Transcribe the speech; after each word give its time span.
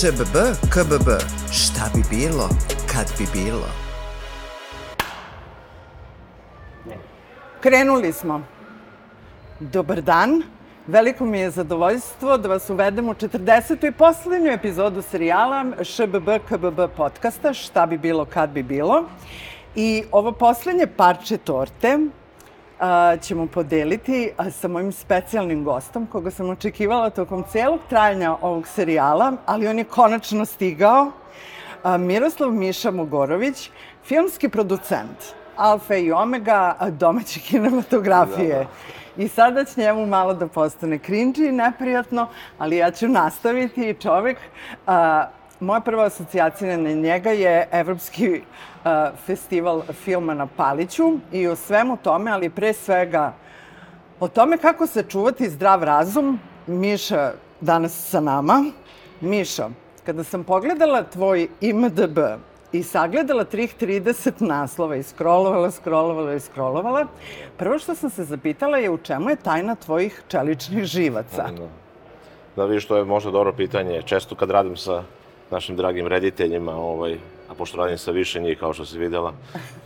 ŠBB, 0.00 0.36
KBB, 0.70 1.08
šta 1.52 1.90
bi 1.94 2.02
bilo, 2.10 2.48
kad 2.92 3.12
bi 3.18 3.26
bilo? 3.32 3.66
Krenuli 7.60 8.12
smo. 8.12 8.42
Dobar 9.60 10.02
dan. 10.02 10.42
Veliko 10.86 11.24
mi 11.24 11.38
je 11.38 11.50
zadovoljstvo 11.50 12.38
da 12.38 12.48
vas 12.48 12.70
uvedem 12.70 13.08
u 13.08 13.14
40. 13.14 13.88
i 13.88 13.92
poslednju 13.92 14.50
epizodu 14.50 15.02
serijala 15.02 15.64
ŠBB 15.82 16.28
KBB 16.48 16.80
podcasta 16.96 17.52
Šta 17.54 17.86
bi 17.86 17.98
bilo 17.98 18.24
kad 18.24 18.50
bi 18.50 18.62
bilo. 18.62 19.04
I 19.74 20.04
ovo 20.12 20.32
poslednje 20.32 20.86
parče 20.86 21.36
torte 21.36 21.98
a, 22.80 23.16
ćemo 23.16 23.46
podeliti 23.46 24.30
a, 24.36 24.50
sa 24.50 24.68
mojim 24.68 24.92
specijalnim 24.92 25.64
gostom, 25.64 26.06
koga 26.06 26.30
sam 26.30 26.50
očekivala 26.50 27.10
tokom 27.10 27.44
celog 27.52 27.80
trajanja 27.88 28.36
ovog 28.40 28.66
serijala, 28.66 29.32
ali 29.46 29.68
on 29.68 29.78
je 29.78 29.84
konačno 29.84 30.44
stigao. 30.44 31.10
A, 31.82 31.96
Miroslav 31.96 32.52
Miša 32.52 32.90
Mogorović, 32.90 33.70
filmski 34.04 34.48
producent, 34.48 35.34
alfa 35.56 35.96
i 35.96 36.12
omega 36.12 36.76
domaće 36.90 37.40
kinematografije. 37.40 38.56
Da, 38.56 38.64
da. 38.64 39.22
I 39.24 39.28
sada 39.28 39.64
će 39.64 39.80
njemu 39.80 40.06
malo 40.06 40.34
da 40.34 40.46
postane 40.46 40.98
cringy 40.98 41.48
i 41.48 41.52
neprijatno, 41.52 42.28
ali 42.58 42.76
ja 42.76 42.90
ću 42.90 43.08
nastaviti. 43.08 43.96
Čovek, 44.02 44.38
a, 44.86 45.26
moja 45.60 45.80
prva 45.80 46.04
asocijacija 46.04 46.76
na 46.76 46.90
njega 46.90 47.30
je 47.30 47.68
Evropski 47.72 48.40
festival 49.26 49.82
filma 49.92 50.34
na 50.34 50.46
Paliću 50.56 51.18
i 51.32 51.46
o 51.46 51.56
svemu 51.56 51.96
tome, 51.96 52.30
ali 52.30 52.50
pre 52.50 52.72
svega 52.72 53.32
o 54.20 54.28
tome 54.28 54.58
kako 54.58 54.86
se 54.86 55.02
čuvati 55.02 55.50
zdrav 55.50 55.82
razum. 55.82 56.38
Miša 56.66 57.32
danas 57.60 58.08
sa 58.10 58.20
nama. 58.20 58.64
Miša, 59.20 59.68
kada 60.06 60.24
sam 60.24 60.44
pogledala 60.44 61.02
tvoj 61.02 61.48
IMDB 61.60 62.18
i 62.72 62.82
sagledala 62.82 63.44
trih 63.44 63.74
30 63.80 64.32
naslova 64.38 64.96
i 64.96 65.02
scrollovala, 65.02 65.70
scrollovala 65.70 66.34
i 66.34 66.40
scrollovala, 66.40 67.06
prvo 67.56 67.78
što 67.78 67.94
sam 67.94 68.10
se 68.10 68.24
zapitala 68.24 68.78
je 68.78 68.90
u 68.90 68.98
čemu 68.98 69.30
je 69.30 69.36
tajna 69.36 69.74
tvojih 69.74 70.22
čeličnih 70.28 70.84
živaca? 70.84 71.42
Da, 71.42 71.68
da 72.56 72.64
vidiš, 72.64 72.86
to 72.86 72.96
je 72.96 73.04
možda 73.04 73.30
dobro 73.30 73.52
pitanje. 73.52 74.02
Često 74.02 74.34
kad 74.34 74.50
radim 74.50 74.76
sa 74.76 75.02
našim 75.50 75.76
dragim 75.76 76.06
rediteljima, 76.06 76.76
ovaj, 76.76 77.18
a 77.48 77.54
pošto 77.54 77.76
radim 77.76 77.98
sa 77.98 78.10
više 78.10 78.40
njih, 78.40 78.58
kao 78.58 78.72
što 78.72 78.84
si 78.84 78.98
videla, 78.98 79.32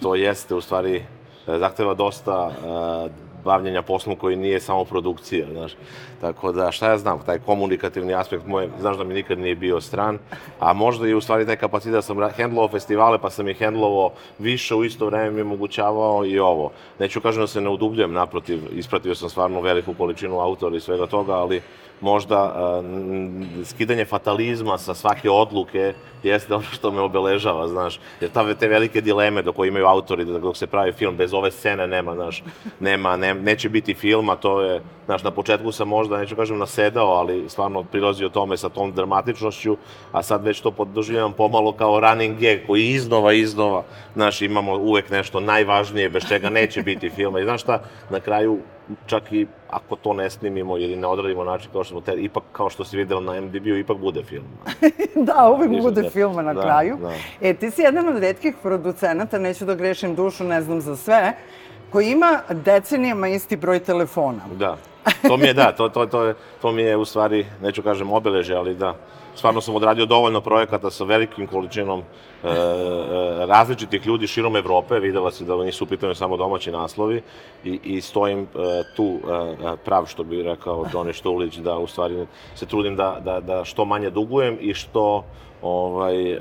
to 0.00 0.14
jeste 0.27 0.55
u 0.55 0.60
stvari 0.60 0.96
e, 0.96 1.58
zahteva 1.58 1.94
dosta 1.94 2.46
uh, 2.46 3.10
bavljenja 3.44 3.83
poslom 3.83 4.16
koji 4.16 4.36
nije 4.36 4.60
samo 4.60 4.84
produkcija, 4.84 5.46
znaš. 5.52 5.72
Tako 6.20 6.52
da, 6.52 6.72
šta 6.72 6.88
ja 6.88 6.98
znam, 6.98 7.22
taj 7.27 7.38
komunikativni 7.38 8.14
aspekt 8.14 8.46
moj, 8.46 8.68
znaš 8.80 8.96
da 8.96 9.05
mi 9.05 9.14
nikad 9.14 9.38
nije 9.38 9.55
bio 9.55 9.80
stran, 9.80 10.18
a 10.60 10.72
možda 10.72 11.08
i 11.08 11.14
u 11.14 11.20
stvari 11.20 11.46
taj 11.46 11.56
kapacitet 11.56 11.92
da 11.92 12.02
sam 12.02 12.30
hendlovao 12.36 12.68
festivale, 12.68 13.18
pa 13.18 13.30
sam 13.30 13.48
ih 13.48 13.58
hendlovao 13.58 14.12
više 14.38 14.74
u 14.74 14.84
isto 14.84 15.06
vreme 15.06 15.30
mi 15.30 15.40
omogućavao 15.40 16.27
i 16.27 16.38
ovo. 16.38 16.70
Neću 16.98 17.20
kažem 17.20 17.42
da 17.42 17.46
se 17.46 17.60
ne 17.60 17.70
udubljujem, 17.70 18.12
naprotiv, 18.12 18.60
ispratio 18.72 19.14
sam 19.14 19.30
stvarno 19.30 19.60
veliku 19.60 19.94
količinu 19.94 20.40
autora 20.40 20.77
i 20.77 20.80
svega 20.80 21.06
toga, 21.06 21.33
ali 21.33 21.62
možda 22.03 22.45
uh, 22.45 22.84
skidanje 23.64 24.05
fatalizma 24.05 24.78
sa 24.78 24.95
svake 24.95 25.31
odluke 25.31 25.95
jeste 26.22 26.55
ono 26.55 26.64
što 26.72 26.91
me 26.91 27.00
obeležava, 27.00 27.69
znaš. 27.69 28.00
Jer 28.20 28.31
ta, 28.31 28.55
te 28.55 28.69
velike 28.69 29.00
dileme 29.00 29.42
do 29.42 29.53
koje 29.53 29.69
imaju 29.69 29.86
autori 29.86 30.25
da 30.25 30.39
dok 30.39 30.56
se 30.56 30.67
pravi 30.67 30.92
film, 30.92 31.17
bez 31.17 31.34
ove 31.34 31.50
scene 31.50 31.86
nema, 31.86 32.14
znaš, 32.14 32.42
nema, 32.80 33.17
ne, 33.17 33.34
neće 33.34 33.69
biti 33.69 33.95
filma, 33.95 34.36
to 34.36 34.61
je, 34.62 34.83
znaš, 35.05 35.23
na 35.23 35.30
početku 35.30 35.73
sam 35.73 35.89
možda, 35.89 36.18
neću 36.18 36.36
kažem, 36.36 36.58
nasedao, 36.58 37.08
ali 37.08 37.48
stvarno 37.48 37.83
prilazio 37.83 38.29
tome 38.29 38.57
sa 38.57 38.69
tom 38.69 38.92
dramatičnošću, 38.92 39.77
a 40.13 40.23
sad 40.23 40.45
već 40.45 40.61
to 40.61 40.70
poddoživljam 40.70 41.33
pomalo 41.33 41.73
kao 41.73 42.01
running 42.01 42.40
gag 42.40 42.58
koji 42.67 42.89
iznova, 42.89 43.33
iznova, 43.33 43.83
znaš, 44.14 44.42
imamo 44.42 44.77
uvek 44.77 45.11
nešto 45.11 45.40
najvažnije, 45.40 46.11
bez 46.11 46.23
čega 46.29 46.51
neće 46.51 46.83
biti 46.83 47.11
filma. 47.11 47.40
I 47.40 47.45
znaš 47.45 47.63
šta, 47.63 47.83
na 48.11 48.20
kraju 48.20 48.58
čak 49.07 49.33
i 49.33 49.47
ako 49.70 49.97
to 49.97 50.13
ne 50.13 50.30
snimimo 50.30 50.79
ili 50.79 50.97
ne 50.97 51.07
odradimo 51.07 51.45
način 51.45 51.70
kao 51.73 51.85
što 51.85 51.91
smo 51.92 52.01
te, 52.01 52.13
ipak 52.13 52.42
kao 52.53 52.70
što 52.70 52.85
si 52.85 52.97
videla 52.97 53.20
na 53.20 53.41
MDB-u, 53.41 53.77
ipak 53.77 53.97
bude 53.97 54.23
film. 54.23 54.45
da, 55.27 55.48
uvek 55.48 55.70
Ništa 55.70 55.89
bude 55.89 56.11
film 56.11 56.36
na 56.36 56.55
da, 56.55 56.63
kraju. 56.63 56.98
Da. 57.01 57.13
E, 57.48 57.55
ti 57.55 57.70
si 57.70 57.83
jedan 57.83 58.08
od 58.08 58.19
redkih 58.19 58.55
producenata, 58.63 59.39
neću 59.39 59.64
da 59.64 59.75
grešim 59.75 60.14
dušu, 60.14 60.45
ne 60.45 60.63
znam 60.63 60.81
za 60.81 60.97
sve, 60.97 61.33
koji 61.91 62.11
ima 62.11 62.41
decenijama 62.51 63.29
isti 63.29 63.57
broj 63.57 63.79
telefona. 63.79 64.41
Da, 64.58 64.77
to 65.29 65.36
mi 65.36 65.47
je, 65.47 65.55
da, 65.55 65.73
to, 65.73 65.89
to, 65.89 66.07
to, 66.07 66.35
to 66.63 66.73
mi 66.73 66.83
je 66.83 66.97
u 66.97 67.05
stvari, 67.05 67.47
neću 67.63 67.83
kažem 67.83 68.13
obeleže, 68.13 68.55
ali 68.55 68.75
da, 68.75 68.95
stvarno 69.35 69.61
sam 69.61 69.75
odradio 69.75 70.07
dovoljno 70.07 70.41
projekata 70.41 70.91
sa 70.91 71.05
velikim 71.05 71.47
količinom 71.47 72.01
e, 72.01 72.05
e, 72.48 72.53
različitih 73.47 74.07
ljudi 74.07 74.27
širom 74.27 74.57
Evrope, 74.57 75.01
videla 75.01 75.31
se 75.31 75.45
da 75.45 75.57
nisu 75.57 75.85
u 75.85 75.87
pitanju 75.87 76.15
samo 76.15 76.37
domaći 76.37 76.70
naslovi 76.70 77.23
i, 77.65 77.81
i 77.85 78.01
stojim 78.01 78.41
e, 78.41 78.47
tu 78.97 79.19
e, 79.25 79.77
prav, 79.85 80.07
što 80.07 80.25
bi 80.25 80.43
rekao 80.43 80.85
Doni 80.93 81.13
Štulić, 81.13 81.57
da 81.57 81.79
u 81.79 81.87
stvari 81.87 82.27
se 82.55 82.67
trudim 82.67 82.97
da, 82.97 83.20
da, 83.25 83.41
da 83.41 83.65
što 83.65 83.85
manje 83.85 84.11
dugujem 84.11 84.59
i 84.61 84.75
što 84.75 85.25
ovaj, 85.62 86.33
e, 86.33 86.39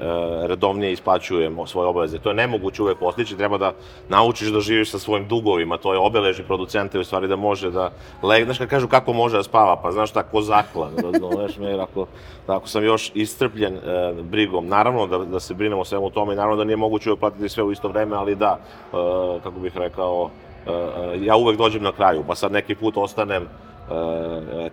redovnije 0.48 0.92
isplaćujemo 0.92 1.68
svoje 1.68 1.88
obaveze. 1.88 2.20
To 2.20 2.30
je 2.30 2.36
nemoguće 2.36 2.84
uvek 2.84 2.98
postići, 2.98 3.38
treba 3.38 3.58
da 3.58 3.74
naučiš 4.10 4.50
da 4.50 4.60
živiš 4.60 4.92
sa 4.92 5.00
svojim 5.00 5.28
dugovima, 5.28 5.78
to 5.78 5.94
je 5.94 6.00
obeleži 6.00 6.44
producenta 6.44 7.00
u 7.00 7.04
stvari 7.04 7.28
da 7.28 7.36
može 7.36 7.72
da 7.72 7.92
legne, 8.24 8.46
znaš 8.46 8.58
kad 8.58 8.70
kažu 8.70 8.88
kako 8.88 9.14
može 9.14 9.38
da 9.38 9.44
spava, 9.44 9.76
pa 9.84 9.92
znaš 9.92 10.12
tako 10.12 10.42
zakla, 10.42 10.90
da, 10.90 11.36
znaš 11.36 11.58
me, 11.58 11.80
ako, 11.80 12.08
da, 12.48 12.56
ako 12.56 12.68
sam 12.68 12.84
još 12.84 13.12
iscrpljen 13.14 13.74
e, 13.76 14.14
brigom, 14.22 14.68
naravno 14.68 15.08
da, 15.08 15.18
da 15.18 15.40
se 15.40 15.54
brinemo 15.54 15.86
svemu 15.86 16.10
tome 16.10 16.34
i 16.34 16.38
naravno 16.38 16.58
da 16.58 16.64
nije 16.64 16.78
moguće 16.78 17.10
uvek 17.10 17.20
platiti 17.20 17.50
sve 17.50 17.64
u 17.64 17.72
isto 17.72 17.88
vreme, 17.88 18.16
ali 18.16 18.36
da, 18.36 18.60
e, 18.60 19.40
kako 19.44 19.60
bih 19.60 19.78
rekao, 19.78 20.30
e, 20.68 20.72
e 20.72 21.26
ja 21.26 21.36
uvek 21.36 21.58
dođem 21.58 21.84
na 21.84 21.92
kraju, 21.92 22.24
pa 22.28 22.36
sad 22.36 22.52
neki 22.52 22.76
put 22.76 22.98
ostanem 22.98 23.48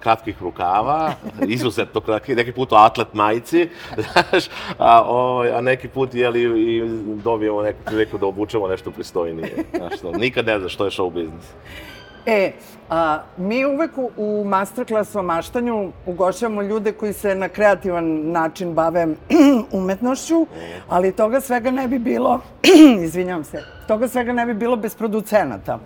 kratkih 0.01 0.43
rukava, 0.43 1.13
izuzetno 1.57 2.01
kratki, 2.01 2.35
neki 2.35 2.53
put 2.53 2.73
u 2.73 2.75
atlet 2.75 3.15
majici, 3.15 3.69
znaš, 4.13 4.45
a, 4.79 5.03
ovaj, 5.03 5.53
a 5.53 5.61
neki 5.61 5.89
put 5.89 6.15
jeli, 6.15 6.43
i 6.43 6.83
dobijemo 7.25 7.63
neku 7.63 7.79
priliku 7.85 8.19
da 8.19 8.27
obučemo 8.27 8.69
nešto 8.69 8.91
pristojnije. 8.91 9.65
Znaš, 9.77 10.01
to, 10.01 10.13
nikad 10.13 10.47
ne 10.47 10.59
znaš 10.59 10.75
što 10.75 10.85
je 10.85 10.91
show 10.91 11.13
biznis. 11.13 11.45
E, 12.27 12.53
a, 12.91 13.19
mi 13.37 13.65
uvek 13.65 13.99
u, 13.99 14.11
u 14.17 14.45
masterclassu 14.45 15.19
o 15.19 15.23
maštanju 15.23 15.93
ugošćavamo 16.07 16.63
ljude 16.63 16.93
koji 16.93 17.13
se 17.13 17.35
na 17.35 17.49
kreativan 17.49 18.31
način 18.31 18.75
bave 18.75 19.07
umetnošću, 19.79 20.47
ali 20.89 21.13
toga 21.13 21.41
svega 21.41 21.71
ne 21.71 21.89
bi 21.89 21.99
bilo, 21.99 22.41
izvinjam 23.05 23.45
se, 23.45 23.63
toga 23.87 24.09
svega 24.09 24.33
ne 24.33 24.47
bi 24.47 24.55
bilo 24.55 24.77
bez 24.77 24.95
producenata. 24.97 25.79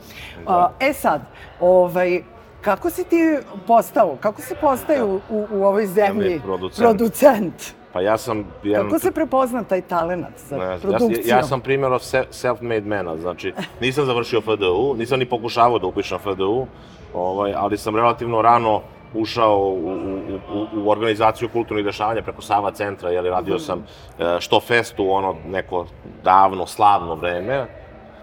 A, 0.47 0.71
e 0.81 0.93
sad, 0.93 1.21
ovaj, 1.61 2.23
Kako 2.63 2.91
si 2.91 3.05
ti 3.05 3.39
postao, 3.67 4.17
kako 4.21 4.43
se 4.43 4.55
postaje 4.61 5.05
u, 5.05 5.21
u, 5.31 5.47
u 5.51 5.65
ovoj 5.65 5.87
zemlji 5.87 6.41
producent? 6.45 6.89
producent? 6.89 7.75
Pa 7.93 8.01
ja 8.01 8.19
sam... 8.19 8.45
Jedan... 8.63 8.83
Kako 8.83 8.99
se 8.99 9.13
prepozna 9.13 9.63
taj 9.63 9.81
talent 9.81 10.27
za 10.49 10.57
ne, 10.57 10.79
produkciju? 10.79 11.23
Ja, 11.25 11.37
ja 11.37 11.43
sam 11.43 11.61
primjer 11.61 11.91
self-made 11.91 12.85
mena, 12.85 13.17
znači 13.17 13.53
nisam 13.81 14.05
završio 14.05 14.41
FDU, 14.41 14.95
nisam 14.99 15.19
ni 15.19 15.29
pokušavao 15.29 15.79
da 15.79 15.87
upišem 15.87 16.19
FDU, 16.19 16.67
ovaj, 17.15 17.55
ali 17.57 17.79
sam 17.79 17.97
relativno 17.97 18.43
rano 18.43 18.81
ušao 19.15 19.59
u, 19.59 19.75
u, 19.75 20.39
u, 20.55 20.85
u 20.85 20.91
organizaciju 20.91 21.49
kulturnih 21.49 21.85
dešavanja 21.85 22.23
preko 22.23 22.43
Sava 22.43 22.71
centra, 22.71 23.11
jer 23.11 23.25
radio 23.25 23.59
sam 23.59 23.85
e, 24.19 24.37
što 24.41 24.61
festu, 24.61 25.11
ono 25.11 25.37
neko 25.47 25.87
davno, 26.25 26.67
slavno 26.67 27.15
vreme, 27.15 27.67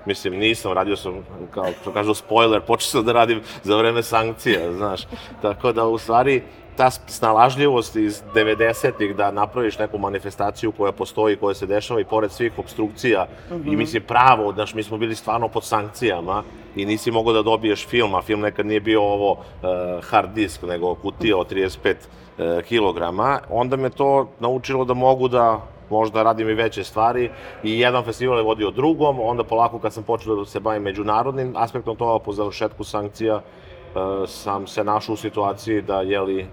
Mislim, 0.05 0.33
nisam, 0.33 0.71
radio 0.71 0.95
sam, 0.95 1.25
kao 1.51 1.65
što 1.81 1.93
kažu, 1.93 2.13
spoiler, 2.13 2.61
počeo 2.61 2.87
sam 2.87 3.05
da 3.05 3.11
radim 3.11 3.41
za 3.63 3.77
vreme 3.77 4.03
sankcija, 4.03 4.73
znaš. 4.73 5.01
Tako 5.41 5.71
da, 5.71 5.85
u 5.85 5.97
stvari, 5.97 6.41
ta 6.79 6.91
snalažljivost 6.91 7.95
iz 7.95 8.21
90-ih 8.35 9.15
da 9.15 9.31
napraviš 9.31 9.79
neku 9.79 9.97
manifestaciju 9.97 10.71
koja 10.71 10.91
postoji, 10.91 11.35
koja 11.35 11.53
se 11.53 11.65
dešava 11.65 12.01
i 12.01 12.05
pored 12.05 12.31
svih 12.31 12.59
obstrukcija 12.59 13.23
mm 13.25 13.53
-hmm. 13.53 13.67
i 13.67 13.69
mhm. 13.69 13.77
mislim 13.77 14.03
pravo, 14.03 14.53
znaš, 14.53 14.73
mi 14.73 14.83
smo 14.83 14.97
bili 14.97 15.15
stvarno 15.15 15.47
pod 15.47 15.63
sankcijama 15.63 16.43
i 16.75 16.85
nisi 16.85 17.11
mogao 17.11 17.33
da 17.33 17.41
dobiješ 17.41 17.87
film, 17.87 18.15
a 18.15 18.21
film 18.21 18.41
nekad 18.41 18.65
nije 18.65 18.79
bio 18.79 19.01
ovo 19.01 19.31
uh, 19.31 20.03
hard 20.03 20.33
disk, 20.33 20.61
nego 20.61 20.95
kutija 20.95 21.37
od 21.37 21.51
35 21.51 21.95
uh, 21.95 22.63
kilograma, 22.63 23.39
onda 23.49 23.75
me 23.75 23.89
to 23.89 24.29
naučilo 24.39 24.85
da 24.85 24.93
mogu 24.93 25.27
da 25.27 25.61
možda 25.89 26.23
radim 26.23 26.49
i 26.49 26.53
veće 26.53 26.83
stvari 26.83 27.29
i 27.63 27.79
jedan 27.79 28.03
festival 28.03 28.37
je 28.37 28.43
vodio 28.43 28.71
drugom, 28.71 29.19
onda 29.19 29.43
polako 29.43 29.79
kad 29.79 29.93
sam 29.93 30.03
počeo 30.03 30.35
da 30.35 30.45
se 30.45 30.59
bavim 30.59 30.83
međunarodnim 30.83 31.53
aspektom 31.57 31.95
toga 31.95 32.23
po 32.23 32.33
završetku 32.33 32.83
sankcija, 32.83 33.35
uh, 33.35 34.29
sam 34.29 34.67
se 34.67 34.83
našao 34.83 35.13
u 35.13 35.17
situaciji 35.17 35.81
da, 35.81 36.01
jeli, 36.01 36.47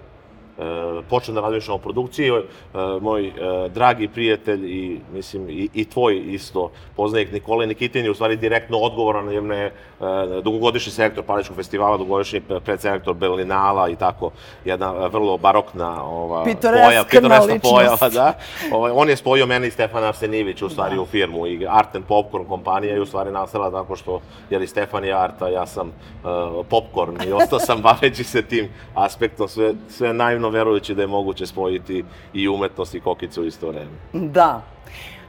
počnem 1.11 1.35
da 1.35 1.41
radim 1.41 1.61
o 1.69 1.79
produkciji, 1.79 2.29
e, 2.29 2.43
moj 3.00 3.26
e, 3.26 3.32
dragi 3.69 4.08
prijatelj 4.08 4.64
i, 4.64 5.00
mislim, 5.12 5.50
i, 5.50 5.69
i 5.75 5.85
tvoj 5.85 6.23
isto 6.26 6.70
poznanik 6.97 7.32
Nikola 7.32 7.67
Nikitin 7.67 8.05
je 8.05 8.11
u 8.11 8.14
stvari 8.14 8.37
direktno 8.37 8.79
odgovoran, 8.79 9.32
jer 9.32 9.43
ne 9.43 9.73
dugogodišnji 10.43 10.93
sektor 10.93 11.25
Paličkog 11.25 11.56
festivala, 11.56 11.97
dugogodišnji 11.97 12.41
predselektor 12.64 13.14
Berlinala 13.14 13.88
i 13.88 13.97
tako, 13.97 14.31
jedna 14.64 14.93
vrlo 14.93 15.38
barokna 15.38 16.05
ova, 16.05 16.44
poja, 16.44 17.05
pitoreskna 17.05 17.59
pojava, 17.62 18.09
da. 18.09 18.32
Ovaj, 18.73 18.93
on 18.94 19.09
je 19.09 19.17
spojio 19.17 19.47
mene 19.47 19.67
i 19.67 19.70
Stefana 19.70 20.06
Arsenivić 20.06 20.62
u 20.62 20.69
stvari 20.69 20.94
da. 20.94 21.02
u 21.02 21.06
firmu 21.06 21.47
i 21.47 21.67
Art 21.69 21.97
and 21.97 22.05
Popcorn 22.05 22.44
kompanija 22.44 22.97
i 22.97 23.00
u 23.00 23.06
stvari 23.06 23.31
nastala 23.31 23.70
tako 23.70 23.97
što, 23.97 24.20
jer 24.50 24.62
i 24.62 24.67
Stefan 24.67 25.05
je 25.05 25.12
Arta, 25.12 25.49
ja 25.49 25.67
sam 25.67 25.88
uh, 25.88 26.67
Popcorn 26.69 27.17
i 27.29 27.32
ostao 27.32 27.59
sam 27.59 27.82
baveći 27.87 28.25
se 28.25 28.43
tim 28.43 28.69
aspektom, 28.94 29.49
sve, 29.49 29.75
sve 29.88 30.12
naivno 30.12 30.45
verujući 30.48 30.94
da 30.94 31.02
je 31.02 31.06
moguće 31.06 31.46
spojiti 31.46 32.04
i 32.34 32.48
umetnost 32.48 32.94
i 32.94 33.00
kokicu 33.00 33.43
u 33.43 33.46
isto 33.46 33.69
vreme. 33.69 33.90
Da. 34.12 34.62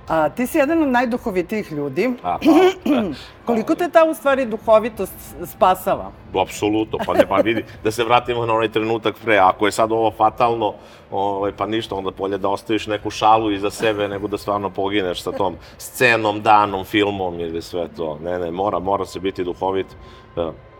A, 0.08 0.30
ti 0.30 0.48
si 0.48 0.58
jedan 0.58 0.84
od 0.84 0.88
najduhovitijih 0.88 1.72
ljudi. 1.72 2.14
A, 2.24 2.38
pa, 2.38 2.50
Koliko 3.46 3.76
te 3.76 3.90
ta 3.90 4.06
u 4.06 4.14
stvari 4.14 4.46
duhovitost 4.46 5.14
spasava? 5.46 6.12
Apsolutno, 6.42 7.00
pa 7.06 7.14
ne, 7.14 7.28
pa 7.28 7.36
vidi, 7.36 7.66
da 7.84 7.92
se 7.92 8.04
vratimo 8.04 8.46
na 8.46 8.54
onaj 8.54 8.72
trenutak 8.72 9.16
pre, 9.24 9.38
ako 9.38 9.66
je 9.66 9.72
sad 9.72 9.92
ovo 9.92 10.12
fatalno, 10.12 10.74
ovaj, 11.12 11.52
pa 11.52 11.66
ništa, 11.66 11.96
onda 11.96 12.12
bolje 12.12 12.38
da 12.38 12.50
ostaviš 12.50 12.88
neku 12.88 13.10
šalu 13.10 13.52
iza 13.52 13.70
sebe, 13.70 14.08
nego 14.08 14.28
da 14.28 14.38
stvarno 14.38 14.70
pogineš 14.70 15.22
sa 15.22 15.32
tom 15.32 15.56
scenom, 15.78 16.42
danom, 16.42 16.86
filmom 16.86 17.40
ili 17.40 17.62
sve 17.62 17.88
to. 17.98 18.20
Ne, 18.24 18.40
ne, 18.40 18.52
mora, 18.52 18.80
mora 18.80 19.06
se 19.06 19.20
biti 19.20 19.44
duhovit. 19.44 19.88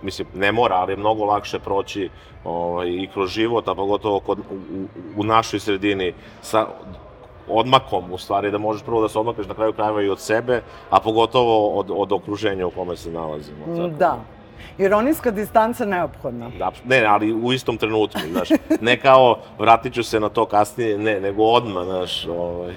Da, 0.08 0.10
mislim, 0.10 0.28
ne 0.36 0.52
mora, 0.52 0.76
ali 0.76 0.94
je 0.94 0.98
mnogo 0.98 1.26
lakše 1.26 1.60
proći 1.60 2.10
ovaj, 2.44 2.88
i 2.88 3.08
kroz 3.14 3.30
život, 3.30 3.68
a 3.68 3.76
pogotovo 3.76 4.20
kod, 4.20 4.40
u, 4.40 4.88
u 5.18 5.24
našoj 5.24 5.60
sredini, 5.60 6.14
sa 6.42 6.68
odmakom, 7.48 8.12
u 8.12 8.18
stvari, 8.18 8.52
da 8.52 8.58
možeš 8.58 8.84
prvo 8.84 9.02
da 9.02 9.10
se 9.10 9.20
odmakneš 9.20 9.48
na 9.48 9.54
kraju 9.54 9.74
krajeva 9.74 10.02
i 10.02 10.10
od 10.10 10.20
sebe, 10.20 10.62
a 10.90 11.00
pogotovo 11.00 11.80
od, 11.80 11.92
od 11.92 12.12
okruženja 12.12 12.68
u 12.68 12.72
kome 12.72 12.96
se 12.96 13.12
nalazimo. 13.12 13.66
Mm, 13.68 13.76
tako. 13.76 13.98
Da. 14.00 14.18
Ironijska 14.78 15.32
distanca 15.32 15.86
neophodna. 15.86 16.50
Da, 16.58 16.72
ne, 16.86 17.04
ali 17.06 17.34
u 17.34 17.54
istom 17.54 17.78
trenutku, 17.78 18.20
znaš. 18.32 18.50
Ne 18.82 19.00
kao, 19.00 19.40
vratit 19.60 19.94
ću 19.94 20.04
se 20.04 20.20
na 20.20 20.30
to 20.30 20.46
kasnije, 20.46 20.98
ne, 20.98 21.20
nego 21.20 21.44
odmah, 21.44 21.84
znaš, 21.84 22.28
ovaj 22.28 22.74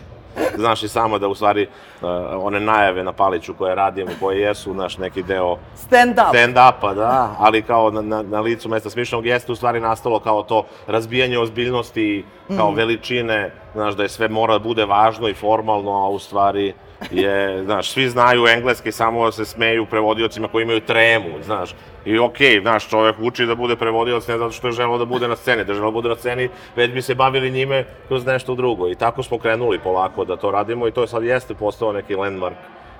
znaš 0.56 0.82
i 0.82 0.88
samo 0.88 1.18
da 1.18 1.28
u 1.28 1.34
stvari 1.34 1.66
uh, 2.02 2.08
one 2.42 2.60
najave 2.60 3.04
na 3.04 3.12
Paliću 3.12 3.54
koje 3.54 3.74
radimo, 3.74 4.10
koje 4.20 4.40
jesu 4.40 4.74
naš 4.74 4.98
neki 4.98 5.22
deo 5.22 5.56
stand-up. 5.76 6.30
Stand-upa, 6.32 6.94
da, 6.94 7.36
ali 7.38 7.62
kao 7.62 7.90
na, 7.90 8.02
na, 8.02 8.22
na 8.22 8.40
licu 8.40 8.68
mesta 8.68 8.90
smišnog 8.90 9.26
jeste 9.26 9.52
u 9.52 9.56
stvari 9.56 9.80
nastalo 9.80 10.20
kao 10.20 10.42
to 10.42 10.64
razbijanje 10.86 11.38
ozbiljnosti, 11.38 12.24
kao 12.56 12.70
mm. 12.70 12.74
veličine, 12.74 13.52
znaš, 13.74 13.94
da 13.94 14.02
je 14.02 14.08
sve 14.08 14.28
mora 14.28 14.52
da 14.52 14.58
bude 14.58 14.84
važno 14.84 15.28
i 15.28 15.34
formalno, 15.34 15.90
a 15.90 16.08
u 16.08 16.18
stvari 16.18 16.74
je, 17.10 17.64
znaš, 17.64 17.90
svi 17.90 18.08
znaju 18.08 18.46
engleski, 18.46 18.92
samo 18.92 19.24
da 19.24 19.32
se 19.32 19.44
smeju 19.44 19.86
prevodiocima 19.86 20.48
koji 20.48 20.62
imaju 20.62 20.80
tremu, 20.80 21.42
znaš. 21.44 21.74
I 22.04 22.18
okej, 22.18 22.48
okay, 22.48 22.62
znaš, 22.62 22.88
čovek 22.88 23.16
uči 23.20 23.46
da 23.46 23.54
bude 23.54 23.76
prevodioc 23.76 24.28
ne 24.28 24.38
zato 24.38 24.52
što 24.52 24.68
je 24.68 24.72
želeo 24.72 24.98
da 24.98 25.04
bude 25.04 25.28
na 25.28 25.36
sceni, 25.36 25.64
da 25.64 25.72
je 25.72 25.76
želeo 25.76 25.90
da 25.90 25.94
bude 25.94 26.08
na 26.08 26.16
sceni, 26.16 26.48
već 26.76 26.92
bi 26.92 27.02
se 27.02 27.14
bavili 27.14 27.50
njime 27.50 27.84
kroz 28.08 28.26
nešto 28.26 28.54
drugo. 28.54 28.88
I 28.88 28.94
tako 28.94 29.22
smo 29.22 29.38
krenuli 29.38 29.78
polako 29.78 30.24
da 30.24 30.36
to 30.36 30.50
radimo 30.50 30.88
i 30.88 30.92
to 30.92 31.00
je 31.00 31.08
sad 31.08 31.24
jeste 31.24 31.54
postao 31.54 31.92
neki 31.92 32.14
landmark 32.14 32.56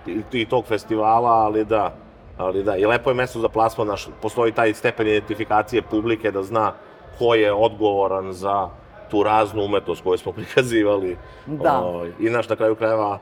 i, 0.07 0.23
i 0.33 0.47
tog 0.47 0.67
festivala, 0.67 1.31
ali 1.31 1.65
da, 1.65 1.95
ali 2.39 2.63
da, 2.63 2.77
i 2.77 2.87
lepo 2.87 3.11
je 3.11 3.15
mesto 3.15 3.41
za 3.41 3.49
plasman, 3.49 3.87
naš, 3.87 4.09
postoji 4.23 4.53
taj 4.53 4.75
stepen 4.75 5.07
identifikacije 5.07 5.83
publike 5.83 6.31
da 6.31 6.43
zna 6.43 6.73
ko 7.19 7.35
je 7.35 7.53
odgovoran 7.53 8.33
za 8.33 8.69
tu 9.11 9.23
raznu 9.23 9.65
umetnost 9.65 10.03
koju 10.03 10.19
smo 10.19 10.33
prikazivali. 10.39 11.17
Da. 11.47 11.79
O, 11.79 11.89
ovaj, 11.89 12.11
I 12.21 12.31
naš 12.31 12.49
na 12.49 12.57
kraju 12.57 12.75
krajeva 12.75 13.19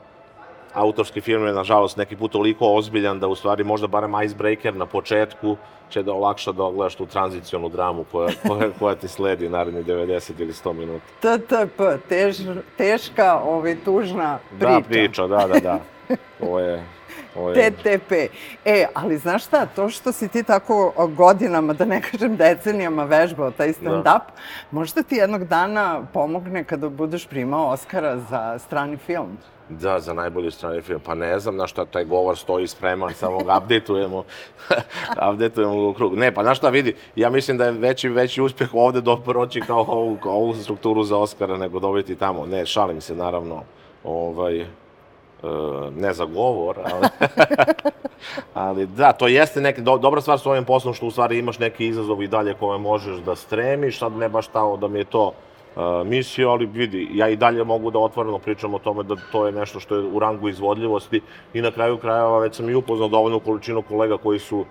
autorski 0.73 1.21
film 1.21 1.45
je, 1.45 1.53
nažalost, 1.53 1.97
neki 1.97 2.15
put 2.15 2.31
toliko 2.31 2.73
ozbiljan 2.73 3.19
da 3.19 3.27
u 3.27 3.35
stvari 3.35 3.63
možda 3.63 3.87
barem 3.87 4.21
icebreaker 4.23 4.75
na 4.75 4.85
početku 4.85 5.57
će 5.89 6.03
da 6.03 6.13
olakša 6.13 6.51
da 6.51 6.63
ogledaš 6.63 6.95
tu 6.95 7.05
tranzicionu 7.05 7.69
dramu 7.69 8.05
koja, 8.11 8.29
koja, 8.47 8.69
koja 8.79 8.95
ti 8.95 9.07
sledi 9.07 9.49
naredni 9.49 9.83
90 9.83 10.31
ili 10.41 10.53
100 10.53 10.73
minuta. 10.73 11.05
TTP, 11.19 12.09
tež, 12.09 12.37
teška, 12.77 13.39
ovaj, 13.39 13.75
tužna 13.85 14.39
priča. 14.49 14.69
Da, 14.69 14.81
priča, 14.89 15.27
da, 15.27 15.47
da, 15.47 15.59
da. 15.59 15.79
Ovo 16.41 16.59
je 16.59 16.83
Ovo 17.35 17.49
je... 17.49 17.71
TTP. 17.71 18.11
E, 18.65 18.85
ali 18.93 19.17
znaš 19.17 19.45
šta, 19.45 19.65
to 19.65 19.89
što 19.89 20.11
si 20.11 20.27
ti 20.27 20.43
tako 20.43 20.93
godinama, 21.17 21.73
da 21.73 21.85
ne 21.85 22.01
kažem 22.01 22.35
decenijama 22.35 23.03
vežbao 23.03 23.51
taj 23.51 23.73
stand-up, 23.73 24.03
da. 24.03 24.25
možda 24.71 25.03
ti 25.03 25.15
jednog 25.15 25.43
dana 25.43 26.01
pomogne 26.13 26.63
kada 26.63 26.89
budeš 26.89 27.27
primao 27.27 27.69
Oscara 27.69 28.17
za 28.17 28.59
strani 28.59 28.97
film. 28.97 29.37
Da, 29.69 29.99
za 29.99 30.13
najbolji 30.13 30.51
strani 30.51 30.81
film. 30.81 30.99
Pa 31.05 31.15
ne 31.15 31.39
znam 31.39 31.55
na 31.55 31.67
šta 31.67 31.85
taj 31.85 32.05
govor 32.05 32.37
stoji 32.37 32.67
spreman, 32.67 33.13
samo 33.13 33.37
ga 33.37 33.57
updateujemo, 33.57 34.23
updateujemo 35.31 35.89
u 35.89 35.93
krug. 35.93 36.17
Ne, 36.17 36.33
pa 36.33 36.43
znaš 36.43 36.57
šta 36.57 36.69
vidi, 36.69 36.95
ja 37.15 37.29
mislim 37.29 37.57
da 37.57 37.65
je 37.65 37.71
veći, 37.71 38.09
veći 38.09 38.41
uspeh 38.41 38.69
ovde 38.73 39.01
do 39.01 39.17
proći 39.17 39.61
kao 39.61 39.85
ovu, 39.87 40.17
kao 40.23 40.31
ovu 40.31 40.53
strukturu 40.53 41.03
za 41.03 41.17
Oscara 41.17 41.57
nego 41.57 41.79
dobiti 41.79 42.15
tamo. 42.15 42.45
Ne, 42.45 42.65
šalim 42.65 43.01
se 43.01 43.15
naravno. 43.15 43.63
Ovaj, 44.03 44.65
ne 45.95 46.13
za 46.13 46.25
govor, 46.25 46.77
ali, 46.91 47.07
ali 48.53 48.87
da, 48.87 49.11
to 49.11 49.27
jeste 49.27 49.61
neka 49.61 49.81
do, 49.81 49.97
dobra 49.97 50.21
stvar 50.21 50.39
s 50.39 50.45
ovim 50.45 50.65
poslom 50.65 50.93
što 50.93 51.05
u 51.05 51.11
stvari 51.11 51.37
imaš 51.37 51.59
neki 51.59 51.87
izazov 51.87 52.23
i 52.23 52.27
dalje 52.27 52.53
koje 52.53 52.79
možeš 52.79 53.17
da 53.17 53.35
stremiš, 53.35 53.99
sad 53.99 54.11
ne 54.11 54.29
baš 54.29 54.47
tamo 54.47 54.77
da 54.77 54.87
mi 54.87 54.99
je 54.99 55.05
to 55.05 55.33
misija, 56.05 56.49
ali 56.49 56.65
vidi, 56.65 57.07
ja 57.13 57.29
i 57.29 57.35
dalje 57.35 57.63
mogu 57.63 57.91
da 57.91 57.99
otvoreno 57.99 58.39
pričam 58.39 58.73
o 58.73 58.79
tome 58.79 59.03
da 59.03 59.15
to 59.31 59.45
je 59.45 59.51
nešto 59.51 59.79
što 59.79 59.95
je 59.95 60.03
u 60.03 60.19
rangu 60.19 60.49
izvodljivosti 60.49 61.21
i 61.53 61.61
na 61.61 61.71
kraju 61.71 61.97
krajeva 61.97 62.39
već 62.39 62.55
sam 62.55 62.69
i 62.69 62.75
upoznao 62.75 63.07
dovoljnu 63.07 63.39
količinu 63.39 63.81
kolega 63.81 64.17
koji 64.17 64.39
su 64.39 64.59
uh, 64.59 64.65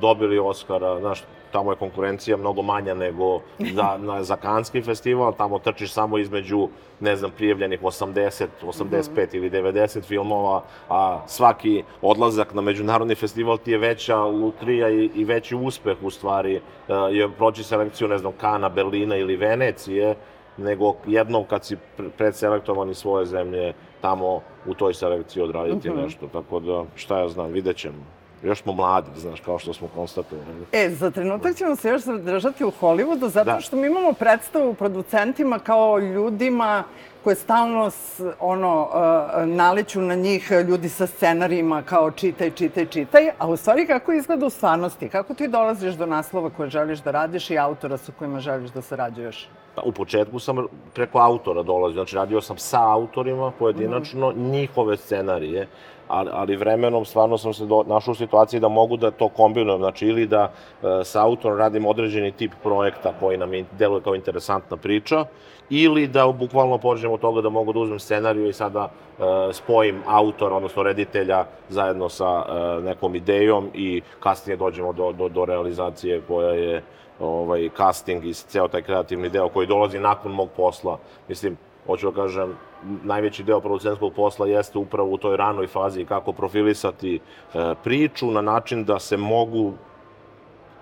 dobili 0.00 0.38
Oscara, 0.38 1.00
znaš, 1.00 1.22
tamo 1.52 1.72
je 1.72 1.76
konkurencija 1.76 2.36
mnogo 2.36 2.62
manja 2.62 2.94
nego 2.94 3.40
za, 3.76 3.98
na, 3.98 4.22
za 4.22 4.36
Kanski 4.36 4.82
festival, 4.82 5.32
tamo 5.36 5.58
trčiš 5.58 5.92
samo 5.92 6.18
između, 6.18 6.68
ne 7.00 7.16
znam, 7.16 7.30
prijavljenih 7.30 7.82
80, 7.82 8.46
85 8.62 8.82
mm 8.84 8.90
-hmm. 8.94 9.36
ili 9.36 9.50
90 9.50 10.02
filmova, 10.04 10.62
a 10.88 11.20
svaki 11.26 11.82
odlazak 12.02 12.54
na 12.54 12.62
međunarodni 12.62 13.14
festival 13.14 13.58
ti 13.58 13.70
je 13.70 13.78
veća 13.78 14.24
lutrija 14.24 14.90
i, 14.90 15.10
i 15.14 15.24
veći 15.24 15.56
uspeh 15.56 15.96
u 16.02 16.10
stvari, 16.10 16.56
uh, 16.56 16.94
je 17.10 17.28
proći 17.28 17.64
selekciju, 17.64 18.08
ne 18.08 18.18
znam, 18.18 18.32
Kana, 18.40 18.68
Berlina 18.68 19.16
ili 19.16 19.36
Venecije, 19.36 20.14
nego 20.56 20.94
jednom 21.06 21.44
kad 21.44 21.64
si 21.64 21.76
predselektovan 22.18 22.90
iz 22.90 22.96
svoje 22.96 23.26
zemlje, 23.26 23.72
tamo 24.00 24.40
u 24.66 24.74
toj 24.74 24.94
selekciji 24.94 25.42
odraditi 25.42 25.90
mm 25.90 25.92
-hmm. 25.92 26.04
nešto. 26.04 26.26
Tako 26.26 26.60
da, 26.60 26.84
šta 26.94 27.18
ja 27.18 27.28
znam, 27.28 27.52
vidjet 27.52 27.76
ćemo 27.76 28.04
još 28.42 28.62
smo 28.62 28.72
mladi, 28.72 29.10
znaš, 29.16 29.40
kao 29.40 29.58
što 29.58 29.72
smo 29.72 29.88
konstatovali. 29.94 30.66
E, 30.72 30.90
za 30.90 31.10
trenutak 31.10 31.56
ćemo 31.56 31.76
se 31.76 31.88
još 31.88 32.02
zadržati 32.02 32.64
u 32.64 32.72
Hollywoodu, 32.80 33.28
zato 33.28 33.52
da. 33.52 33.60
što 33.60 33.76
mi 33.76 33.86
imamo 33.86 34.12
predstavu 34.12 34.74
producentima 34.74 35.58
kao 35.58 35.98
ljudima 35.98 36.84
koje 37.24 37.36
stalno 37.36 37.90
s, 37.90 38.20
ono, 38.40 38.82
uh, 38.82 39.48
naleću 39.48 40.00
na 40.00 40.14
njih 40.14 40.50
ljudi 40.68 40.88
sa 40.88 41.06
scenarijima 41.06 41.82
kao 41.82 42.10
čitaj, 42.10 42.50
čitaj, 42.50 42.86
čitaj, 42.86 43.30
a 43.38 43.48
u 43.48 43.56
stvari 43.56 43.86
kako 43.86 44.12
izgleda 44.12 44.46
u 44.46 44.50
stvarnosti? 44.50 45.08
Kako 45.08 45.34
ti 45.34 45.48
dolaziš 45.48 45.94
do 45.94 46.06
naslova 46.06 46.50
koje 46.50 46.70
želiš 46.70 46.98
da 46.98 47.10
radiš 47.10 47.50
i 47.50 47.58
autora 47.58 47.96
sa 47.96 48.12
kojima 48.18 48.40
želiš 48.40 48.70
da 48.70 48.82
sarađuješ? 48.82 49.48
Pa, 49.74 49.82
u 49.84 49.92
početku 49.92 50.38
sam 50.38 50.66
preko 50.94 51.18
autora 51.18 51.62
dolazio, 51.62 51.94
znači 51.94 52.16
radio 52.16 52.40
sam 52.40 52.58
sa 52.58 52.92
autorima 52.92 53.52
pojedinačno 53.58 54.30
mm 54.30 54.34
-hmm. 54.34 54.50
njihove 54.50 54.96
scenarije 54.96 55.68
ali, 56.12 56.30
ali 56.32 56.56
vremenom 56.56 57.04
stvarno 57.04 57.38
sam 57.38 57.54
se 57.54 57.66
do, 57.66 57.84
našao 57.86 58.12
u 58.12 58.14
situaciji 58.14 58.60
da 58.60 58.68
mogu 58.68 58.96
da 58.96 59.10
to 59.10 59.28
kombinujem, 59.28 59.78
znači 59.80 60.06
ili 60.06 60.26
da 60.26 60.50
e, 60.50 61.04
sa 61.04 61.24
autorom 61.24 61.58
radim 61.58 61.86
određeni 61.86 62.32
tip 62.32 62.52
projekta 62.62 63.12
koji 63.20 63.38
nam 63.38 63.50
deluje 63.78 64.02
kao 64.02 64.14
interesantna 64.14 64.76
priča, 64.76 65.24
ili 65.70 66.06
da 66.06 66.26
bukvalno 66.26 66.78
pođem 66.78 67.12
od 67.12 67.20
toga 67.20 67.40
da 67.40 67.48
mogu 67.48 67.72
da 67.72 67.78
uzmem 67.78 67.98
scenariju 67.98 68.48
i 68.48 68.52
sada 68.52 68.88
e, 68.88 69.22
spojim 69.52 70.02
autora, 70.06 70.56
odnosno 70.56 70.82
reditelja 70.82 71.44
zajedno 71.68 72.08
sa 72.08 72.44
e, 72.48 72.82
nekom 72.82 73.14
idejom 73.14 73.70
i 73.74 74.02
kasnije 74.20 74.56
dođemo 74.56 74.92
do, 74.92 75.12
do, 75.12 75.28
do 75.28 75.44
realizacije 75.44 76.20
koja 76.28 76.50
je 76.50 76.82
ovaj, 77.20 77.68
casting 77.76 78.24
i 78.24 78.34
ceo 78.34 78.68
taj 78.68 78.82
kreativni 78.82 79.28
deo 79.28 79.48
koji 79.48 79.66
dolazi 79.66 79.98
nakon 79.98 80.32
mog 80.32 80.48
posla. 80.56 80.98
Mislim, 81.28 81.56
hoću 81.86 82.10
da 82.10 82.22
kažem, 82.22 82.56
najveći 83.02 83.42
deo 83.42 83.60
producentskog 83.60 84.12
posla 84.14 84.46
jeste 84.46 84.78
upravo 84.78 85.10
u 85.10 85.18
toj 85.18 85.36
ranoj 85.36 85.66
fazi 85.66 86.04
kako 86.04 86.32
profilisati 86.32 87.14
e, 87.16 87.74
priču 87.84 88.30
na 88.30 88.40
način 88.40 88.84
da 88.84 88.98
se 88.98 89.16
mogu 89.16 89.72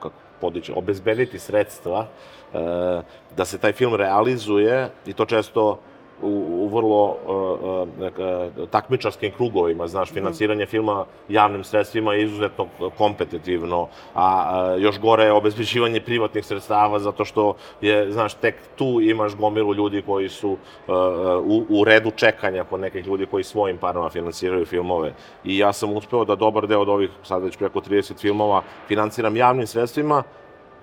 kako 0.01 0.15
podići, 0.41 0.73
obezbediti 0.77 1.39
sredstva 1.39 2.07
e, 2.55 2.59
da 3.37 3.45
se 3.45 3.59
taj 3.59 3.73
film 3.73 3.95
realizuje 3.95 4.91
i 5.07 5.13
to 5.13 5.25
često 5.25 5.79
u, 6.23 6.45
u 6.49 6.69
vrlo 6.69 7.17
uh, 7.27 8.69
takmičarskim 8.71 9.33
krugovima, 9.37 9.87
znaš, 9.87 10.12
finansiranje 10.12 10.67
filma 10.67 11.05
javnim 11.29 11.65
sredstvima 11.65 12.15
je 12.15 12.25
izuzetno 12.25 12.67
kompetitivno, 12.99 13.89
a 14.15 14.53
uh, 14.75 14.83
još 14.83 15.00
gore 15.00 15.25
je 15.25 15.33
obezbeđivanje 15.33 16.00
privatnih 16.00 16.47
sredstava 16.47 16.99
zato 16.99 17.25
što 17.25 17.55
je, 17.81 18.12
znaš, 18.12 18.35
tek 18.35 18.55
tu 18.77 19.00
imaš 19.00 19.37
gomilu 19.37 19.75
ljudi 19.75 20.03
koji 20.03 20.29
su 20.29 20.50
uh, 20.50 20.59
u, 21.45 21.67
u 21.69 21.85
redu 21.85 22.11
čekanja 22.11 22.65
kod 22.65 22.81
nekih 22.81 23.07
ljudi 23.07 23.27
koji 23.27 23.45
svojim 23.45 23.79
parama 23.79 24.11
finansiraju 24.11 24.67
filmove. 24.67 25.12
I 25.45 25.59
ja 25.59 25.73
sam 25.73 25.97
uspeo 25.97 26.25
da 26.25 26.35
dobar 26.35 26.67
deo 26.67 26.81
od 26.81 26.89
ovih, 26.89 27.11
sad 27.23 27.43
već 27.43 27.57
preko 27.57 27.81
30 27.81 28.21
filmova, 28.21 28.62
finansiram 28.89 29.37
javnim 29.37 29.67
sredstvima, 29.67 30.23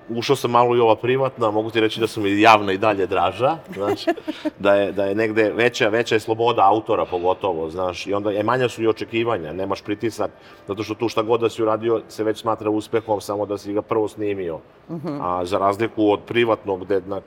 ušao 0.09 0.35
sam 0.35 0.51
malo 0.51 0.75
i 0.75 0.79
ova 0.79 0.95
privatna, 0.95 1.51
mogu 1.51 1.69
ti 1.69 1.79
reći 1.79 1.99
da 1.99 2.07
su 2.07 2.21
mi 2.21 2.41
javna 2.41 2.71
i 2.71 2.77
dalje 2.77 3.07
draža, 3.07 3.57
znaš, 3.73 4.05
da 4.59 4.73
je, 4.73 4.91
da 4.91 5.05
je 5.05 5.15
negde 5.15 5.51
veća, 5.55 5.89
veća 5.89 6.15
je 6.15 6.19
sloboda 6.19 6.61
autora 6.65 7.05
pogotovo, 7.05 7.69
znaš, 7.69 8.07
i 8.07 8.13
onda 8.13 8.31
je 8.31 8.43
manja 8.43 8.69
su 8.69 8.83
i 8.83 8.87
očekivanja, 8.87 9.53
nemaš 9.53 9.81
pritisak, 9.81 10.31
zato 10.67 10.83
što 10.83 10.93
tu 10.93 11.09
šta 11.09 11.21
god 11.21 11.41
da 11.41 11.49
si 11.49 11.63
uradio 11.63 12.01
se 12.07 12.23
već 12.23 12.41
smatra 12.41 12.69
uspehom, 12.69 13.21
samo 13.21 13.45
da 13.45 13.57
si 13.57 13.73
ga 13.73 13.81
prvo 13.81 14.07
snimio. 14.07 14.59
Uh 14.89 15.03
-huh. 15.03 15.19
A 15.21 15.45
za 15.45 15.57
razliku 15.57 16.11
od 16.11 16.19
privatnog, 16.27 16.85
gde, 16.85 17.01
na, 17.07 17.21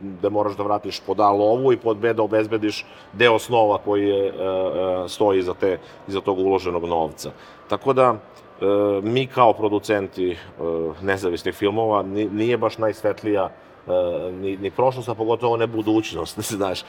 gde 0.00 0.30
moraš 0.30 0.56
da 0.56 0.62
vratiš 0.62 1.00
pod 1.00 1.20
A 1.20 1.30
lovu 1.30 1.72
i 1.72 1.76
pod 1.76 1.96
B 1.96 2.12
da 2.12 2.22
obezbediš 2.22 2.84
deo 3.12 3.38
snova 3.38 3.78
koji 3.78 4.08
je, 4.08 4.26
e, 4.26 4.30
e, 4.30 5.08
stoji 5.08 5.38
iza, 5.38 5.54
te, 5.54 5.78
iza 6.08 6.20
tog 6.20 6.38
uloženog 6.38 6.84
novca. 6.84 7.30
Tako 7.68 7.92
da, 7.92 8.14
mi 9.02 9.26
kao 9.26 9.52
producenti 9.52 10.30
e, 10.30 10.36
nezavisnih 11.02 11.54
filmova 11.54 12.02
nije 12.32 12.56
baš 12.56 12.78
najsvetlija 12.78 13.44
e, 13.44 14.32
ni, 14.32 14.56
ni 14.56 14.70
prošlost, 14.70 15.08
a 15.08 15.14
pogotovo 15.14 15.56
ne 15.56 15.66
budućnost, 15.66 16.40
znaš. 16.58 16.80
E, 16.80 16.84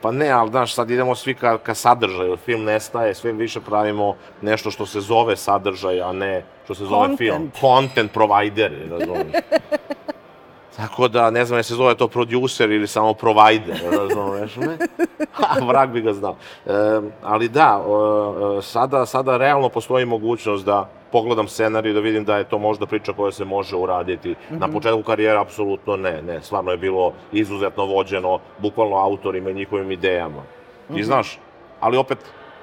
pa 0.00 0.10
ne, 0.10 0.30
ali 0.30 0.50
znaš, 0.50 0.74
sad 0.74 0.90
idemo 0.90 1.14
svi 1.14 1.34
ka, 1.34 1.58
ka 1.58 1.74
sadržaju, 1.74 2.36
film 2.36 2.64
nestaje, 2.64 3.14
sve 3.14 3.32
više 3.32 3.60
pravimo 3.60 4.16
nešto 4.42 4.70
što 4.70 4.86
se 4.86 5.00
zove 5.00 5.36
sadržaj, 5.36 6.00
a 6.00 6.12
ne 6.12 6.44
što 6.64 6.74
se 6.74 6.84
zove 6.84 7.08
Content. 7.08 7.18
film. 7.18 7.50
Content 7.60 8.12
provider, 8.12 8.72
razumiješ. 8.90 9.32
Tako 10.76 11.08
da, 11.08 11.30
ne 11.30 11.44
znam, 11.44 11.58
je 11.58 11.62
se 11.62 11.74
zove 11.74 11.94
to 11.94 12.08
producer 12.08 12.70
ili 12.70 12.86
samo 12.86 13.14
provider, 13.14 13.76
razumeš 13.98 14.56
me? 14.56 14.78
Ha, 15.32 15.64
vrag 15.64 15.90
bi 15.90 16.00
ga 16.00 16.12
znao. 16.12 16.36
E, 16.66 16.72
ali 17.22 17.48
da, 17.48 17.82
e, 18.58 18.62
sada, 18.62 19.06
sada 19.06 19.36
realno 19.36 19.68
postoji 19.68 20.04
mogućnost 20.04 20.64
da 20.64 20.88
pogledam 21.12 21.48
scenarij 21.48 21.92
da 21.92 22.00
vidim 22.00 22.24
da 22.24 22.36
je 22.36 22.44
to 22.44 22.58
možda 22.58 22.86
priča 22.86 23.12
koja 23.12 23.32
se 23.32 23.44
može 23.44 23.76
uraditi. 23.76 24.30
Mm 24.30 24.34
-hmm. 24.34 24.60
Na 24.60 24.68
početku 24.68 25.02
karijere 25.02 25.38
apsolutno 25.38 25.96
ne, 25.96 26.22
ne. 26.22 26.42
Stvarno 26.42 26.70
je 26.70 26.76
bilo 26.76 27.12
izuzetno 27.32 27.84
vođeno 27.84 28.38
bukvalno 28.58 28.96
autorima 28.96 29.50
i 29.50 29.54
njihovim 29.54 29.90
idejama. 29.90 30.40
Mm 30.40 30.94
-hmm. 30.94 31.00
I 31.00 31.04
znaš, 31.04 31.38
ali 31.80 31.96
opet 31.96 32.18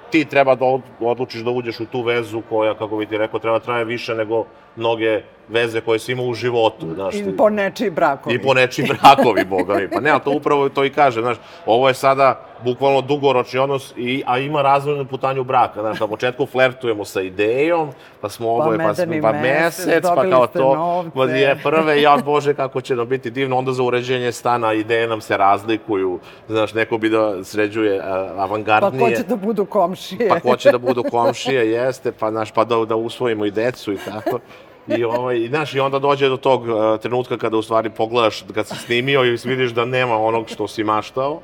ti 0.10 0.26
treba 0.26 0.56
da 0.56 0.66
odlučiš 1.00 1.42
da 1.42 1.52
uđeš 1.52 1.80
u 1.80 1.86
tu 1.86 2.02
vezu 2.02 2.42
koja, 2.50 2.74
kako 2.74 2.98
bi 2.98 3.06
ti 3.06 3.18
rekao, 3.18 3.40
treba 3.40 3.60
traje 3.60 3.86
više 3.86 4.16
nego 4.16 4.46
mnoge 4.76 5.22
veze 5.50 5.82
koje 5.82 6.00
si 6.00 6.12
imao 6.12 6.26
u 6.26 6.34
životu. 6.34 6.94
Znaš, 6.96 7.16
I 7.16 7.38
po 7.38 7.50
nečiji 7.50 7.90
brakovi. 7.90 8.36
I 8.36 8.42
po 8.42 8.54
nečiji 8.54 8.86
brakovi, 8.88 9.46
boga 9.46 9.74
mi. 9.76 9.90
Pa 9.90 10.00
ne, 10.00 10.10
ali 10.10 10.22
to 10.24 10.32
upravo 10.32 10.70
to 10.70 10.86
i 10.86 10.90
kaže, 10.90 11.22
znaš, 11.22 11.38
ovo 11.66 11.88
je 11.88 11.94
sada 11.94 12.42
bukvalno 12.64 13.02
dugoročni 13.02 13.60
odnos, 13.60 13.94
i, 13.98 14.24
a 14.26 14.40
ima 14.40 14.62
razvojnu 14.62 15.06
putanju 15.06 15.44
braka. 15.44 15.82
Znaš, 15.82 16.00
na 16.00 16.08
početku 16.08 16.46
flertujemo 16.46 17.06
sa 17.06 17.22
idejom, 17.22 17.90
pa 18.22 18.30
smo 18.30 18.56
oboje, 18.56 18.78
pa, 18.78 18.84
pa, 18.84 19.22
pa 19.22 19.32
mesec, 19.32 20.04
pa 20.04 20.30
kao 20.30 20.48
to, 20.48 21.06
pa 21.16 21.24
je 21.24 21.60
prve, 21.64 22.02
ja, 22.02 22.18
bože, 22.26 22.54
kako 22.54 22.82
će 22.82 22.96
nam 22.96 23.08
biti 23.08 23.32
divno, 23.32 23.58
onda 23.58 23.74
za 23.74 23.84
uređenje 23.84 24.32
stana 24.32 24.74
ideje 24.74 25.08
nam 25.08 25.22
se 25.22 25.38
razlikuju, 25.38 26.20
znaš, 26.48 26.74
neko 26.74 26.98
bi 26.98 27.10
da 27.10 27.44
sređuje 27.44 28.00
uh, 28.00 28.06
avangardnije. 28.42 29.00
Pa 29.00 29.10
ko 29.10 29.22
će 29.22 29.24
da 29.24 29.36
budu 29.36 29.66
komšije. 29.66 30.30
Pa 30.30 30.40
ko 30.40 30.56
će 30.56 30.72
da 30.72 30.78
budu 30.78 31.04
komšije, 31.04 31.72
jeste, 31.72 32.12
pa, 32.12 32.32
znaš, 32.32 32.52
pa 32.52 32.64
da, 32.64 32.86
da 32.86 32.96
usvojimo 32.96 33.46
i 33.46 33.52
decu 33.52 33.94
i 33.94 33.98
tako. 33.98 34.40
I, 34.88 35.04
ovaj, 35.04 35.48
znaš, 35.48 35.76
i 35.76 35.80
onda 35.80 36.00
dođe 36.00 36.30
do 36.30 36.38
tog 36.38 36.62
uh, 36.62 37.00
trenutka 37.02 37.38
kada 37.38 37.58
u 37.58 37.62
stvari 37.62 37.90
pogledaš, 37.90 38.44
kad 38.54 38.68
si 38.68 38.76
snimio 38.76 39.26
i 39.26 39.38
vidiš 39.44 39.72
da 39.72 39.86
nema 39.86 40.18
onog 40.18 40.50
što 40.50 40.68
si 40.68 40.84
maštao, 40.84 41.42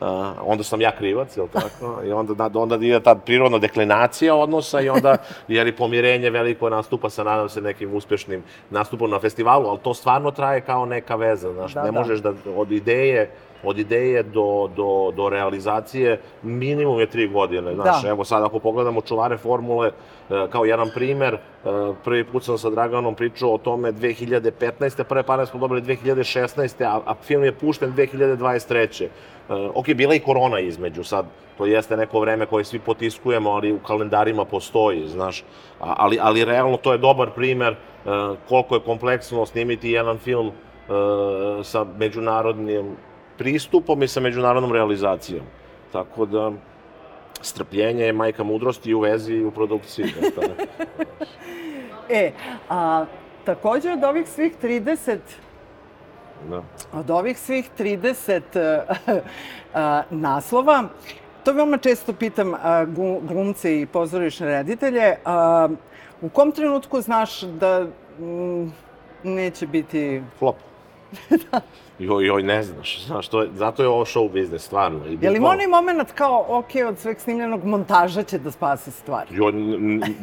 Uh, 0.00 0.08
onda 0.44 0.64
sam 0.64 0.80
ja 0.80 0.90
krivac, 0.98 1.36
jel 1.36 1.46
tako? 1.52 2.02
I 2.04 2.12
onda, 2.12 2.48
da, 2.48 2.60
onda 2.60 2.76
ide 2.76 3.00
ta 3.00 3.14
prirodna 3.14 3.58
deklinacija 3.58 4.34
odnosa 4.34 4.80
i 4.80 4.88
onda, 4.88 5.16
jer 5.48 5.66
i 5.66 5.76
pomirenje 5.76 6.30
veliko 6.30 6.70
nastupa 6.70 7.10
sa, 7.10 7.24
nadam 7.24 7.48
se, 7.48 7.60
nekim 7.60 7.94
uspešnim 7.94 8.42
nastupom 8.70 9.10
na 9.10 9.18
festivalu, 9.18 9.68
ali 9.68 9.78
to 9.78 9.94
stvarno 9.94 10.30
traje 10.30 10.60
kao 10.60 10.86
neka 10.86 11.16
veza, 11.16 11.52
znaš, 11.52 11.74
da, 11.74 11.82
ne 11.82 11.92
da. 11.92 11.98
možeš 11.98 12.20
da 12.20 12.32
od 12.56 12.72
ideje 12.72 13.30
od 13.62 13.78
ideje 13.78 14.22
do, 14.22 14.70
do, 14.76 15.12
do 15.16 15.28
realizacije 15.28 16.20
minimum 16.42 17.00
je 17.00 17.06
tri 17.06 17.28
godine. 17.28 17.74
Znaš, 17.74 18.02
da. 18.02 18.08
evo 18.08 18.24
sad 18.24 18.44
ako 18.44 18.58
pogledamo 18.58 19.00
čuvare 19.00 19.36
formule, 19.36 19.90
e, 20.30 20.46
kao 20.50 20.64
jedan 20.64 20.90
primer, 20.94 21.34
e, 21.34 21.38
prvi 22.04 22.24
put 22.24 22.44
sam 22.44 22.58
sa 22.58 22.70
Draganom 22.70 23.14
pričao 23.14 23.54
o 23.54 23.58
tome 23.58 23.92
2015. 23.92 25.04
Prve 25.04 25.22
pare 25.22 25.46
smo 25.46 25.60
dobili 25.60 25.82
2016. 25.82 26.84
a, 26.84 27.00
a 27.06 27.14
film 27.22 27.44
je 27.44 27.52
pušten 27.52 27.92
2023. 27.96 29.04
E, 29.04 29.08
ok, 29.74 29.86
bila 29.94 30.14
i 30.14 30.20
korona 30.20 30.60
između 30.60 31.04
sad, 31.04 31.26
to 31.58 31.66
jeste 31.66 31.96
neko 31.96 32.20
vreme 32.20 32.46
koje 32.46 32.64
svi 32.64 32.78
potiskujemo, 32.78 33.50
ali 33.50 33.72
u 33.72 33.78
kalendarima 33.78 34.44
postoji, 34.44 35.08
znaš. 35.08 35.44
Ali, 35.80 36.18
ali 36.20 36.44
realno 36.44 36.76
to 36.76 36.92
je 36.92 36.98
dobar 36.98 37.30
primer 37.30 37.76
koliko 38.48 38.74
je 38.74 38.80
kompleksno 38.80 39.46
snimiti 39.46 39.90
jedan 39.90 40.18
film 40.18 40.52
sa 41.62 41.86
međunarodnim 41.98 42.96
pristupom 43.38 44.02
i 44.02 44.08
sa 44.08 44.20
međunarodnom 44.20 44.72
realizacijom. 44.72 45.44
Tako 45.92 46.26
da, 46.26 46.52
strpljenje 47.42 48.04
je 48.04 48.12
majka 48.12 48.44
mudrosti 48.44 48.90
i 48.90 48.94
u 48.94 49.00
vezi 49.00 49.34
i 49.34 49.44
u 49.44 49.50
produkciji. 49.50 50.06
e, 52.08 52.32
a 52.68 53.04
takođe 53.44 53.92
od 53.92 54.04
ovih 54.04 54.28
svih 54.28 54.52
30 54.62 55.18
Da. 56.50 56.62
Od 56.92 57.10
ovih 57.10 57.38
svih 57.38 57.70
30 57.78 58.42
uh, 58.54 59.16
uh, 59.16 59.20
naslova, 60.10 60.84
to 61.44 61.52
veoma 61.52 61.78
često 61.78 62.12
pitam 62.12 62.52
uh, 62.52 62.58
glumce 63.22 63.80
i 63.80 63.86
pozorišne 63.86 64.46
reditelje, 64.46 65.16
uh, 65.24 65.76
u 66.20 66.28
kom 66.28 66.52
trenutku 66.52 67.00
znaš 67.00 67.40
da 67.40 67.86
mm, 68.18 68.72
neće 69.22 69.66
biti... 69.66 70.22
Flop. 70.38 70.56
Da. 71.30 71.60
Joj, 71.98 72.26
joj, 72.26 72.42
ne 72.42 72.62
znaš, 72.62 73.06
znaš, 73.06 73.28
to 73.28 73.42
je, 73.42 73.48
zato 73.54 73.82
je 73.82 73.88
ovo 73.88 74.04
show 74.04 74.32
biznes, 74.32 74.62
stvarno. 74.62 75.06
I 75.06 75.18
je 75.20 75.30
li 75.30 75.36
ima 75.36 75.48
onaj 75.48 75.66
moment 75.66 76.12
kao, 76.12 76.44
ok, 76.48 76.70
od 76.88 76.98
sveg 76.98 77.20
snimljenog 77.20 77.64
montaža 77.64 78.22
će 78.22 78.38
da 78.38 78.50
spase 78.50 78.90
stvari? 78.90 79.28
Jo, 79.30 79.50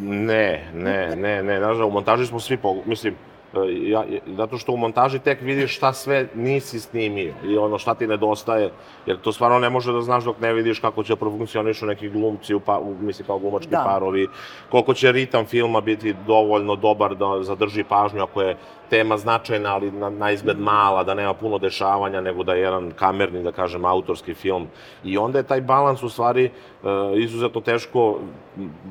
ne, 0.02 0.70
ne, 0.74 1.16
ne, 1.16 1.44
ne, 1.44 1.60
znaš, 1.60 1.78
u 1.78 1.92
montaži 1.92 2.26
smo 2.26 2.40
svi, 2.40 2.58
po, 2.58 2.76
mislim, 2.86 3.16
E, 3.54 3.90
ja, 3.90 4.04
zato 4.38 4.58
što 4.58 4.72
u 4.72 4.78
montaži 4.78 5.20
tek 5.20 5.42
vidiš 5.42 5.76
šta 5.76 5.94
sve 5.94 6.28
nisi 6.36 6.80
snimio 6.80 7.34
i 7.46 7.58
ono 7.58 7.78
šta 7.78 7.94
ti 7.94 8.08
nedostaje, 8.08 8.72
jer 9.06 9.18
to 9.18 9.32
stvarno 9.32 9.60
ne 9.60 9.70
može 9.70 9.94
da 9.94 10.02
znaš 10.02 10.24
dok 10.24 10.40
ne 10.40 10.54
vidiš 10.54 10.80
kako 10.80 11.04
će 11.04 11.16
profunkcionišu 11.16 11.86
neki 11.86 12.10
glumci, 12.10 12.54
u 12.54 12.60
pa, 12.60 12.80
u, 12.80 12.96
misli 13.02 13.26
kao 13.26 13.40
glumački 13.40 13.70
da. 13.70 13.84
parovi, 13.86 14.28
koliko 14.70 14.94
će 14.94 15.12
ritam 15.12 15.46
filma 15.46 15.82
biti 15.82 16.16
dovoljno 16.28 16.76
dobar 16.76 17.16
da 17.16 17.44
zadrži 17.44 17.84
pažnju 17.84 18.24
ako 18.24 18.42
je 18.42 18.58
tema 18.90 19.18
značajna, 19.18 19.74
ali 19.74 19.92
na, 19.92 20.10
na 20.10 20.32
izgled 20.32 20.60
mala, 20.60 21.04
da 21.04 21.14
nema 21.14 21.34
puno 21.34 21.58
dešavanja, 21.58 22.22
nego 22.22 22.44
da 22.44 22.54
je 22.54 22.62
jedan 22.62 22.92
kamerni, 22.92 23.44
da 23.44 23.52
kažem, 23.52 23.86
autorski 23.86 24.34
film. 24.34 24.68
I 25.04 25.18
onda 25.18 25.40
je 25.40 25.48
taj 25.48 25.62
balans 25.62 26.04
u 26.04 26.10
stvari 26.10 26.50
uh, 26.50 26.90
izuzetno 27.16 27.62
teško 27.62 28.20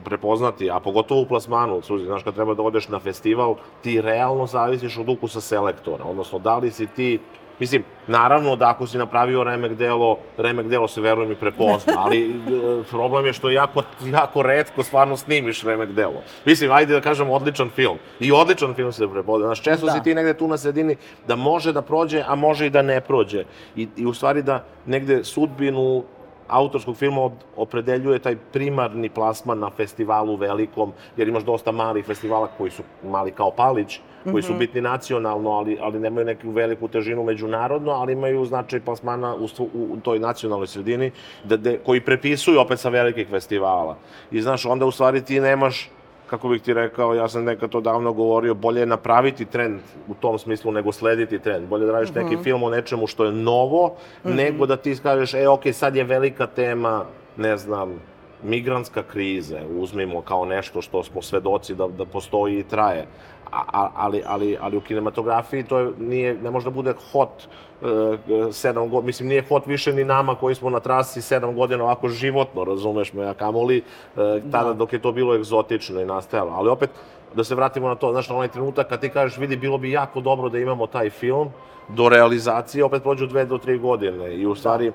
prepoznati, 0.05 0.71
a 0.71 0.81
pogotovo 0.81 1.21
u 1.21 1.27
plasmanu, 1.27 1.83
Suzi, 1.83 2.05
znaš, 2.05 2.23
kad 2.23 2.35
treba 2.35 2.55
da 2.55 2.63
odeš 2.63 2.89
na 2.89 2.99
festival, 2.99 3.55
ti 3.83 4.01
realno 4.01 4.47
zavisiš 4.47 4.99
od 4.99 5.09
ukusa 5.09 5.41
selektora, 5.41 6.05
odnosno 6.05 6.39
da 6.39 6.59
li 6.59 6.71
si 6.71 6.87
ti 6.87 7.19
Mislim, 7.59 7.85
naravno 8.07 8.57
da 8.57 8.69
ako 8.71 8.87
si 8.87 8.99
napravio 8.99 9.45
remek 9.45 9.73
delo, 9.73 10.19
remek 10.37 10.67
delo 10.67 10.89
se 10.89 11.01
verujem 11.01 11.33
i 11.33 11.35
prepozna, 11.35 11.93
ali 11.97 12.31
e, 12.31 12.83
problem 12.91 13.27
je 13.27 13.33
što 13.33 13.51
jako, 13.51 13.83
jako 14.07 14.43
redko 14.43 14.83
stvarno 14.83 15.17
snimiš 15.17 15.63
remek 15.63 15.91
delo. 15.91 16.23
Mislim, 16.45 16.73
ajde 16.73 16.95
da 16.95 17.01
kažem 17.01 17.31
odličan 17.31 17.71
film. 17.71 17.99
I 18.21 18.33
odličan 18.33 18.75
film 18.75 18.93
se 18.93 19.09
prepozna. 19.09 19.47
Znaš, 19.47 19.63
često 19.63 19.87
da. 19.87 19.93
si 19.93 20.03
ti 20.03 20.15
negde 20.15 20.35
tu 20.35 20.49
na 20.49 20.59
sredini 20.59 20.97
da 21.27 21.37
može 21.37 21.73
da 21.73 21.83
prođe, 21.83 22.25
a 22.27 22.35
može 22.35 22.67
i 22.67 22.71
da 22.71 22.83
ne 22.83 23.01
prođe. 23.01 23.45
I, 23.77 23.89
i 23.97 24.07
u 24.07 24.15
stvari 24.15 24.43
da 24.43 24.65
negde 24.87 25.25
sudbinu 25.25 26.05
autorskog 26.49 26.97
filma 26.97 27.31
opredeljuje 27.57 28.19
taj 28.19 28.37
primarni 28.53 29.09
plasman 29.09 29.59
na 29.59 29.71
festivalu 29.71 30.37
velikom, 30.37 30.93
jer 31.17 31.29
imaš 31.29 31.43
dosta 31.43 31.73
malih 31.73 32.05
festivala 32.05 32.49
koji 32.59 32.71
su 32.71 32.83
mali 33.05 33.31
kao 33.31 33.51
Palić, 33.51 34.01
koji 34.31 34.43
su 34.43 34.53
mhm. 34.53 34.59
bitni 34.59 34.81
nacionalno, 34.81 35.51
ali, 35.51 35.79
ali 35.81 36.01
nemaju 36.01 36.27
neku 36.27 36.51
veliku 36.51 36.89
težinu 36.89 37.25
međunarodno, 37.25 37.91
ali 37.91 38.13
imaju 38.13 38.45
značaj 38.45 38.81
plasmana 38.81 39.35
u, 39.35 39.49
u, 39.75 39.97
toj 40.03 40.19
nacionalnoj 40.19 40.67
sredini, 40.67 41.11
da, 41.45 41.57
de, 41.57 41.79
koji 41.87 42.01
prepisuju 42.01 42.61
opet 42.61 42.81
sa 42.81 42.89
velikih 42.89 43.29
festivala. 43.29 43.97
I 44.31 44.43
znaš, 44.43 44.67
onda 44.67 44.87
u 44.87 44.91
stvari 44.91 45.25
ti 45.25 45.41
nemaš 45.41 45.91
kako 46.33 46.49
bih 46.49 46.63
ti 46.63 46.75
rekao, 46.75 47.15
ja 47.15 47.29
sam 47.29 47.45
nekad 47.45 47.71
to 47.71 47.81
davno 47.81 48.13
govorio, 48.13 48.55
bolje 48.55 48.81
je 48.81 48.87
napraviti 48.87 49.45
trend 49.45 49.81
u 50.09 50.15
tom 50.15 50.39
smislu 50.39 50.73
nego 50.73 50.93
slediti 50.93 51.39
trend. 51.39 51.69
Bolje 51.69 51.87
da 51.87 51.93
radiš 51.93 52.11
Mhm. 52.11 52.19
neki 52.19 52.43
film 52.43 52.63
o 52.63 52.71
nečemu 52.71 53.07
što 53.07 53.25
je 53.25 53.33
novo, 53.33 53.97
nego 54.25 54.67
da 54.67 54.77
ti 54.77 54.97
kažeš, 55.03 55.35
e, 55.35 55.49
ok, 55.49 55.63
sad 55.73 55.97
je 55.97 56.05
velika 56.05 56.47
tema, 56.47 57.05
ne 57.37 57.57
znam, 57.57 58.01
migrantska 58.43 59.03
kriza, 59.03 59.61
uzmimo 59.79 60.23
kao 60.23 60.45
nešto 60.45 60.83
što 60.83 61.03
smo 61.03 61.23
svedoci 61.23 61.75
da, 61.75 61.89
da 61.89 62.05
postoji 62.05 62.59
i 62.59 62.65
traje. 62.65 63.07
A, 63.53 63.89
ali, 63.95 64.23
ali, 64.27 64.57
ali 64.61 64.77
u 64.77 64.81
kinematografiji 64.81 65.65
to 65.65 65.79
je, 65.79 65.93
nije, 65.99 66.35
ne 66.35 66.51
može 66.51 66.65
da 66.65 66.71
bude 66.71 66.95
hot 67.13 67.29
e, 67.39 67.87
sedam 68.53 68.89
godina, 68.89 69.07
mislim 69.07 69.29
nije 69.29 69.45
hot 69.49 69.67
više 69.67 69.93
ni 69.93 70.05
nama 70.05 70.35
koji 70.35 70.55
smo 70.55 70.71
na 70.71 70.81
trasi 70.81 71.23
sedam 71.23 71.55
godina 71.55 71.85
ovako 71.85 72.09
životno, 72.09 72.65
razumeš 72.65 73.13
me, 73.13 73.27
a 73.27 73.35
kamoli 73.35 73.79
e, 73.79 74.41
tada 74.53 74.73
dok 74.73 74.93
je 74.93 75.03
to 75.03 75.13
bilo 75.13 75.35
egzotično 75.35 76.01
i 76.01 76.05
nastajalo. 76.05 76.51
Ali 76.51 76.69
opet, 76.69 76.91
da 77.35 77.45
se 77.45 77.55
vratimo 77.55 77.89
na 77.89 77.95
to, 77.95 78.13
znaš, 78.13 78.29
na 78.29 78.37
onaj 78.37 78.49
trenutak 78.49 78.89
kad 78.89 79.01
ti 79.01 79.09
kažeš, 79.09 79.39
vidi, 79.39 79.57
bilo 79.57 79.79
bi 79.79 79.91
jako 79.91 80.21
dobro 80.21 80.49
da 80.49 80.59
imamo 80.59 80.87
taj 80.87 81.11
film, 81.11 81.49
do 81.89 82.09
realizacije 82.09 82.85
opet 82.85 83.03
prođu 83.03 83.27
dve 83.27 83.45
do 83.45 83.59
tri 83.59 83.79
godine 83.79 84.35
i 84.35 84.47
u 84.47 84.55
stvari 84.55 84.93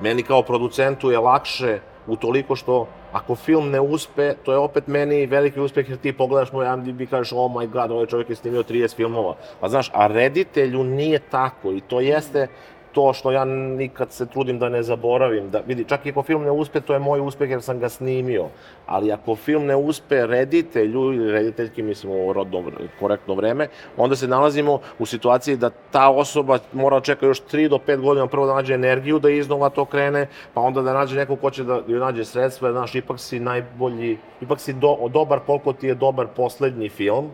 meni 0.00 0.22
kao 0.22 0.42
producentu 0.42 1.10
je 1.10 1.18
lakše 1.18 1.78
utoliko 2.06 2.56
što 2.56 2.86
ako 3.12 3.34
film 3.34 3.70
ne 3.70 3.80
uspe, 3.80 4.34
to 4.44 4.52
je 4.52 4.58
opet 4.58 4.86
meni 4.86 5.26
veliki 5.26 5.60
uspeh 5.60 5.88
jer 5.88 5.98
ti 5.98 6.12
pogledaš 6.12 6.52
moj 6.52 6.66
IMDb 6.74 7.00
i 7.00 7.06
kažeš 7.06 7.32
oh 7.32 7.50
my 7.50 7.66
god, 7.68 7.90
ovaj 7.90 8.06
čovjek 8.06 8.30
je 8.30 8.36
snimio 8.36 8.62
30 8.62 8.96
filmova. 8.96 9.36
Pa 9.60 9.68
znaš, 9.68 9.90
a 9.94 10.06
reditelju 10.06 10.84
nije 10.84 11.18
tako 11.18 11.72
i 11.72 11.80
to 11.80 12.00
jeste 12.00 12.48
to 12.92 13.12
što 13.12 13.32
ja 13.32 13.44
nikad 13.44 14.12
se 14.12 14.26
trudim 14.26 14.58
da 14.58 14.68
ne 14.68 14.82
zaboravim. 14.82 15.50
Da, 15.50 15.60
vidi, 15.66 15.84
čak 15.84 16.06
i 16.06 16.10
ako 16.10 16.22
film 16.22 16.42
ne 16.42 16.50
uspe, 16.50 16.80
to 16.80 16.92
je 16.92 16.98
moj 16.98 17.20
uspeh 17.20 17.50
jer 17.50 17.62
sam 17.62 17.78
ga 17.78 17.88
snimio. 17.88 18.46
Ali 18.86 19.12
ako 19.12 19.36
film 19.36 19.66
ne 19.66 19.76
uspe 19.76 20.26
reditelju 20.26 21.12
ili 21.12 21.32
rediteljki, 21.32 21.82
mislim 21.82 22.12
u 22.12 22.32
rodno, 22.32 22.64
korektno 23.00 23.34
vreme, 23.34 23.68
onda 23.96 24.16
se 24.16 24.28
nalazimo 24.28 24.80
u 24.98 25.06
situaciji 25.06 25.56
da 25.56 25.70
ta 25.90 26.10
osoba 26.10 26.58
mora 26.72 27.00
da 27.00 27.04
čeka 27.04 27.26
još 27.26 27.42
3 27.42 27.68
do 27.68 27.78
5 27.86 28.00
godina 28.00 28.26
prvo 28.26 28.46
da 28.46 28.54
nađe 28.54 28.74
energiju 28.74 29.18
da 29.18 29.30
iznova 29.30 29.68
to 29.68 29.84
krene, 29.84 30.26
pa 30.54 30.60
onda 30.60 30.82
da 30.82 30.92
nađe 30.92 31.16
neko 31.16 31.36
ko 31.36 31.50
će 31.50 31.64
da 31.64 31.80
joj 31.86 32.00
nađe 32.00 32.24
sredstva, 32.24 32.68
jer, 32.68 32.72
znaš, 32.72 32.94
ipak 32.94 33.20
si 33.20 33.40
najbolji, 33.40 34.18
ipak 34.40 34.60
si 34.60 34.72
do, 34.72 34.96
dobar 35.08 35.40
koliko 35.46 35.72
ti 35.72 35.86
je 35.86 35.94
dobar 35.94 36.26
poslednji 36.36 36.88
film 36.88 37.30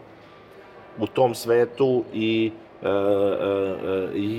u 0.99 1.07
tom 1.07 1.35
svetu 1.35 2.05
i 2.13 2.53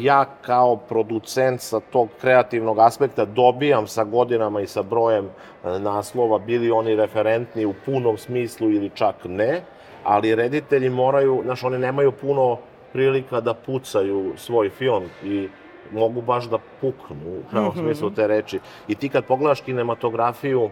ja 0.01 0.25
kao 0.41 0.75
producent 0.75 1.61
sa 1.61 1.79
tog 1.79 2.09
kreativnog 2.21 2.79
aspekta 2.79 3.25
dobijam 3.25 3.87
sa 3.87 4.03
godinama 4.03 4.61
i 4.61 4.67
sa 4.67 4.83
brojem 4.83 5.25
e, 5.25 5.79
naslova, 5.79 6.37
bili 6.37 6.71
oni 6.71 6.95
referentni 6.95 7.65
u 7.65 7.73
punom 7.85 8.17
smislu 8.17 8.71
ili 8.71 8.89
čak 8.93 9.15
ne, 9.25 9.61
ali 10.03 10.35
reditelji 10.35 10.89
moraju, 10.89 11.41
znaš, 11.43 11.63
oni 11.63 11.77
nemaju 11.77 12.11
puno 12.11 12.57
prilika 12.93 13.41
da 13.41 13.53
pucaju 13.53 14.33
svoj 14.37 14.69
film 14.69 15.03
i 15.23 15.49
mogu 15.91 16.21
baš 16.21 16.45
da 16.45 16.57
puknu 16.81 17.39
u 17.39 17.49
pravom 17.51 17.73
smislu 17.75 18.09
te 18.09 18.27
reči. 18.27 18.59
I 18.87 18.95
ti 18.95 19.09
kad 19.09 19.25
pogledaš 19.25 19.61
kinematografiju, 19.61 20.69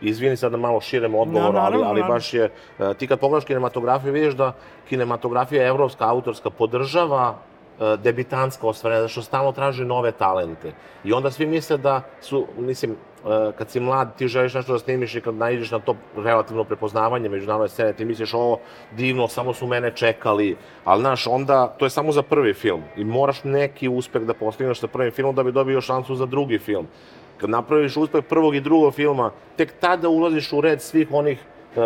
izvini 0.00 0.36
sad 0.36 0.52
da 0.52 0.56
malo 0.58 0.80
širem 0.80 1.14
odgovor, 1.14 1.54
No, 1.54 1.60
ali, 1.60 1.76
naravno, 1.76 1.86
ali 1.86 2.00
naravno. 2.00 2.14
baš 2.14 2.34
je, 2.34 2.50
e, 2.78 2.94
ti 2.94 3.06
kad 3.06 3.20
pogledaš 3.20 3.44
kinematografiju 3.44 4.12
vidiš 4.12 4.34
da 4.34 4.52
kinematografija 4.88 5.66
evropska, 5.66 6.08
autorska, 6.08 6.50
podržava 6.50 7.34
e, 7.80 7.96
debitanska 7.96 8.66
ostvarenja, 8.66 9.00
zato 9.00 9.12
što 9.12 9.22
stalno 9.22 9.52
traže 9.52 9.84
nove 9.84 10.12
talente. 10.12 10.72
I 11.04 11.12
onda 11.12 11.30
svi 11.30 11.46
misle 11.46 11.76
da 11.76 12.02
su, 12.20 12.46
mislim, 12.58 12.92
e, 12.92 13.52
kad 13.58 13.70
si 13.70 13.80
mlad, 13.80 14.16
ti 14.16 14.28
želiš 14.28 14.54
nešto 14.54 14.72
da 14.72 14.78
snimiš 14.78 15.14
i 15.14 15.20
kad 15.20 15.34
naiđeš 15.34 15.70
na 15.70 15.78
to 15.78 15.94
relativno 16.16 16.64
prepoznavanje 16.64 17.28
međunarodne 17.28 17.68
scene, 17.68 17.92
ti 17.92 18.04
misliš, 18.04 18.34
ovo 18.34 18.58
divno, 18.96 19.28
samo 19.28 19.54
su 19.54 19.66
mene 19.66 19.90
čekali, 19.90 20.56
ali 20.84 21.00
znaš, 21.00 21.26
onda, 21.26 21.66
to 21.66 21.86
je 21.86 21.90
samo 21.90 22.12
za 22.12 22.22
prvi 22.22 22.54
film 22.54 22.82
i 22.96 23.04
moraš 23.04 23.44
neki 23.44 23.88
uspeh 23.88 24.22
da 24.22 24.34
postigneš 24.34 24.80
sa 24.80 24.86
prvim 24.86 25.12
filmom 25.12 25.34
da 25.34 25.42
bi 25.42 25.52
dobio 25.52 25.80
šansu 25.80 26.14
za 26.14 26.26
drugi 26.26 26.58
film. 26.58 26.86
Kad 27.40 27.50
napraviš 27.50 27.96
uspeh 27.96 28.24
prvog 28.24 28.54
i 28.54 28.60
drugog 28.60 28.94
filma, 28.94 29.30
tek 29.56 29.72
tada 29.80 30.08
ulaziš 30.08 30.52
u 30.52 30.60
red 30.60 30.82
svih 30.82 31.08
onih 31.10 31.38
e, 31.38 31.80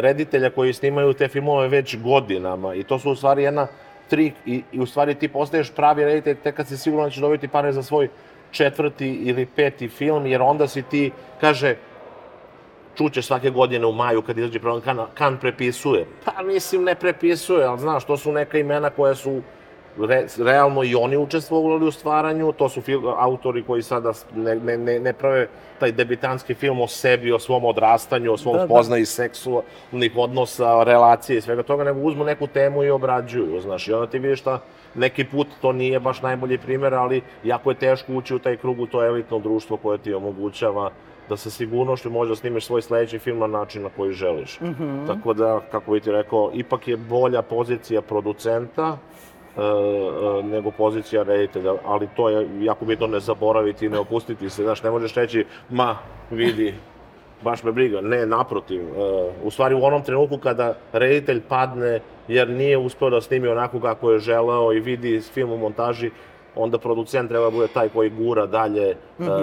reditelja 0.00 0.50
koji 0.50 0.72
snimaju 0.72 1.12
te 1.12 1.28
filmove 1.28 1.68
već 1.68 1.98
godinama 2.02 2.74
i 2.74 2.82
to 2.82 2.98
su 2.98 3.10
u 3.10 3.16
stvari 3.16 3.42
jedna 3.42 3.66
trik 4.08 4.34
i, 4.46 4.62
i 4.72 4.80
u 4.80 4.86
stvari 4.86 5.14
ti 5.14 5.28
postaješ 5.28 5.70
pravi 5.70 6.04
reditelj 6.04 6.36
tek 6.36 6.56
kad 6.56 6.68
si 6.68 6.76
siguran 6.76 7.06
da 7.06 7.10
ćeš 7.10 7.20
dobiti 7.20 7.48
pare 7.48 7.72
za 7.72 7.82
svoj 7.82 8.08
četvrti 8.50 9.08
ili 9.08 9.46
peti 9.46 9.88
film, 9.88 10.26
jer 10.26 10.42
onda 10.42 10.66
si 10.66 10.82
ti, 10.82 11.10
kaže, 11.40 11.76
čućeš 12.96 13.26
svake 13.26 13.50
godine 13.50 13.86
u 13.86 13.92
maju 13.92 14.22
kad 14.22 14.38
izađe 14.38 14.58
program 14.58 14.80
kan, 14.96 15.06
kan 15.14 15.38
prepisuje. 15.38 16.06
Pa 16.24 16.42
mislim 16.42 16.84
ne 16.84 16.94
prepisuje, 16.94 17.64
ali 17.64 17.78
znaš, 17.78 18.04
to 18.04 18.16
su 18.16 18.32
neka 18.32 18.58
imena 18.58 18.90
koja 18.90 19.14
su 19.14 19.40
re, 20.08 20.26
realno 20.38 20.84
i 20.84 20.94
oni 20.94 21.16
učestvovali 21.16 21.86
u 21.86 21.90
stvaranju, 21.90 22.52
to 22.52 22.68
su 22.68 22.80
fil, 22.80 23.00
autori 23.08 23.62
koji 23.62 23.82
sada 23.82 24.12
ne, 24.34 24.54
ne, 24.54 24.76
ne, 24.78 24.98
ne 24.98 25.12
prave 25.12 25.48
taj 25.78 25.92
debitanski 25.92 26.54
film 26.54 26.80
o 26.80 26.86
sebi, 26.86 27.32
o 27.32 27.38
svom 27.38 27.64
odrastanju, 27.64 28.32
o 28.32 28.36
svom 28.36 28.54
Da, 28.54 28.60
da. 28.60 28.66
spoznaju 28.66 29.06
seksualnih 29.06 30.12
odnosa, 30.16 30.84
relacije 30.84 31.38
i 31.38 31.40
svega 31.40 31.62
toga, 31.62 31.84
nego 31.84 32.00
uzmu 32.00 32.24
neku 32.24 32.46
temu 32.46 32.84
i 32.84 32.90
obrađuju, 32.90 33.60
znaš, 33.60 33.88
i 33.88 33.92
onda 33.92 34.06
ti 34.06 34.18
vidiš 34.18 34.40
šta 34.40 34.60
neki 34.94 35.24
put 35.24 35.46
to 35.60 35.72
nije 35.72 36.00
baš 36.00 36.22
najbolji 36.22 36.58
primer, 36.58 36.94
ali 36.94 37.22
jako 37.44 37.70
je 37.70 37.78
teško 37.78 38.12
ući 38.12 38.34
u 38.34 38.38
taj 38.38 38.56
krug, 38.56 38.80
u 38.80 38.86
to 38.86 39.04
elitno 39.04 39.38
društvo 39.38 39.76
koje 39.76 39.98
ti 39.98 40.14
omogućava 40.14 40.90
da 41.28 41.36
sa 41.36 41.50
sigurnošću 41.50 42.10
možeš 42.10 42.28
da 42.28 42.36
snimiš 42.36 42.66
svoj 42.66 42.82
sledeći 42.82 43.18
film 43.18 43.38
na 43.38 43.46
način 43.46 43.82
na 43.82 43.88
koji 43.96 44.12
želiš. 44.12 44.60
Mhm. 44.60 45.06
Tako 45.06 45.34
da, 45.34 45.60
kako 45.70 45.92
bi 45.92 46.00
ti 46.00 46.12
rekao, 46.12 46.50
ipak 46.54 46.88
je 46.88 46.96
bolja 46.96 47.42
pozicija 47.42 48.02
producenta 48.02 48.98
nego 50.44 50.70
pozicija 50.70 51.22
reditelja, 51.22 51.74
ali 51.84 52.08
to 52.16 52.28
je 52.28 52.48
jako 52.60 52.84
bitno 52.84 53.06
ne 53.06 53.20
zaboraviti 53.20 53.86
i 53.86 53.88
ne 53.88 53.98
opustiti 53.98 54.50
se, 54.50 54.62
znaš, 54.62 54.82
ne 54.82 54.90
možeš 54.90 55.14
reći, 55.14 55.44
ma, 55.70 55.98
vidi, 56.30 56.74
baš 57.42 57.62
me 57.62 57.72
briga. 57.72 58.00
Ne, 58.00 58.26
naprotiv. 58.26 58.80
E, 58.80 59.30
u 59.44 59.50
stvari, 59.50 59.74
u 59.74 59.84
onom 59.84 60.02
trenutku 60.02 60.38
kada 60.38 60.74
reditelj 60.92 61.40
padne 61.48 62.00
jer 62.28 62.48
nije 62.48 62.78
uspeo 62.78 63.10
da 63.10 63.20
snimi 63.20 63.48
onako 63.48 63.80
kako 63.80 64.12
je 64.12 64.18
želeo 64.18 64.72
i 64.72 64.80
vidi 64.80 65.20
film 65.20 65.52
u 65.52 65.58
montaži, 65.58 66.10
onda 66.54 66.78
producent 66.78 67.28
treba 67.28 67.44
da 67.44 67.50
bude 67.50 67.68
taj 67.68 67.88
koji 67.88 68.10
gura 68.10 68.46
dalje 68.46 68.90
e, 68.90 68.96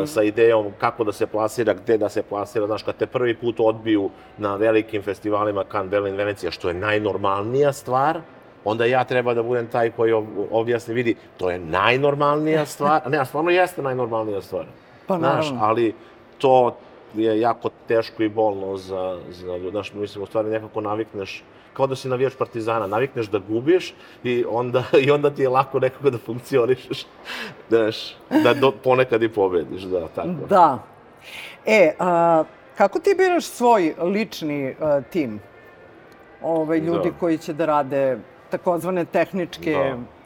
sa 0.06 0.24
idejom 0.24 0.72
kako 0.78 1.04
da 1.04 1.12
se 1.12 1.28
plasira, 1.28 1.74
gde 1.74 1.98
da 1.98 2.10
se 2.10 2.24
plasira. 2.24 2.66
Znaš, 2.66 2.84
kad 2.84 2.96
te 2.98 3.06
prvi 3.06 3.34
put 3.34 3.60
odbiju 3.60 4.10
na 4.38 4.56
velikim 4.56 5.02
festivalima 5.02 5.64
Cannes, 5.72 5.92
Berlin, 5.92 6.16
Venecija, 6.16 6.52
što 6.52 6.68
je 6.68 6.74
najnormalnija 6.74 7.74
stvar, 7.74 8.22
onda 8.68 8.86
ja 8.86 9.04
treba 9.04 9.34
da 9.34 9.44
budem 9.44 9.68
taj 9.68 9.92
koji 9.92 10.14
ob- 10.14 10.48
objasni, 10.52 10.94
vidi, 10.94 11.16
to 11.38 11.50
je 11.50 11.60
najnormalnija 11.60 12.66
stvar, 12.76 13.02
ne, 13.10 13.18
a 13.18 13.26
stvarno 13.26 13.52
jeste 13.52 13.82
najnormalnija 13.82 14.42
stvar. 14.42 14.66
Pa 15.08 15.18
Znaš, 15.18 15.46
naravno. 15.46 15.66
ali 15.66 15.94
to 16.38 16.76
je 17.14 17.40
jako 17.40 17.70
teško 17.88 18.24
i 18.24 18.30
bolno 18.30 18.78
za, 18.78 19.20
za 19.30 19.58
ljude. 19.58 19.72
Znaš, 19.72 19.94
mislim, 19.94 20.24
u 20.24 20.28
stvari 20.28 20.50
nekako 20.50 20.82
navikneš, 20.82 21.44
kao 21.74 21.88
da 21.88 21.96
si 21.96 22.10
navijač 22.10 22.34
partizana, 22.36 22.88
navikneš 22.88 23.28
da 23.28 23.40
gubiš 23.40 23.94
i 24.24 24.46
onda, 24.50 24.84
i 25.06 25.12
onda 25.12 25.30
ti 25.30 25.42
je 25.42 25.50
lako 25.50 25.80
nekako 25.80 26.10
da 26.10 26.18
funkcionišeš. 26.18 27.06
Znaš, 27.70 28.16
da 28.44 28.54
do, 28.54 28.72
ponekad 28.74 29.24
i 29.24 29.30
pobediš, 29.30 29.82
da, 29.82 30.08
tako. 30.08 30.30
Da. 30.50 30.80
E, 31.66 31.94
a, 32.00 32.44
kako 32.78 33.00
ti 33.00 33.16
biraš 33.18 33.46
svoj 33.46 33.94
lični 34.02 34.76
a, 34.82 35.02
tim? 35.02 35.40
Ove, 36.42 36.80
ljudi 36.80 37.10
Da. 37.10 37.18
koji 37.20 37.38
će 37.38 37.54
da 37.54 37.66
rade 37.66 38.18
takozvane 38.50 39.06
tehničke 39.06 39.72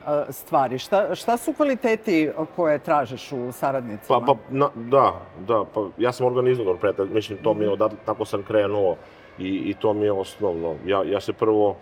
Da. 0.05 0.31
stvari. 0.31 0.77
Šta, 0.79 1.15
šta 1.15 1.37
su 1.37 1.53
kvaliteti 1.53 2.29
koje 2.55 2.79
tražiš 2.79 3.31
u 3.31 3.51
saradnicima? 3.51 4.19
Pa, 4.19 4.25
pa, 4.25 4.39
na, 4.49 4.69
da, 4.75 5.13
da, 5.47 5.65
pa 5.73 5.87
ja 5.97 6.11
sam 6.11 6.25
organizator 6.25 6.77
preta, 6.77 7.05
mislim, 7.05 7.39
to 7.43 7.53
mi 7.53 7.65
je 7.65 7.69
odatle, 7.71 7.97
tako 8.05 8.25
sam 8.25 8.43
krenuo 8.43 8.95
i, 9.39 9.47
i 9.47 9.73
to 9.73 9.93
mi 9.93 10.05
je 10.05 10.11
osnovno. 10.11 10.75
Ja, 10.85 11.03
ja 11.03 11.19
se 11.19 11.33
prvo 11.33 11.75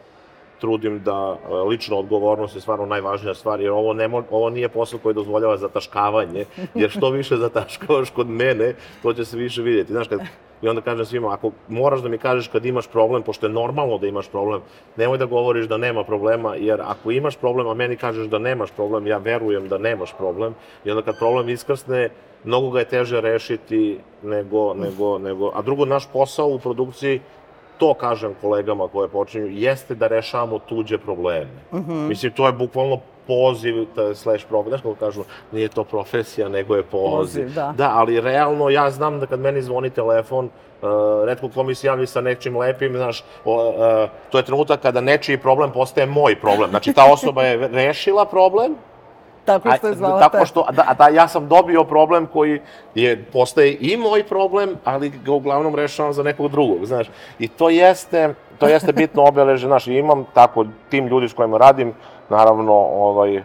trudim 0.59 0.99
da 1.03 1.37
e, 1.37 1.53
lična 1.53 1.97
odgovornost 1.97 2.55
je 2.55 2.61
stvarno 2.61 2.85
najvažnija 2.85 3.33
stvar, 3.33 3.61
jer 3.61 3.71
ovo, 3.71 3.93
ne 3.93 4.07
mo, 4.07 4.23
ovo 4.31 4.49
nije 4.49 4.69
posao 4.69 4.99
koji 4.99 5.15
dozvoljava 5.15 5.57
zataškavanje, 5.57 6.45
jer 6.81 6.89
što 6.89 7.09
više 7.09 7.37
zataškavaš 7.37 8.09
kod 8.09 8.29
mene, 8.29 8.73
to 9.01 9.13
će 9.13 9.25
se 9.25 9.37
više 9.37 9.61
vidjeti. 9.61 9.91
Znaš, 9.91 10.07
kad, 10.07 10.19
I 10.61 10.67
onda 10.67 10.81
kažem 10.81 11.05
svima, 11.05 11.33
ako 11.33 11.51
moraš 11.67 12.01
da 12.01 12.09
mi 12.09 12.17
kažeš 12.17 12.47
kad 12.47 12.65
imaš 12.65 12.87
problem, 12.87 13.23
pošto 13.23 13.47
je 13.47 13.53
normalno 13.53 13.97
da 13.97 14.07
imaš 14.07 14.27
problem, 14.27 14.61
nemoj 14.97 15.17
da 15.17 15.25
govoriš 15.25 15.67
da 15.67 15.77
nema 15.77 16.03
problema, 16.03 16.55
jer 16.55 16.81
ako 16.81 17.11
imaš 17.11 17.37
problem, 17.37 17.67
a 17.67 17.73
meni 17.73 17.95
kažeš 17.95 18.27
da 18.27 18.39
nemaš 18.39 18.71
problem, 18.71 19.07
ja 19.07 19.17
verujem 19.17 19.67
da 19.67 19.77
nemaš 19.77 20.13
problem, 20.17 20.55
i 20.85 20.91
onda 20.91 21.01
kad 21.01 21.19
problem 21.19 21.49
iskrsne, 21.49 22.09
mnogo 22.43 22.69
ga 22.69 22.79
je 22.79 22.85
teže 22.85 23.21
rešiti 23.21 23.99
nego, 24.23 24.73
nego, 24.73 25.17
nego, 25.17 25.51
a 25.55 25.61
drugo, 25.61 25.85
naš 25.85 26.07
posao 26.13 26.47
u 26.47 26.59
produkciji 26.59 27.21
to 27.79 27.93
kažem 27.93 28.35
kolegama 28.41 28.87
koje 28.87 29.07
počinju, 29.07 29.47
jeste 29.47 29.95
da 29.95 30.07
rešavamo 30.07 30.59
tuđe 30.59 30.97
probleme. 30.97 31.51
Mislim, 31.87 32.31
to 32.31 32.45
je 32.47 32.53
bukvalno 32.53 32.99
poziv, 33.27 33.85
slash 34.15 34.45
problem, 34.47 34.69
znaš 34.69 34.81
kako 34.81 34.95
kažu, 34.95 35.23
nije 35.51 35.67
to 35.67 35.83
profesija, 35.83 36.49
nego 36.49 36.75
je 36.75 36.83
poziv. 36.83 37.43
Poziv, 37.43 37.55
da. 37.55 37.73
Da, 37.77 37.91
ali 37.95 38.21
realno 38.21 38.69
ja 38.69 38.89
znam 38.91 39.19
da 39.19 39.25
kad 39.25 39.39
meni 39.39 39.61
zvoni 39.61 39.89
telefon, 39.89 40.49
Uh, 40.81 40.87
redko 41.25 41.49
ko 41.49 41.63
mi 41.63 41.75
se 41.75 41.87
javi 41.87 42.07
sa 42.07 42.21
nečim 42.21 42.57
lepim, 42.57 42.93
znaš, 42.97 43.23
o, 43.45 43.67
uh, 43.67 44.09
to 44.31 44.37
je 44.37 44.45
trenutak 44.45 44.81
kada 44.81 45.01
nečiji 45.01 45.37
problem 45.37 45.71
postaje 45.71 46.07
moj 46.07 46.39
problem. 46.39 46.69
Znači, 46.69 46.93
ta 46.93 47.11
osoba 47.11 47.43
je 47.43 47.67
rešila 47.67 48.25
problem, 48.25 48.75
Tako 49.49 49.77
što 49.77 49.87
je 49.87 49.93
zvala 49.93 50.19
tako 50.19 50.45
što, 50.45 50.65
da, 50.71 50.95
da, 50.97 51.07
ja 51.07 51.27
sam 51.27 51.47
dobio 51.47 51.83
problem 51.83 52.27
koji 52.27 52.61
je, 52.95 53.25
postaje 53.33 53.77
i 53.79 53.97
moj 53.97 54.23
problem, 54.23 54.75
ali 54.83 55.09
ga 55.09 55.31
uglavnom 55.31 55.75
rešavam 55.75 56.13
za 56.13 56.23
nekog 56.23 56.51
drugog, 56.51 56.85
znaš. 56.85 57.07
I 57.39 57.47
to 57.47 57.69
jeste, 57.69 58.33
to 58.59 58.67
jeste 58.67 58.93
bitno 58.93 59.23
obeleže, 59.23 59.67
znaš, 59.67 59.87
imam 59.87 60.25
tako 60.33 60.65
tim 60.89 61.07
ljudi 61.07 61.29
s 61.29 61.33
kojima 61.33 61.57
radim, 61.57 61.93
naravno, 62.29 62.73
ovaj, 62.73 63.35
e, 63.35 63.41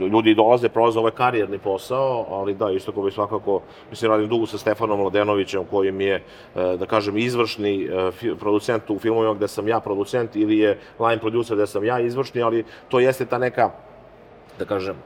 e, 0.00 0.06
ljudi 0.06 0.34
dolaze, 0.34 0.68
prolaze 0.68 0.98
ovaj 0.98 1.12
karijerni 1.12 1.58
posao, 1.58 2.26
ali 2.30 2.54
da, 2.54 2.70
isto 2.70 2.92
ko 2.92 3.02
bi 3.02 3.10
svakako, 3.10 3.60
mislim, 3.90 4.10
radim 4.10 4.28
dugo 4.28 4.46
sa 4.46 4.58
Stefanom 4.58 5.00
Mladenovićem, 5.00 5.64
koji 5.70 5.92
mi 5.92 6.04
je, 6.04 6.14
e, 6.14 6.76
da 6.76 6.86
kažem, 6.86 7.18
izvršni 7.18 7.84
e, 7.84 8.34
producent 8.40 8.90
u 8.90 8.98
filmovima 8.98 9.34
gde 9.34 9.48
sam 9.48 9.68
ja 9.68 9.80
producent, 9.80 10.36
ili 10.36 10.58
je 10.58 10.78
line 10.98 11.20
producer 11.20 11.56
gde 11.56 11.66
sam 11.66 11.84
ja 11.84 12.00
izvršni, 12.00 12.42
ali 12.42 12.64
to 12.88 13.00
jeste 13.00 13.26
ta 13.26 13.38
neka 13.38 13.70
da 14.60 14.64
kažem, 14.64 14.96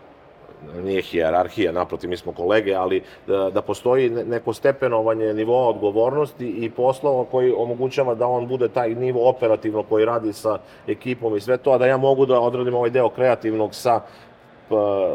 nije 0.82 1.02
hijerarhija, 1.02 1.72
naprotiv, 1.72 2.10
mi 2.10 2.16
smo 2.16 2.32
kolege, 2.32 2.74
ali 2.74 3.02
da, 3.26 3.50
da 3.50 3.62
postoji 3.62 4.10
ne- 4.10 4.24
neko 4.24 4.52
stepenovanje 4.52 5.34
nivoa 5.34 5.68
odgovornosti 5.68 6.48
i 6.48 6.70
poslova 6.70 7.24
koji 7.30 7.52
omogućava 7.56 8.14
da 8.14 8.26
on 8.26 8.48
bude 8.48 8.68
taj 8.68 8.94
nivo 8.94 9.28
operativno 9.28 9.82
koji 9.82 10.04
radi 10.04 10.32
sa 10.32 10.58
ekipom 10.86 11.36
i 11.36 11.40
sve 11.40 11.56
to, 11.56 11.72
a 11.72 11.78
da 11.78 11.86
ja 11.86 11.96
mogu 11.96 12.26
da 12.26 12.40
odradim 12.40 12.74
ovaj 12.74 12.90
deo 12.90 13.08
kreativnog 13.08 13.74
sa 13.74 14.00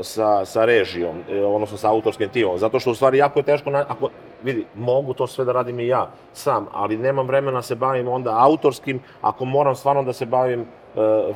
sa, 0.01 0.45
sa 0.45 0.65
režijom, 0.65 1.23
e, 1.29 1.41
odnosno 1.41 1.77
sa 1.77 1.89
autorskim 1.89 2.29
timom. 2.29 2.57
Zato 2.57 2.79
što 2.79 2.91
u 2.91 2.95
stvari 2.95 3.17
jako 3.17 3.39
je 3.39 3.43
teško, 3.43 3.69
na, 3.69 3.85
ako, 3.87 4.09
vidi, 4.43 4.65
mogu 4.75 5.13
to 5.13 5.27
sve 5.27 5.45
da 5.45 5.51
radim 5.51 5.79
i 5.79 5.87
ja 5.87 6.11
sam, 6.33 6.67
ali 6.71 6.97
nemam 6.97 7.27
vremena 7.27 7.57
da 7.57 7.61
se 7.61 7.75
bavim 7.75 8.07
onda 8.07 8.37
autorskim, 8.37 8.99
ako 9.21 9.45
moram 9.45 9.75
stvarno 9.75 10.03
da 10.03 10.13
se 10.13 10.25
bavim 10.25 10.61
e, 10.61 11.33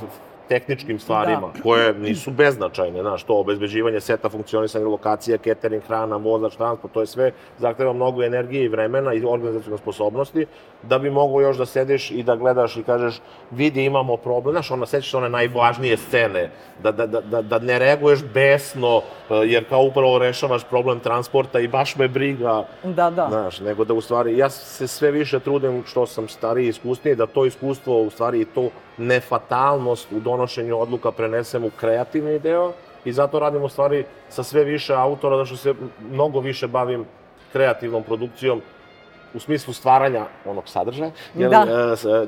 tehničkim 0.49 0.99
stvarima, 0.99 1.51
Da. 1.56 1.62
koje 1.63 1.93
nisu 1.93 2.32
beznačajne, 2.32 3.01
znaš, 3.01 3.23
to 3.23 3.39
obezbeđivanje 3.39 3.99
seta, 3.99 4.29
funkcionisanje 4.29 4.86
lokacija, 4.86 5.38
catering, 5.38 5.84
hrana, 5.84 6.15
vozač, 6.17 6.56
transport, 6.56 6.93
to 6.93 7.01
je 7.01 7.08
sve 7.08 7.32
zahteva 7.58 7.93
mnogo 7.93 8.23
energije 8.23 8.63
i 8.63 8.67
vremena 8.67 9.13
i 9.13 9.23
organizacijone 9.25 9.77
sposobnosti, 9.77 10.45
da 10.84 10.99
bi 10.99 11.10
mogo 11.10 11.41
još 11.41 11.58
da 11.58 11.65
sediš 11.65 12.12
i 12.12 12.23
da 12.23 12.36
gledaš 12.36 12.77
i 12.77 12.84
kažeš, 12.84 13.21
vidi 13.51 13.86
imamo 13.86 14.17
problem, 14.17 14.53
znaš, 14.53 14.71
ona 14.71 14.86
sećaš 14.86 15.12
se 15.12 15.17
one 15.17 15.29
najvažnije 15.29 15.97
scene, 15.97 16.49
da, 16.84 16.91
da, 16.91 17.08
da, 17.08 17.21
da, 17.21 17.41
da 17.41 17.60
ne 17.60 17.79
reaguješ 17.79 18.19
besno, 18.34 18.97
eh, 19.29 19.34
jer 19.45 19.69
kao 19.69 19.84
upravo 19.84 20.19
rešavaš 20.19 20.63
problem 20.63 20.99
transporta 20.99 21.60
i 21.60 21.67
baš 21.67 21.95
me 21.95 22.08
briga, 22.08 22.65
Da, 22.84 23.10
da. 23.10 23.27
Znaš, 23.29 23.60
nego 23.60 23.84
da 23.86 23.93
u 23.93 24.01
stvari, 24.01 24.38
ja 24.38 24.49
se 24.49 24.88
sve 24.88 25.12
više 25.12 25.39
trudim 25.39 25.84
što 25.88 26.06
sam 26.06 26.27
stariji 26.27 26.65
i 26.65 26.69
iskusniji, 26.69 27.15
da 27.15 27.25
to 27.25 27.45
iskustvo, 27.45 28.01
u 28.01 28.10
stvari 28.10 28.41
i 28.41 28.45
to 28.45 28.69
nefatalnost 28.97 30.12
u 30.12 30.19
donošenju 30.19 30.79
odluka 30.79 31.12
prenesem 31.12 31.63
u 31.63 31.71
kreativni 31.79 32.39
deo 32.39 32.73
i 33.06 33.13
zato 33.13 33.39
radim 33.39 33.63
u 33.63 33.69
stvari 33.69 34.06
sa 34.29 34.43
sve 34.43 34.63
više 34.63 34.93
autora, 34.93 35.38
da 35.38 35.45
što 35.45 35.58
se 35.58 35.73
mnogo 36.12 36.39
više 36.39 36.67
bavim 36.67 37.06
kreativnom 37.51 38.03
produkcijom 38.03 38.62
u 39.34 39.39
smislu 39.39 39.73
stvaranja 39.73 40.25
onog 40.45 40.63
sadržaja, 40.67 41.12
jel, 41.36 41.49
Da. 41.49 41.65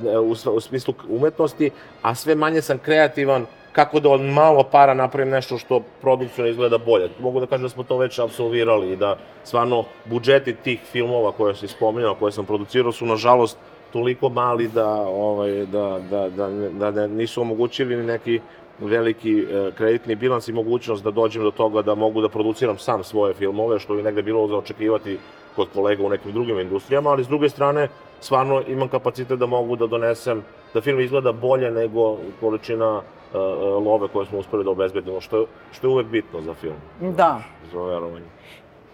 e, 0.05 0.09
e, 0.09 0.17
u, 0.19 0.31
u 0.55 0.59
smislu 0.59 0.93
umetnosti, 1.09 1.69
a 2.01 2.15
sve 2.15 2.35
manje 2.35 2.61
sam 2.61 2.77
kreativan 2.77 3.45
kako 3.71 3.99
da 3.99 4.09
od 4.09 4.21
malo 4.21 4.63
para 4.63 4.93
napravim 4.93 5.29
nešto 5.33 5.57
što 5.57 5.81
produkcijno 6.01 6.49
izgleda 6.49 6.77
bolje. 6.77 7.09
Mogu 7.19 7.39
da 7.39 7.45
kažem 7.45 7.63
da 7.63 7.69
smo 7.69 7.83
to 7.83 7.97
već 7.97 8.19
absolvirali 8.19 8.91
i 8.91 8.95
da 8.95 9.17
stvarno 9.43 9.83
budžeti 10.05 10.55
tih 10.55 10.79
filmova 10.91 11.31
koje 11.31 11.55
si 11.55 11.67
spominjao, 11.67 12.15
koje 12.15 12.31
sam 12.31 12.45
producirao 12.45 12.91
su 12.91 13.05
nažalost 13.05 13.57
toliko 13.95 14.29
mali 14.29 14.67
da, 14.67 14.87
ovaj, 15.01 15.65
da, 15.65 15.99
da, 16.09 16.29
da, 16.29 16.47
da, 16.71 16.91
da 16.91 17.07
nisu 17.07 17.41
omogućili 17.41 17.95
ni 17.95 18.03
neki 18.03 18.39
veliki 18.79 19.39
e, 19.39 19.71
kreditni 19.71 20.15
bilans 20.15 20.47
i 20.47 20.53
mogućnost 20.53 21.03
da 21.03 21.11
dođem 21.11 21.43
do 21.43 21.51
toga 21.51 21.81
da 21.81 21.95
mogu 21.95 22.21
da 22.21 22.29
produciram 22.29 22.77
sam 22.77 23.03
svoje 23.03 23.33
filmove, 23.33 23.79
što 23.79 23.95
bi 23.95 24.03
negde 24.03 24.21
bilo 24.21 24.47
za 24.47 24.57
očekivati 24.57 25.17
kod 25.55 25.67
kolega 25.73 26.03
u 26.03 26.09
nekim 26.09 26.31
drugim 26.31 26.59
industrijama, 26.59 27.09
ali 27.09 27.23
s 27.23 27.27
druge 27.27 27.49
strane, 27.49 27.87
stvarno 28.19 28.61
imam 28.67 28.87
kapacitet 28.89 29.39
da 29.39 29.45
mogu 29.47 29.75
da 29.75 29.87
donesem, 29.87 30.43
da 30.73 30.81
film 30.81 30.99
izgleda 30.99 31.31
bolje 31.31 31.71
nego 31.71 32.17
količina 32.39 33.01
e, 33.33 33.37
love 33.79 34.07
koje 34.07 34.25
smo 34.25 34.39
uspeli 34.39 34.63
da 34.63 34.71
obezbedimo, 34.71 35.21
što, 35.21 35.37
je- 35.37 35.45
što 35.71 35.87
je 35.87 35.91
uvek 35.91 36.07
bitno 36.07 36.41
za 36.41 36.53
film, 36.53 36.75
Da. 37.15 37.39
za 37.73 37.81
verovanje. 37.81 38.25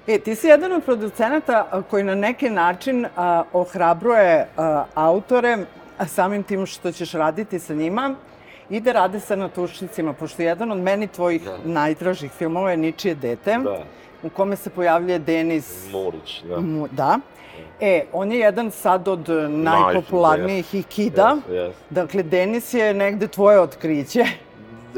E, 0.07 0.19
ti 0.19 0.35
si 0.35 0.47
jedan 0.47 0.71
od 0.71 0.83
producenata 0.83 1.83
koji 1.89 2.03
na 2.03 2.15
neki 2.15 2.49
način 2.49 3.05
a, 3.17 3.43
ohrabruje 3.53 4.47
a, 4.57 4.85
autore, 4.95 5.57
a 5.97 6.05
samim 6.07 6.43
tim 6.43 6.65
što 6.65 6.91
ćeš 6.91 7.11
raditi 7.11 7.59
sa 7.59 7.73
njima, 7.73 8.15
i 8.69 8.79
da 8.79 8.91
rade 8.91 9.19
sa 9.19 9.35
natušnicima, 9.35 10.13
pošto 10.13 10.41
jedan 10.41 10.71
od 10.71 10.77
meni 10.77 11.07
tvojih 11.07 11.43
Da. 11.43 11.57
najdražih 11.65 12.31
filmova 12.31 12.71
je 12.71 12.77
Ničije 12.77 13.15
dete, 13.15 13.57
Da. 13.63 13.83
u 14.23 14.29
kome 14.29 14.55
se 14.55 14.69
pojavljuje 14.69 15.19
Denis 15.19 15.87
Murić, 15.91 16.43
da. 16.43 16.59
Mu, 16.59 16.87
da. 16.91 17.19
E, 17.79 18.03
on 18.13 18.31
je 18.31 18.39
jedan 18.39 18.71
sad 18.71 19.07
od 19.07 19.29
najpopularnijih 19.49 20.75
ikida. 20.75 21.37
Yes, 21.49 21.53
yes. 21.53 21.71
Dakle, 21.89 22.23
Denis 22.23 22.73
je 22.73 22.93
negde 22.93 23.27
tvoje 23.27 23.59
otkriće. 23.59 24.25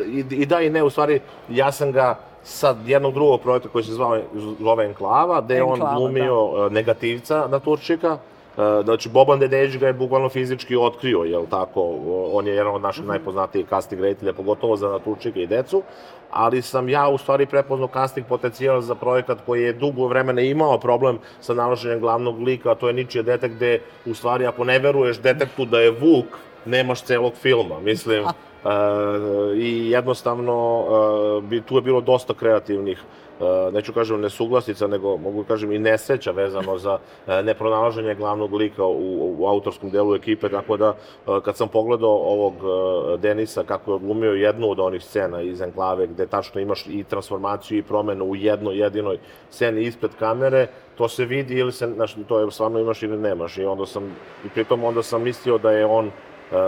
I, 0.07 0.25
I 0.29 0.45
da 0.45 0.61
i 0.61 0.69
ne, 0.69 0.83
u 0.83 0.89
stvari, 0.89 1.19
ja 1.49 1.71
sam 1.71 1.91
ga 1.91 2.19
sa 2.43 2.75
jednog 2.85 3.13
drugog 3.13 3.41
projekta 3.41 3.69
koji 3.69 3.83
se 3.83 3.91
zvao, 3.91 4.19
zove 4.59 4.85
Enklava, 4.85 5.41
gde 5.41 5.55
je 5.55 5.63
on 5.63 5.73
Enklava, 5.73 5.95
glumio 5.95 6.51
da. 6.57 6.69
negativca 6.69 7.47
Naturčika. 7.47 8.17
E, 8.57 8.83
Znači, 8.83 9.09
Boban 9.09 9.39
Dedejić 9.39 9.77
ga 9.77 9.87
je 9.87 9.93
bukvalno 9.93 10.29
fizički 10.29 10.75
otkrio, 10.75 11.23
jel 11.23 11.45
tako? 11.49 11.95
On 12.33 12.47
je 12.47 12.55
jedan 12.55 12.75
od 12.75 12.81
naših 12.81 13.05
najpoznatijih 13.05 13.65
casting 13.69 14.01
reditelja, 14.01 14.33
pogotovo 14.33 14.75
za 14.75 14.89
Naturčika 14.89 15.39
i 15.39 15.47
decu. 15.47 15.81
Ali 16.31 16.61
sam 16.61 16.89
ja 16.89 17.09
u 17.09 17.17
stvari 17.17 17.45
prepoznao 17.45 17.89
casting 17.93 18.27
potencijal 18.27 18.81
za 18.81 18.95
projekat 18.95 19.37
koji 19.45 19.63
je 19.63 19.73
dugo 19.73 20.07
vremena 20.07 20.41
imao 20.41 20.79
problem 20.79 21.19
sa 21.41 21.53
nalaženjem 21.53 21.99
glavnog 21.99 22.41
lika, 22.41 22.71
a 22.71 22.75
to 22.75 22.87
je 22.87 22.93
Ničije 22.93 23.23
dete 23.23 23.49
gde, 23.49 23.79
u 24.05 24.13
stvari, 24.13 24.45
ako 24.45 24.63
ne 24.63 24.79
veruješ 24.79 25.19
detektu 25.19 25.65
da 25.65 25.79
je 25.79 25.91
Vuk, 25.91 26.25
nemaš 26.65 27.01
celog 27.01 27.33
filma, 27.33 27.79
mislim. 27.79 28.25
I 29.55 29.89
jednostavno, 29.89 30.85
e, 31.37 31.41
bi, 31.41 31.61
tu 31.61 31.75
je 31.75 31.81
bilo 31.81 32.01
dosta 32.01 32.33
kreativnih, 32.33 32.99
e, 32.99 33.71
neću 33.71 33.93
kažem 33.93 34.21
nesuglasica, 34.21 34.87
nego 34.87 35.17
mogu 35.17 35.43
kažem 35.43 35.71
i 35.71 35.79
nesreća 35.79 36.31
vezano 36.31 36.77
za 36.77 36.97
e, 37.27 37.43
nepronalaženje 37.43 38.15
glavnog 38.15 38.53
lika 38.53 38.85
u, 38.85 39.35
u 39.39 39.47
autorskom 39.47 39.89
delu 39.89 40.15
ekipe, 40.15 40.49
tako 40.49 40.77
da 40.77 40.95
kad 41.43 41.57
sam 41.57 41.67
pogledao 41.67 42.15
ovog 42.15 42.53
Denisa 43.19 43.63
kako 43.63 43.91
je 43.91 43.95
odglumio 43.95 44.31
jednu 44.31 44.69
od 44.69 44.79
onih 44.79 45.03
scena 45.03 45.41
iz 45.41 45.61
Enklave, 45.61 46.07
gde 46.07 46.27
tačno 46.27 46.61
imaš 46.61 46.85
i 46.87 47.03
transformaciju 47.03 47.77
i 47.77 47.83
promenu 47.83 48.25
u 48.25 48.35
jednoj 48.35 48.77
jedinoj 48.77 49.17
sceni 49.49 49.81
ispred 49.81 50.11
kamere, 50.19 50.67
to 50.97 51.07
se 51.07 51.25
vidi 51.25 51.53
ili 51.53 51.71
se, 51.71 51.87
znaš, 51.95 52.15
to 52.27 52.39
je 52.39 52.51
stvarno 52.51 52.79
imaš 52.79 53.03
ili 53.03 53.17
nemaš. 53.17 53.57
I 53.57 53.65
onda 53.65 53.85
sam, 53.85 54.03
i 54.45 54.49
pritom 54.49 54.83
onda 54.83 55.03
sam 55.03 55.23
mislio 55.23 55.57
da 55.57 55.71
je 55.71 55.85
on 55.85 56.11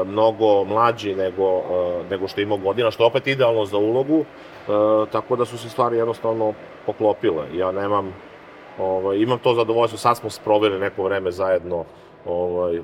mnogo 0.06 0.63
mlađi 0.63 1.15
nego, 1.15 1.43
e, 1.43 2.04
nego 2.10 2.28
što 2.28 2.41
je 2.41 2.43
imao 2.43 2.58
godina, 2.58 2.91
što 2.91 3.04
je 3.04 3.08
opet 3.08 3.28
idealno 3.28 3.65
za 3.65 3.78
ulogu, 3.78 4.19
e, 4.19 4.26
tako 5.12 5.36
da 5.36 5.45
su 5.45 5.58
se 5.58 5.69
stvari 5.69 5.98
jednostavno 5.98 6.54
poklopile. 6.86 7.45
Ja 7.54 7.71
nemam, 7.71 8.13
ovaj, 8.80 9.17
imam 9.17 9.39
to 9.39 9.54
zadovoljstvo, 9.54 9.98
sad 9.98 10.17
smo 10.17 10.30
sproveli 10.30 10.80
neko 10.80 11.04
vreme 11.04 11.32
zajedno, 11.32 11.86
ovaj, 12.26 12.76
e, 12.76 12.82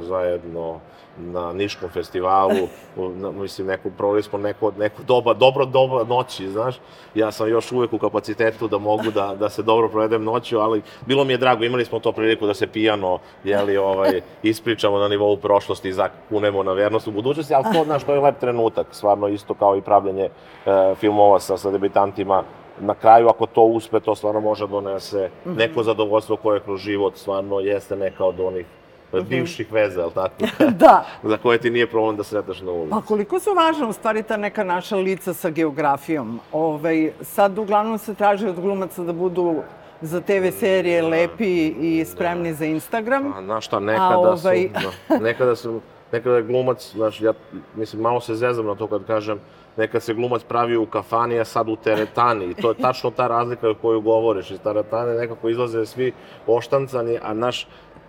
zajedno 0.00 0.80
na 1.18 1.52
Niškom 1.52 1.88
festivalu, 1.88 2.68
na, 2.96 3.30
mislim, 3.30 3.66
neku, 3.66 3.90
proveli 3.90 4.22
smo 4.22 4.38
neko, 4.38 4.72
neko 4.78 5.02
doba, 5.02 5.34
dobro 5.34 5.64
doba 5.64 6.04
noći, 6.04 6.48
znaš, 6.48 6.76
ja 7.14 7.30
sam 7.30 7.48
još 7.48 7.72
uvek 7.72 7.92
u 7.92 7.98
kapacitetu 7.98 8.68
da 8.68 8.78
mogu 8.78 9.10
da, 9.10 9.34
da 9.38 9.48
se 9.48 9.62
dobro 9.62 9.88
provedem 9.88 10.24
noću, 10.24 10.58
ali 10.58 10.82
bilo 11.06 11.24
mi 11.24 11.32
je 11.32 11.36
drago, 11.36 11.64
imali 11.64 11.84
smo 11.84 12.00
to 12.00 12.12
priliku 12.12 12.46
da 12.46 12.54
se 12.54 12.66
pijano, 12.66 13.18
jeli, 13.44 13.76
ovaj, 13.76 14.20
ispričamo 14.42 14.98
na 14.98 15.08
nivou 15.08 15.36
prošlosti 15.36 15.88
i 15.88 15.92
zakunemo 15.92 16.62
na 16.62 16.72
vernost 16.72 17.08
u 17.08 17.10
budućnosti, 17.10 17.54
ali 17.54 17.64
to, 17.72 17.84
znaš, 17.84 18.04
to 18.04 18.14
je 18.14 18.20
lep 18.20 18.38
trenutak, 18.40 18.86
stvarno 18.90 19.28
isto 19.28 19.54
kao 19.54 19.76
i 19.76 19.82
pravljenje 19.82 20.24
e, 20.24 20.94
filmova 20.94 21.40
sa, 21.40 21.56
sa 21.56 21.70
debitantima, 21.70 22.42
na 22.80 22.94
kraju, 22.94 23.28
ako 23.28 23.46
to 23.46 23.62
uspe, 23.62 24.00
to 24.00 24.14
stvarno 24.14 24.40
može 24.40 24.66
da 24.66 24.70
donese 24.70 25.30
neko 25.44 25.82
zadovoljstvo 25.82 26.36
koje 26.36 26.60
kroz 26.60 26.80
život 26.80 27.16
stvarno 27.16 27.60
jeste 27.60 27.96
neka 27.96 28.24
od 28.24 28.40
onih 28.40 28.66
e, 29.12 29.20
bivših 29.20 29.72
veza, 29.72 30.00
je 30.00 30.06
li 30.06 30.12
tako? 30.14 30.34
da. 30.84 31.04
za 31.30 31.36
koje 31.36 31.58
ti 31.58 31.70
nije 31.70 31.86
problem 31.86 32.16
da 32.16 32.24
sretneš 32.24 32.60
na 32.60 32.72
ulici. 32.72 32.90
Pa 32.90 33.00
koliko 33.00 33.40
su 33.40 33.50
važna 33.54 33.88
u 33.88 33.92
stvari 33.92 34.22
ta 34.22 34.36
neka 34.36 34.64
naša 34.64 34.96
lica 34.96 35.34
sa 35.34 35.50
geografijom? 35.50 36.40
Ovaj, 36.52 37.12
sad 37.22 37.58
uglavnom 37.58 37.98
se 37.98 38.14
traži 38.14 38.48
od 38.48 38.60
glumaca 38.60 39.02
da 39.02 39.12
budu 39.12 39.54
za 40.00 40.20
TV 40.20 40.50
serije 40.58 41.02
lepi 41.02 41.66
i 41.66 42.04
spremni 42.04 42.54
za 42.54 42.64
Instagram. 42.64 43.32
A, 43.36 43.42
znaš 43.42 43.66
šta, 43.66 43.80
nekada 43.80 44.18
ovaj- 44.18 44.68
su, 44.68 44.90
da, 45.08 45.18
nekada 45.18 45.56
su, 45.56 45.80
nekada 46.12 46.36
je 46.36 46.42
glumac, 46.42 46.92
znaš, 46.94 47.20
ja, 47.20 47.32
mislim, 47.76 48.02
malo 48.02 48.20
se 48.20 48.34
zezam 48.34 48.66
na 48.66 48.74
to 48.74 48.86
kad 48.86 49.06
kažem, 49.06 49.40
nekad 49.76 50.02
se 50.02 50.14
glumac 50.14 50.42
pravi 50.42 50.76
u 50.76 50.86
kafani, 50.86 51.40
a 51.40 51.44
sad 51.44 51.68
u 51.68 51.76
teretani. 51.76 52.44
I 52.44 52.54
to 52.54 52.68
je 52.68 52.74
tačno 52.74 53.10
ta 53.10 53.26
razlika 53.26 53.70
o 53.70 53.74
koju 53.74 54.00
govoriš. 54.00 54.50
Iz 54.50 54.60
teretane 54.60 55.14
nekako 55.14 55.48
izlaze 55.48 55.86
svi 55.86 56.12
oštancani, 56.46 57.18
a 57.22 57.34
naš, 57.34 57.66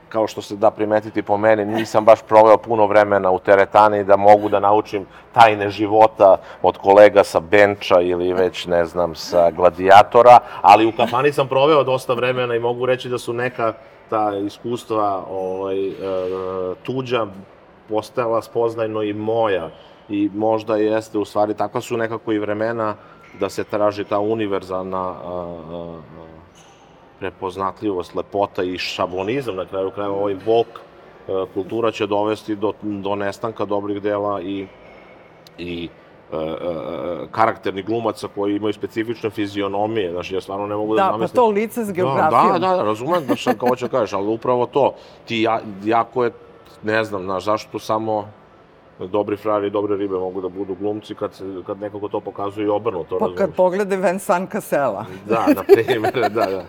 kao 0.10 0.28
što 0.28 0.42
se 0.42 0.56
da 0.56 0.72
primetiti 0.72 1.22
po 1.22 1.38
meni, 1.38 1.66
nisam 1.66 2.06
baš 2.06 2.22
proveo 2.22 2.58
puno 2.58 2.88
vremena 2.88 3.32
u 3.32 3.40
teretani 3.40 4.04
da 4.04 4.16
mogu 4.16 4.50
da 4.50 4.60
naučim 4.60 5.06
tajne 5.34 5.70
života 5.70 6.38
od 6.62 6.78
kolega 6.78 7.24
sa 7.24 7.40
benča 7.40 8.02
ili 8.02 8.34
već, 8.34 8.66
ne 8.66 8.86
znam, 8.86 9.16
sa 9.16 9.52
gladijatora, 9.52 10.40
ali 10.62 10.86
u 10.86 10.92
kafani 10.92 11.32
sam 11.32 11.48
proveo 11.48 11.84
dosta 11.84 12.14
vremena 12.14 12.56
i 12.56 12.60
mogu 12.60 12.86
reći 12.86 13.10
da 13.10 13.18
su 13.18 13.34
neka 13.34 13.74
ta 14.10 14.38
iskustva 14.46 15.24
ovaj, 15.30 15.88
e, 15.88 15.94
tuđa 16.84 17.28
postajala 17.90 18.42
spoznajno 18.42 19.04
i 19.04 19.14
moja 19.14 19.70
i 20.10 20.30
možda 20.36 20.76
jeste, 20.76 21.18
u 21.18 21.26
stvari, 21.26 21.54
takva 21.54 21.82
su 21.82 21.98
nekako 21.98 22.32
i 22.32 22.40
vremena 22.40 22.96
da 23.40 23.50
se 23.50 23.64
traži 23.64 24.04
ta 24.04 24.20
univerzalna 24.20 24.98
a, 24.98 25.16
a, 25.24 25.70
a, 25.72 26.26
prepoznatljivost, 27.20 28.16
lepota 28.16 28.64
i 28.64 28.78
šablonizam, 28.78 29.56
na 29.56 29.66
kraju 29.66 29.92
krajeva 29.92 30.16
ovaj 30.16 30.36
bok 30.46 30.68
a, 31.28 31.46
kultura 31.54 31.92
će 31.92 32.08
dovesti 32.08 32.56
do, 32.56 32.74
do 32.82 33.16
nestanka 33.16 33.66
dobrih 33.66 34.02
dela 34.02 34.42
i, 34.42 34.68
i 35.58 35.90
e, 36.34 36.38
e, 36.38 37.28
karakternih 37.32 37.86
glumaca 37.86 38.28
koji 38.36 38.56
imaju 38.56 38.74
specifične 38.74 39.30
fizionomije, 39.30 40.12
znači 40.12 40.36
ja 40.36 40.42
stvarno 40.42 40.68
ne 40.68 40.76
mogu 40.76 40.96
da, 40.96 41.02
Da, 41.02 41.08
pa 41.08 41.18
zamislim. 41.18 41.36
to 41.36 41.48
lice 41.50 41.86
s 41.86 41.92
geografijom. 41.92 42.54
Da, 42.54 42.60
da, 42.60 42.76
da, 42.76 42.84
razumem, 42.84 43.24
znaš, 43.24 43.44
kao 43.44 43.70
hoće 43.70 43.88
kažeš, 43.88 44.14
ali 44.14 44.28
upravo 44.28 44.66
to, 44.66 44.94
ti 45.26 45.42
ja, 45.42 45.60
jako 45.84 46.24
je, 46.24 46.32
ne 46.84 47.04
znam, 47.04 47.24
znaš, 47.24 47.44
zašto 47.44 47.80
samo 47.80 48.28
dobri 49.00 49.38
frari 49.38 49.68
i 49.68 49.70
dobre 49.70 49.98
ribe 49.98 50.18
mogu 50.18 50.42
da 50.42 50.50
budu 50.50 50.76
glumci 50.76 51.16
kad, 51.16 51.34
se, 51.34 51.44
kad 51.68 51.80
nekako 51.80 52.08
to 52.08 52.20
pokazuje 52.20 52.66
i 52.66 52.70
obrnuto, 52.70 53.18
Pa 53.20 53.36
kad 53.38 53.56
poglede 53.56 53.98
Vincent 53.98 54.52
Cassela. 54.52 55.06
Da, 55.26 55.46
na 55.56 55.64
primjer, 55.64 56.14
da, 56.14 56.30
da. 56.30 56.64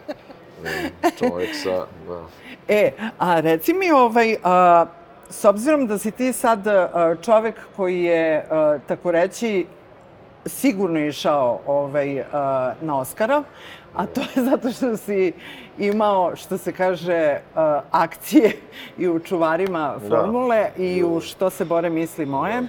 E, 0.64 0.90
Čovjek 1.18 1.54
sa, 1.54 1.86
da. 2.08 2.22
E, 2.68 2.92
a 3.18 3.40
reci 3.40 3.74
mi, 3.74 3.90
ovaj, 3.90 4.36
a, 4.44 4.86
s 5.30 5.44
obzirom 5.44 5.86
da 5.86 5.98
si 5.98 6.10
ti 6.10 6.32
sad 6.32 6.66
čovek 7.22 7.54
koji 7.76 8.02
je, 8.02 8.46
tako 8.86 9.10
reći, 9.10 9.66
sigurno 10.46 10.98
išao 11.00 11.60
ovaj, 11.66 12.24
na 12.80 12.98
Oscara, 12.98 13.42
a 13.96 14.06
to 14.06 14.20
je 14.20 14.44
zato 14.50 14.70
što 14.72 14.96
si 14.96 15.32
imao, 15.78 16.36
što 16.36 16.58
se 16.58 16.72
kaže, 16.72 17.38
a, 17.54 17.80
akcije 17.90 18.52
i 18.98 19.08
u 19.08 19.18
čuvarima 19.18 19.94
Da. 20.02 20.08
formule 20.08 20.66
i 20.78 21.04
u 21.04 21.20
što 21.20 21.50
se 21.50 21.64
bore 21.64 21.90
misli 21.90 22.26
moje. 22.26 22.62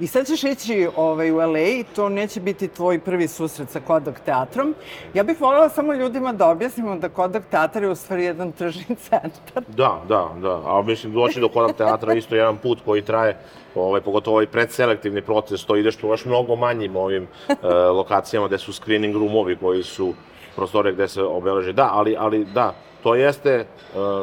I 0.00 0.06
sad 0.06 0.26
ćeš 0.26 0.44
ići 0.44 0.88
ovaj, 0.96 1.30
u 1.30 1.36
LA 1.36 1.58
i 1.58 1.84
to 1.96 2.08
neće 2.08 2.40
biti 2.40 2.68
tvoj 2.68 2.98
prvi 2.98 3.28
susret 3.28 3.70
sa 3.70 3.80
Kodak 3.80 4.20
teatrom. 4.20 4.74
Ja 5.14 5.22
bih 5.22 5.40
voljela 5.40 5.68
samo 5.68 5.92
ljudima 5.94 6.32
da 6.32 6.48
objasnimo 6.48 6.96
da 6.96 7.08
Kodak 7.08 7.42
teatar 7.50 7.82
je 7.82 7.88
u 7.88 7.94
stvari 7.94 8.24
jedan 8.24 8.52
tržni 8.52 8.96
centar. 8.96 9.62
Da, 9.68 10.02
da, 10.08 10.28
da. 10.40 10.62
A 10.66 10.82
mislim, 10.86 11.12
doći 11.12 11.40
do 11.40 11.48
Kodak 11.48 11.76
teatra 11.76 12.14
isto 12.14 12.34
je 12.34 12.38
jedan 12.38 12.56
put 12.56 12.78
koji 12.84 13.02
traje, 13.02 13.36
ovaj, 13.74 14.00
pogotovo 14.00 14.34
ovaj 14.34 14.46
predselektivni 14.46 15.22
proces, 15.22 15.64
to 15.64 15.76
ideš 15.76 15.96
po 15.96 16.06
još 16.06 16.24
mnogo 16.24 16.56
manjim 16.56 16.96
ovim 16.96 17.26
e, 17.48 17.54
lokacijama 17.68 18.46
gde 18.46 18.58
su 18.58 18.72
screening 18.72 19.16
roomovi 19.16 19.56
koji 19.56 19.82
su 19.82 20.12
prostore 20.56 20.92
gde 20.92 21.08
se 21.08 21.22
obeleže. 21.22 21.72
Da, 21.72 21.90
ali, 21.92 22.16
ali 22.18 22.44
da, 22.44 22.74
to 23.02 23.14
jeste 23.14 23.50
e, 23.50 23.66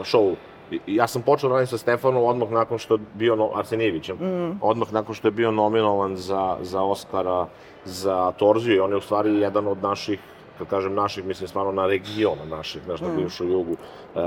show. 0.04 0.36
I- 0.72 0.80
i 0.88 0.96
Ja 0.96 1.08
sam 1.08 1.22
počeo 1.22 1.50
da 1.50 1.56
radim 1.56 1.68
sa 1.68 1.78
Stefanom 1.78 2.24
odmah 2.24 2.50
nakon 2.50 2.78
što 2.78 2.94
je 2.94 3.00
bio, 3.14 3.36
no, 3.36 3.52
Arsenijevićem, 3.56 4.16
mm. 4.16 4.60
odmah 4.62 4.94
nakon 4.94 5.16
što 5.16 5.28
je 5.28 5.32
bio 5.32 5.52
nominovan 5.52 6.16
za, 6.16 6.58
za 6.62 6.82
Oscara 6.82 7.48
za 7.86 8.32
Torziju 8.32 8.76
i 8.76 8.80
on 8.80 8.92
je 8.92 8.98
u 8.98 9.02
stvari 9.02 9.40
jedan 9.40 9.68
od 9.68 9.84
naših 9.84 10.20
kad 10.58 10.68
kažem 10.68 10.94
naših, 10.94 11.26
mislim 11.26 11.48
stvarno 11.48 11.72
na 11.72 11.88
regiona 11.88 12.46
naših, 12.46 12.82
znaš, 12.84 13.02
na 13.02 13.08
bivšu 13.18 13.48
jugu, 13.48 13.74
e, 13.74 13.78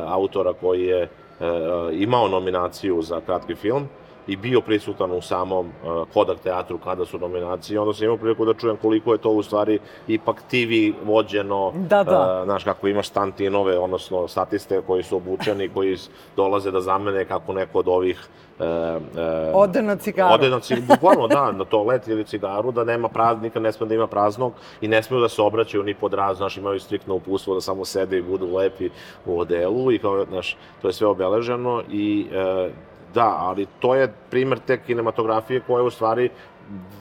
autora 0.06 0.52
koji 0.52 0.84
je 0.84 1.02
e, 1.02 1.08
e, 1.40 1.48
imao 1.92 2.28
nominaciju 2.28 3.02
za 3.02 3.20
kratki 3.20 3.54
film 3.54 3.88
i 4.26 4.36
bio 4.36 4.60
prisutan 4.60 5.12
u 5.12 5.20
samom 5.20 5.66
e, 5.66 5.70
Kodak 6.14 6.38
teatru 6.38 6.78
kada 6.78 7.04
su 7.04 7.18
nominacije, 7.18 7.80
onda 7.80 7.94
sam 7.94 8.04
imao 8.04 8.16
priliku 8.16 8.44
da 8.44 8.54
čujem 8.54 8.76
koliko 8.76 9.12
je 9.12 9.18
to 9.18 9.30
u 9.30 9.42
stvari 9.42 9.78
ipak 10.08 10.42
TV 10.50 11.06
vođeno, 11.06 11.72
Da, 11.74 12.04
da. 12.04 12.40
e, 12.42 12.44
znaš, 12.44 12.64
kako 12.64 12.88
imaš 12.88 13.08
stantinove, 13.08 13.78
odnosno 13.78 14.28
statiste 14.28 14.82
koji 14.86 15.02
su 15.02 15.16
obučeni, 15.16 15.68
koji 15.68 15.96
dolaze 16.36 16.70
da 16.70 16.80
zamene 16.80 17.24
kako 17.24 17.52
neko 17.52 17.78
od 17.78 17.88
ovih 17.88 18.28
e, 18.60 18.64
e, 18.64 19.52
Ode 19.54 19.82
na 19.82 19.96
cigaru. 19.96 20.34
Ode 20.34 20.50
na 20.50 20.60
cigaru, 20.60 20.86
bukvalno 20.88 21.28
da, 21.28 21.52
na 21.52 21.64
toalet 21.64 22.08
ili 22.08 22.24
cigaru, 22.24 22.72
da 22.72 22.84
nema 22.84 23.08
praznika, 23.08 23.60
ne 23.60 23.72
sme 23.72 23.86
da 23.86 23.94
ima 23.94 24.06
praznog 24.06 24.52
i 24.80 24.88
ne 24.88 25.02
smeju 25.02 25.20
da 25.20 25.28
se 25.28 25.42
obraćaju 25.42 25.82
ni 25.82 25.94
pod 25.94 26.14
raz, 26.14 26.36
znaš, 26.36 26.56
imaju 26.56 26.80
striktno 26.80 27.14
upustvo 27.14 27.54
da 27.54 27.60
samo 27.60 27.84
sede 27.84 28.18
i 28.18 28.22
budu 28.22 28.56
lepi 28.56 28.90
u 29.26 29.40
odelu 29.40 29.92
i 29.92 29.98
kao, 29.98 30.24
znaš, 30.24 30.56
to 30.82 30.88
je 30.88 30.92
sve 30.92 31.06
obeleženo 31.06 31.82
i 31.90 32.26
e, 32.32 32.68
da, 33.16 33.36
ali 33.40 33.66
to 33.80 33.94
je 33.94 34.12
primer 34.30 34.58
te 34.66 34.78
kinematografije 34.82 35.60
koja 35.66 35.80
je 35.80 35.86
u 35.86 35.90
stvari 35.90 36.30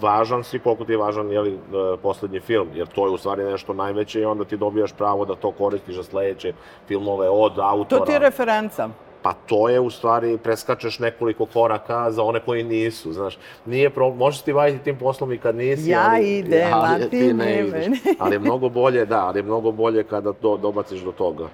važan 0.01 0.43
si 0.43 0.59
koliko 0.59 0.85
ti 0.85 0.93
je 0.93 0.97
važan 0.97 1.31
jeli, 1.31 1.53
e, 1.53 1.97
poslednji 2.01 2.39
film, 2.39 2.67
jer 2.73 2.87
to 2.87 3.05
je 3.05 3.11
u 3.11 3.17
stvari 3.17 3.43
nešto 3.43 3.73
najveće 3.73 4.21
i 4.21 4.25
onda 4.25 4.45
ti 4.45 4.57
dobijaš 4.57 4.93
pravo 4.93 5.25
da 5.25 5.35
to 5.35 5.51
koristiš 5.51 5.95
za 5.95 6.03
sledeće 6.03 6.53
filmove 6.87 7.29
od 7.29 7.59
autora. 7.59 7.99
To 7.99 8.05
ti 8.05 8.11
je 8.11 8.19
referenca. 8.19 8.89
Pa 9.21 9.33
to 9.33 9.69
je 9.69 9.79
u 9.79 9.89
stvari, 9.89 10.37
preskačeš 10.37 10.99
nekoliko 10.99 11.45
koraka 11.45 12.11
za 12.11 12.23
one 12.23 12.39
koji 12.39 12.63
nisu, 12.63 13.13
znaš. 13.13 13.37
Nije 13.65 13.89
pro... 13.89 14.09
možeš 14.09 14.41
ti 14.41 14.53
baviti 14.53 14.83
tim 14.83 14.97
poslom 14.97 15.31
i 15.33 15.37
kad 15.37 15.55
nisi, 15.55 15.89
Ja 15.89 16.09
ali, 16.11 16.37
idem, 16.37 16.73
a 16.73 16.81
ali 16.93 17.09
ti 17.09 17.33
ne 17.33 17.59
ideš. 17.67 17.85
Ali 18.19 18.35
je 18.35 18.39
mnogo 18.39 18.69
bolje, 18.69 19.05
da, 19.05 19.25
ali 19.25 19.39
je 19.39 19.43
mnogo 19.43 19.71
bolje 19.71 20.03
kada 20.03 20.33
to 20.33 20.57
dobaciš 20.57 21.01
do 21.01 21.11
toga. 21.11 21.47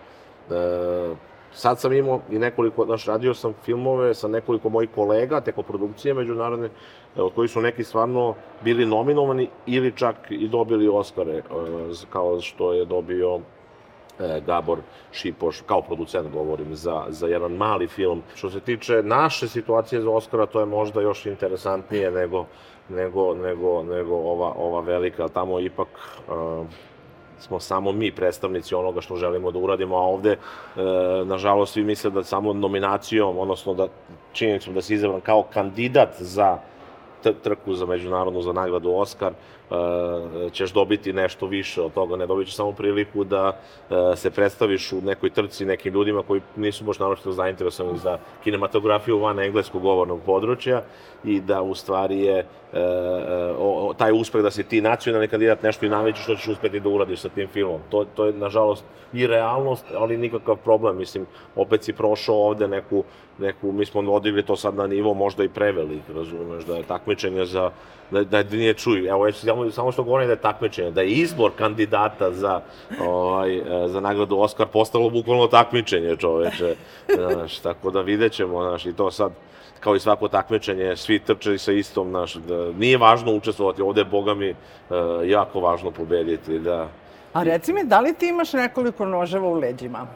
E, 0.49 1.30
sad 1.53 1.79
sam 1.79 1.93
imao 1.93 2.19
i 2.31 2.39
nekoliko, 2.39 2.85
znaš, 2.85 3.05
radio 3.05 3.33
sam 3.33 3.53
filmove 3.63 4.13
sa 4.13 4.27
nekoliko 4.27 4.69
mojih 4.69 4.89
kolega, 4.95 5.41
te 5.41 5.51
koprodukcije 5.51 6.13
međunarodne, 6.13 6.69
od 7.15 7.33
kojih 7.33 7.51
su 7.51 7.61
neki 7.61 7.83
stvarno 7.83 8.35
bili 8.63 8.85
nominovani 8.85 9.49
ili 9.65 9.91
čak 9.95 10.15
i 10.29 10.47
dobili 10.47 10.87
Oscare, 10.87 11.37
e, 11.37 11.41
kao 12.09 12.41
što 12.41 12.73
je 12.73 12.85
dobio 12.85 13.39
e, 14.19 14.41
Gabor 14.45 14.79
Šipoš, 15.11 15.61
kao 15.65 15.81
producent 15.81 16.31
govorim, 16.33 16.75
za, 16.75 17.05
za 17.09 17.27
jedan 17.27 17.51
mali 17.51 17.87
film. 17.87 18.21
Što 18.35 18.49
se 18.49 18.59
tiče 18.59 19.03
naše 19.03 19.47
situacije 19.47 20.01
za 20.01 20.09
Oscara, 20.09 20.45
to 20.45 20.59
je 20.59 20.65
možda 20.65 21.01
još 21.01 21.25
interesantnije 21.25 22.11
nego, 22.11 22.45
nego, 22.89 23.35
nego, 23.35 23.83
nego 23.83 24.15
ova, 24.15 24.53
ova 24.57 24.81
velika, 24.81 25.27
tamo 25.27 25.59
ipak 25.59 25.87
uh, 26.27 26.65
smo 27.41 27.59
samo 27.59 27.91
mi 27.91 28.11
predstavnici 28.11 28.75
onoga 28.75 29.01
što 29.01 29.15
želimo 29.15 29.51
da 29.51 29.59
uradimo, 29.59 29.95
a 29.95 30.01
ovde, 30.01 30.31
e, 30.31 30.37
nažalost, 31.25 31.73
svi 31.73 31.83
misle 31.83 32.09
da 32.09 32.23
samo 32.23 32.53
nominacijom, 32.53 33.37
odnosno 33.37 33.73
da 33.73 33.87
činjenicom 34.33 34.73
da 34.73 34.81
si 34.81 34.93
izabran 34.93 35.21
kao 35.21 35.43
kandidat 35.43 36.09
za 36.19 36.57
trku 37.43 37.73
za 37.73 37.85
međunarodnu 37.85 38.41
za 38.41 38.53
nagradu 38.53 38.91
Oscar, 38.91 39.33
ćeš 40.51 40.73
dobiti 40.73 41.13
nešto 41.13 41.47
više 41.47 41.81
od 41.81 41.93
toga, 41.93 42.15
ne 42.15 42.27
dobit 42.27 42.47
ćeš 42.47 42.55
samo 42.55 42.71
priliku 42.71 43.23
da 43.23 43.57
e, 43.89 44.15
se 44.15 44.31
predstaviš 44.31 44.91
u 44.93 45.01
nekoj 45.01 45.29
trci 45.29 45.65
nekim 45.65 45.93
ljudima 45.93 46.23
koji 46.23 46.41
nisu 46.55 46.83
baš 46.83 46.99
naročito 46.99 47.31
zainteresovani 47.31 47.97
za 47.97 48.17
kinematografiju 48.43 49.19
van 49.19 49.39
engleskog 49.39 49.81
govornog 49.81 50.21
područja 50.25 50.81
i 51.23 51.39
da 51.39 51.61
u 51.61 51.75
stvari 51.75 52.19
je 52.19 52.37
e, 52.37 52.45
e, 52.73 52.83
o, 53.57 53.93
taj 53.97 54.11
uspeh 54.11 54.41
da 54.41 54.51
si 54.51 54.63
ti 54.63 54.81
nacionalni 54.81 55.27
kandidat 55.27 55.63
nešto 55.63 55.85
i 55.85 55.89
najveće 55.89 56.21
što 56.21 56.35
ćeš 56.35 56.47
uspeti 56.47 56.79
da 56.79 56.89
uradiš 56.89 57.19
sa 57.19 57.29
tim 57.29 57.47
filmom. 57.47 57.81
To, 57.89 58.05
to 58.15 58.25
je, 58.25 58.33
nažalost, 58.33 58.83
i 59.13 59.27
realnost, 59.27 59.85
ali 59.95 60.17
nikakav 60.17 60.55
problem. 60.55 60.97
Mislim, 60.97 61.25
opet 61.55 61.83
si 61.83 61.93
prošao 61.93 62.35
ovde 62.35 62.67
neku, 62.67 63.03
neku 63.37 63.71
mi 63.71 63.85
smo 63.85 64.13
odigli 64.13 64.43
to 64.43 64.55
sad 64.55 64.75
na 64.75 64.87
nivo 64.87 65.13
možda 65.13 65.43
i 65.43 65.49
prevelik, 65.49 66.01
razumeš, 66.15 66.63
da 66.63 66.77
je 66.77 66.83
takmičenje 66.83 67.45
za, 67.45 67.71
da, 68.11 68.23
da 68.23 68.43
nije 68.43 68.73
čuj, 68.73 69.07
evo, 69.07 69.27
ja 69.27 69.53
samo, 69.61 69.71
samo 69.71 69.91
što 69.91 70.03
govorim 70.03 70.27
da 70.27 70.33
je 70.33 70.41
takmičenje, 70.41 70.91
da 70.91 71.01
je 71.01 71.09
izbor 71.09 71.51
kandidata 71.57 72.31
za, 72.31 72.61
ovaj, 73.01 73.61
za 73.87 73.99
nagradu 73.99 74.39
Oscar 74.39 74.67
postalo 74.67 75.09
bukvalno 75.09 75.47
takmičenje, 75.47 76.15
čoveče, 76.17 76.75
znaš, 77.35 77.59
tako 77.59 77.91
da 77.91 78.01
vidjet 78.01 78.33
ćemo, 78.33 78.63
znaš, 78.63 78.85
i 78.85 78.93
to 78.93 79.11
sad, 79.11 79.31
kao 79.79 79.95
i 79.95 79.99
svako 79.99 80.27
takmičenje, 80.27 80.95
svi 80.95 81.19
trče 81.19 81.57
sa 81.57 81.71
istom, 81.71 82.09
znaš, 82.09 82.33
da 82.33 82.71
nije 82.71 82.97
važno 82.97 83.33
učestvovati, 83.33 83.81
ovde 83.81 84.01
je, 84.01 84.05
boga 84.05 84.33
mi, 84.33 84.49
e, 84.49 84.55
jako 85.25 85.59
važno 85.59 85.91
pobediti, 85.91 86.59
da, 86.59 86.87
A 87.33 87.43
reci 87.43 87.73
mi, 87.73 87.83
da 87.83 87.99
li 87.99 88.13
ti 88.13 88.27
imaš 88.27 88.53
nekoliko 88.53 89.05
noževa 89.05 89.47
u 89.47 89.53
leđima? 89.53 90.07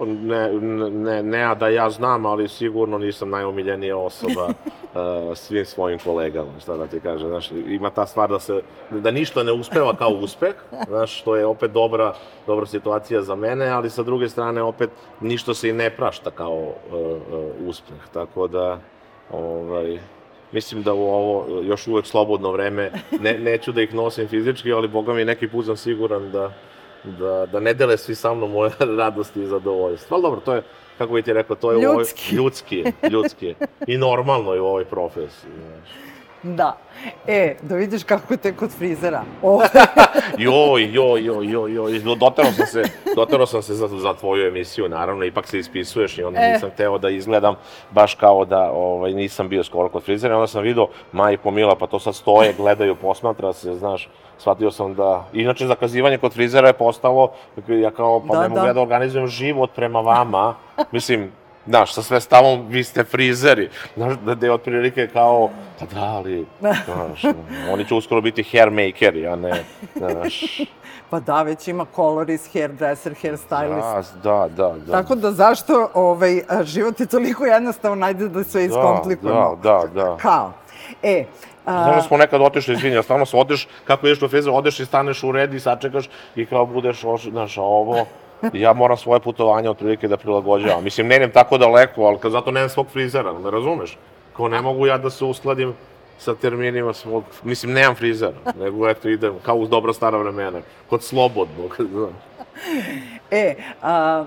Ne, 0.00 0.52
ne, 0.52 1.22
ne, 1.22 1.44
a 1.44 1.54
da 1.54 1.68
ja 1.68 1.90
znam, 1.90 2.26
ali 2.26 2.48
sigurno 2.48 2.98
nisam 2.98 3.30
najomiljenija 3.30 3.96
osoba 3.96 4.46
uh, 4.46 5.36
svim 5.42 5.64
svojim 5.64 5.98
kolegama, 5.98 6.50
šta 6.60 6.76
da 6.76 6.86
ti 6.86 7.00
kažem, 7.00 7.28
znaš, 7.28 7.50
ima 7.50 7.90
ta 7.90 8.06
stvar 8.06 8.30
da 8.30 8.38
se, 8.38 8.62
da 8.90 9.10
ništa 9.10 9.42
ne 9.42 9.52
uspeva 9.52 9.96
kao 9.96 10.10
uspeh, 10.10 10.54
znaš, 10.88 11.20
što 11.20 11.36
je 11.36 11.46
opet 11.46 11.70
dobra, 11.70 12.14
dobra 12.46 12.66
situacija 12.66 13.22
za 13.22 13.34
mene, 13.34 13.68
ali 13.68 13.90
sa 13.90 14.02
druge 14.02 14.28
strane 14.28 14.62
opet 14.62 14.90
ništa 15.20 15.54
se 15.54 15.68
i 15.68 15.72
ne 15.72 15.90
prašta 15.90 16.30
kao 16.30 16.54
uh, 16.54 16.72
uh, 16.92 17.68
uspeh, 17.68 18.08
tako 18.12 18.48
da, 18.48 18.80
Ovaj, 19.30 19.98
mislim 20.52 20.82
da 20.82 20.94
u 20.94 21.02
ovo 21.02 21.60
još 21.62 21.86
uvek 21.86 22.06
slobodno 22.06 22.52
vreme, 22.52 22.90
ne, 23.20 23.38
neću 23.38 23.72
da 23.72 23.82
ih 23.82 23.94
nosim 23.94 24.28
fizički, 24.28 24.72
ali 24.72 24.88
boga 24.88 25.14
mi 25.14 25.24
neki 25.24 25.48
put 25.48 25.66
sam 25.66 25.76
siguran 25.76 26.30
da, 26.30 26.52
da, 27.10 27.46
da 27.46 27.60
ne 27.60 27.74
dele 27.74 27.96
svi 27.96 28.14
sa 28.14 28.34
mnom 28.34 28.50
moje 28.50 28.70
radosti 28.98 29.42
i 29.42 29.46
zadovoljstvo. 29.46 30.14
Ali 30.14 30.22
dobro, 30.22 30.40
to 30.40 30.54
je, 30.54 30.62
kako 30.98 31.12
bih 31.12 31.24
ti 31.24 31.32
rekao, 31.32 31.56
to 31.56 31.72
je 31.72 31.82
ljudski. 31.82 32.22
ovoj, 32.38 32.44
ljudski, 32.44 32.84
ljudski. 33.10 33.54
I 33.86 33.98
normalno 33.98 34.54
je 34.54 34.60
u 34.60 34.66
ovoj 34.66 34.84
profesiji. 34.84 35.50
Znaš. 35.66 36.15
Da. 36.54 36.76
E, 37.26 37.56
da 37.62 37.74
vidiš 37.74 38.04
kako 38.04 38.36
te 38.36 38.52
kod 38.52 38.70
frizera. 38.70 39.22
O, 39.42 39.62
joj, 40.38 40.94
joj, 40.94 41.24
joj, 41.24 41.46
joj, 41.50 41.74
joj, 41.74 42.00
doterao 42.20 42.52
sam 42.52 42.66
se, 42.66 42.82
doterao 43.16 43.46
sam 43.46 43.62
se 43.62 43.74
za, 43.74 43.88
za 43.88 44.14
tvoju 44.14 44.48
emisiju, 44.48 44.88
naravno, 44.88 45.24
ipak 45.24 45.46
se 45.46 45.58
ispisuješ 45.58 46.18
i 46.18 46.24
onda 46.24 46.40
E. 46.40 46.52
nisam 46.52 46.70
hteo 46.70 46.98
da 46.98 47.10
izgledam 47.10 47.54
baš 47.90 48.14
kao 48.14 48.44
da 48.44 48.70
ovaj, 48.72 49.12
nisam 49.12 49.48
bio 49.48 49.64
skoro 49.64 49.88
kod 49.88 50.02
frizera, 50.02 50.36
onda 50.36 50.46
sam 50.46 50.62
vidio 50.62 50.88
Maji 51.12 51.36
Pomila, 51.36 51.76
pa 51.76 51.86
to 51.86 51.98
sad 51.98 52.14
stoje, 52.14 52.52
gledaju, 52.52 52.94
posmatra 52.94 53.52
se, 53.52 53.74
znaš, 53.74 54.08
shvatio 54.38 54.70
sam 54.70 54.94
da, 54.94 55.24
inače 55.32 55.66
zakazivanje 55.66 56.18
kod 56.18 56.32
frizera 56.32 56.66
je 56.66 56.72
postalo, 56.72 57.32
ja 57.68 57.90
kao, 57.90 58.22
pa 58.28 58.34
Da, 58.34 58.42
ne 58.42 58.48
mogu 58.48 58.60
da. 58.60 58.66
ja 58.66 58.72
da 58.72 58.80
organizujem 58.80 59.26
život 59.28 59.70
prema 59.74 60.00
vama, 60.00 60.54
mislim, 60.92 61.32
Znaš, 61.66 61.94
sa 61.94 62.02
sve 62.02 62.20
stavom, 62.20 62.66
vi 62.68 62.84
ste 62.84 63.04
frizeri. 63.04 63.70
Znaš, 63.96 64.14
da, 64.24 64.34
da 64.34 64.46
je 64.46 64.52
otprilike 64.52 65.08
kao, 65.12 65.50
pa 65.80 65.86
da, 65.86 66.04
ali, 66.04 66.46
znaš, 66.60 67.22
oni 67.72 67.84
će 67.84 67.94
uskoro 67.94 68.20
biti 68.20 68.42
hair 68.42 68.70
makeri, 68.70 69.26
a 69.26 69.36
ne, 69.36 69.64
znaš, 69.96 70.60
pa 71.10 71.20
da, 71.20 71.42
već 71.42 71.68
ima 71.68 71.86
colorist, 71.96 72.52
hairdresser, 72.52 73.14
hairstylist. 73.22 74.12
da, 74.22 74.48
da, 74.56 74.74
da. 74.86 74.92
Tako 74.92 75.14
da 75.14 75.32
zašto 75.32 75.90
ovaj, 75.94 76.42
život 76.64 77.00
je 77.00 77.06
toliko 77.06 77.44
jednostavan, 77.44 78.02
ajde 78.02 78.28
da 78.28 78.44
sve 78.44 78.64
iskomplikujemo. 78.64 79.58
Da, 79.62 79.82
da, 79.94 80.02
da. 80.02 80.16
Kao. 80.16 80.52
E, 81.02 81.24
a, 81.66 81.84
Znaš 81.84 81.96
da 81.96 82.02
smo 82.02 82.16
nekad 82.16 82.40
otišli, 82.40 82.74
izvinja, 82.74 83.02
stvarno 83.02 83.26
se 83.26 83.36
odeš, 83.36 83.68
kako 83.84 84.06
ideš 84.06 84.18
do 84.20 84.28
frizer, 84.28 84.52
odeš 84.54 84.80
i 84.80 84.86
staneš 84.86 85.22
u 85.22 85.32
red 85.32 85.54
i 85.54 85.60
sačekaš 85.60 86.08
i 86.36 86.46
kao 86.46 86.66
budeš, 86.66 87.02
znaš, 87.30 87.58
ovo, 87.58 88.06
ja 88.52 88.72
moram 88.72 88.96
svoje 88.96 89.20
putovanje 89.20 89.70
otprilike 89.70 90.08
da 90.08 90.16
prilagođavam. 90.16 90.84
Mislim, 90.84 91.08
ne 91.08 91.16
idem 91.16 91.30
tako 91.30 91.58
daleko, 91.58 92.02
ali 92.02 92.18
kad 92.18 92.32
zato 92.32 92.50
nemam 92.50 92.68
svog 92.68 92.86
frizera, 92.88 93.32
ne 93.32 93.50
razumeš? 93.50 93.98
Kao 94.36 94.48
ne 94.48 94.62
mogu 94.62 94.86
ja 94.86 94.98
da 94.98 95.10
se 95.10 95.24
uskladim 95.24 95.74
sa 96.18 96.34
terminima 96.34 96.92
svog, 96.92 97.24
mislim, 97.42 97.72
nemam 97.72 97.94
frizera, 97.94 98.36
nego 98.60 98.88
eto 98.88 99.08
idem, 99.08 99.34
kao 99.42 99.56
uz 99.56 99.68
dobra 99.68 99.92
stara 99.92 100.18
vremena, 100.18 100.60
kod 100.88 101.02
slobodnog. 101.02 101.76
E, 103.30 103.54
a, 103.82 104.24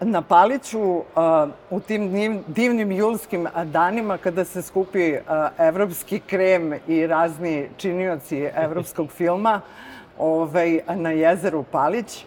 na 0.00 0.22
Paliću, 0.22 1.02
a, 1.16 1.46
u 1.70 1.80
tim 1.80 2.10
div- 2.10 2.42
divnim 2.46 2.92
julskim 2.92 3.46
danima 3.64 4.18
kada 4.18 4.44
se 4.44 4.62
skupi 4.62 5.16
a, 5.28 5.48
evropski 5.58 6.20
krem 6.20 6.74
i 6.88 7.06
razni 7.06 7.68
činioci 7.76 8.48
evropskog 8.54 9.10
filma, 9.10 9.60
ovaj, 10.18 10.80
na 10.88 11.10
jezeru 11.10 11.62
Palić, 11.62 12.24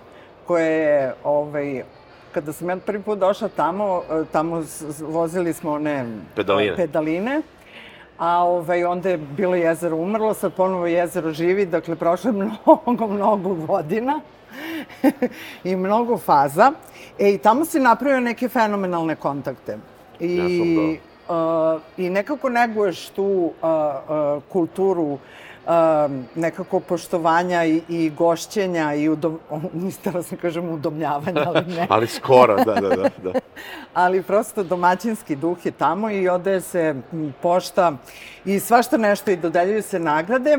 koje 0.49 0.71
je, 0.71 1.13
ovaj, 1.23 1.83
kada 2.31 2.53
sam 2.53 2.69
ja 2.69 2.77
prvi 2.77 3.03
put 3.03 3.19
došla 3.19 3.49
tamo, 3.55 4.01
a, 4.09 4.23
tamo 4.31 4.63
vozili 5.01 5.53
smo 5.53 5.71
one 5.71 6.05
Pedaline. 6.35 6.73
a, 6.73 6.75
pedaline 6.75 7.41
a 8.17 8.43
ovaj, 8.43 8.83
onda 8.83 9.09
je 9.09 9.17
bilo 9.17 9.55
jezero 9.55 9.97
umrlo, 9.97 10.33
sad 10.33 10.53
ponovo 10.53 10.87
jezero 10.87 11.31
živi, 11.31 11.65
dakle 11.65 11.95
prošlo 11.95 12.29
je 12.29 12.33
mnogo, 12.43 13.07
mnogo 13.07 13.53
godina 13.53 14.19
i 15.69 15.75
mnogo 15.75 16.17
faza. 16.17 16.71
E, 17.19 17.29
i 17.29 17.37
tamo 17.37 17.65
si 17.65 17.79
napravio 17.79 18.19
neke 18.19 18.49
fenomenalne 18.49 19.15
kontakte. 19.15 19.77
I, 20.19 20.35
Ja 20.35 20.49
sam 20.49 20.97
uh, 21.35 21.81
I 21.97 22.09
nekako 22.09 22.49
neguješ 22.49 23.09
tu 23.09 23.23
uh, 23.23 23.51
uh, 23.61 24.43
kulturu 24.49 25.03
uh, 25.03 25.19
nekako 26.35 26.79
poštovanja 26.79 27.65
i, 27.65 27.81
i 27.89 28.09
gošćenja 28.09 28.93
i 28.93 29.09
udom, 29.09 29.39
niste 29.73 30.23
se 30.23 30.37
kažem 30.37 30.69
udomljavanja, 30.69 31.43
ali 31.45 31.65
ne. 31.65 31.87
Ali 31.93 32.07
skoro, 32.07 32.55
da, 32.55 32.73
da, 32.73 32.89
da. 32.89 33.09
da. 33.23 33.31
ali 33.93 34.23
prosto 34.23 34.63
domaćinski 34.63 35.35
duh 35.35 35.65
je 35.65 35.71
tamo 35.71 36.09
i 36.09 36.29
odaje 36.29 36.61
se 36.61 36.95
pošta 37.41 37.93
i 38.45 38.59
svašta 38.59 38.97
nešto 38.97 39.31
i 39.31 39.35
dodeljuju 39.35 39.83
se 39.83 39.99
nagrade 39.99 40.57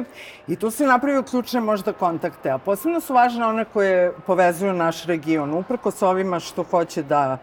i 0.49 0.57
tu 0.57 0.71
se 0.71 0.87
napravio 0.87 1.23
ključne 1.23 1.61
možda 1.61 1.93
kontakte, 1.93 2.51
a 2.51 2.59
posebno 2.59 3.01
su 3.01 3.15
važne 3.15 3.47
one 3.47 3.65
koje 3.65 4.13
povezuju 4.27 4.73
naš 4.73 5.05
region. 5.05 5.55
Uprko 5.55 5.91
s 5.91 6.03
ovima 6.03 6.41
što 6.41 6.63
hoće 6.63 7.03
da, 7.03 7.39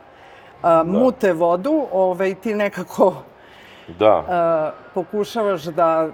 a, 0.62 0.84
mute 0.84 1.34
vodu, 1.34 1.88
ovaj, 1.91 2.36
ti 2.36 2.56
nekako 2.56 3.13
Da. 3.99 4.23
a, 4.30 4.71
pokušavaš 4.93 5.63
da 5.63 6.10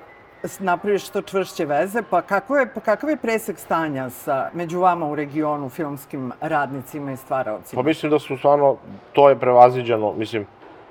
napraviš 0.59 1.07
što 1.07 1.21
čvršće 1.21 1.65
veze, 1.65 2.01
pa 2.09 2.21
kako 2.21 2.57
je, 2.57 2.73
pa 2.73 2.79
kakav 2.79 3.09
je 3.09 3.17
presek 3.17 3.59
stanja 3.59 4.09
sa, 4.09 4.49
među 4.53 4.79
vama 4.79 5.07
u 5.07 5.15
regionu, 5.15 5.69
filmskim 5.69 6.31
radnicima 6.41 7.11
i 7.11 7.17
stvaraocima? 7.17 7.81
Pa 7.81 7.87
mislim 7.87 8.11
da 8.11 8.19
su 8.19 8.37
stvarno, 8.37 8.77
to 9.13 9.29
je 9.29 9.39
prevaziđeno, 9.39 10.13
mislim, 10.13 10.45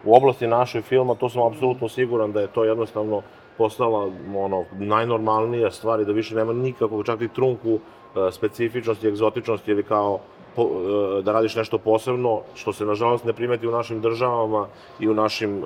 u 0.04 0.16
oblasti 0.16 0.46
našeg 0.46 0.84
filma, 0.84 1.14
to 1.14 1.28
sam 1.28 1.42
apsolutno 1.42 1.88
siguran 1.88 2.32
da 2.32 2.40
je 2.40 2.46
to 2.46 2.64
jednostavno 2.64 3.22
postala 3.58 4.10
ono, 4.36 4.64
najnormalnija 4.72 5.70
stvar 5.70 6.00
i 6.00 6.04
da 6.04 6.12
više 6.12 6.34
nema 6.34 6.52
nikakvog, 6.52 7.06
čak 7.06 7.20
i 7.20 7.28
trunku 7.28 7.78
e, 7.78 8.32
specifičnosti, 8.32 9.08
egzotičnosti 9.08 9.70
ili 9.70 9.82
kao 9.82 10.20
po, 10.56 10.62
e, 10.62 11.22
da 11.22 11.32
radiš 11.32 11.56
nešto 11.56 11.78
posebno, 11.78 12.40
što 12.54 12.72
se 12.72 12.84
nažalost 12.84 13.24
ne 13.24 13.32
primeti 13.32 13.68
u 13.68 13.70
našim 13.70 14.00
državama 14.00 14.66
i 15.00 15.08
u 15.08 15.14
našim 15.14 15.50
e, 15.50 15.60
e, 15.60 15.64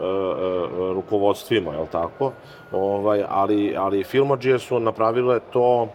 rukovodstvima, 0.95 1.73
je 1.73 1.81
li 1.81 1.87
tako? 1.93 2.33
Ovaj, 2.73 3.25
ali, 3.29 3.75
ali 3.77 4.05
filmađije 4.05 4.59
su 4.59 4.81
napravile 4.81 5.41
to 5.53 5.89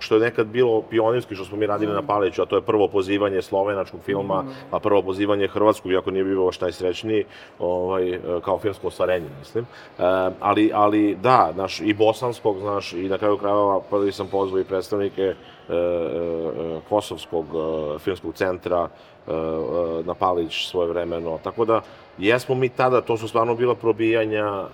što 0.00 0.14
je 0.14 0.20
nekad 0.20 0.46
bilo 0.46 0.82
pionirski, 0.82 1.34
što 1.34 1.44
smo 1.44 1.56
mi 1.56 1.66
radili 1.66 1.92
na 1.92 2.02
Paliću, 2.02 2.42
a 2.42 2.46
to 2.46 2.56
je 2.56 2.62
prvo 2.62 2.88
pozivanje 2.88 3.42
slovenačkog 3.42 4.00
filma, 4.00 4.44
a 4.70 4.78
prvo 4.78 5.02
pozivanje 5.02 5.48
hrvatskog, 5.48 5.92
iako 5.92 6.10
nije 6.10 6.24
bilo 6.24 6.44
baš 6.46 6.60
najsrećniji, 6.60 7.24
ovaj, 7.58 8.20
kao 8.44 8.58
filmsko 8.58 8.86
ostvarenje, 8.86 9.26
mislim. 9.38 9.64
E, 9.64 10.02
ali, 10.40 10.70
ali 10.74 11.14
da, 11.22 11.52
naš, 11.56 11.80
i 11.80 11.94
bosanskog, 11.94 12.58
znaš, 12.58 12.92
i 12.92 13.08
na 13.08 13.18
kraju 13.18 13.38
krajeva 13.38 13.80
prvi 13.90 14.12
sam 14.12 14.26
pozvao 14.26 14.60
i 14.60 14.64
predstavnike 14.64 15.22
e, 15.22 15.34
e, 15.68 16.80
Kosovskog 16.88 17.44
e, 17.44 17.98
filmskog 17.98 18.34
centra 18.34 18.88
e, 19.26 19.32
e, 19.32 20.02
na 20.04 20.14
Palić 20.14 20.66
svoje 20.66 20.88
vremeno. 20.88 21.38
Tako 21.44 21.64
da, 21.64 21.80
jesmo 22.18 22.54
mi 22.54 22.68
tada, 22.68 23.00
to 23.00 23.16
su 23.16 23.28
stvarno 23.28 23.54
bila 23.54 23.74
probijanja 23.74 24.46
e, 24.46 24.66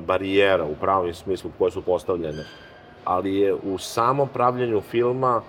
barijera 0.00 0.64
u 0.64 0.74
pravom 0.80 1.14
smislu 1.14 1.50
koje 1.58 1.70
su 1.70 1.82
postavljene 1.82 2.44
ali 3.06 3.36
je 3.36 3.54
u 3.54 3.78
samom 3.78 4.28
pravljenju 4.28 4.80
filma 4.80 5.42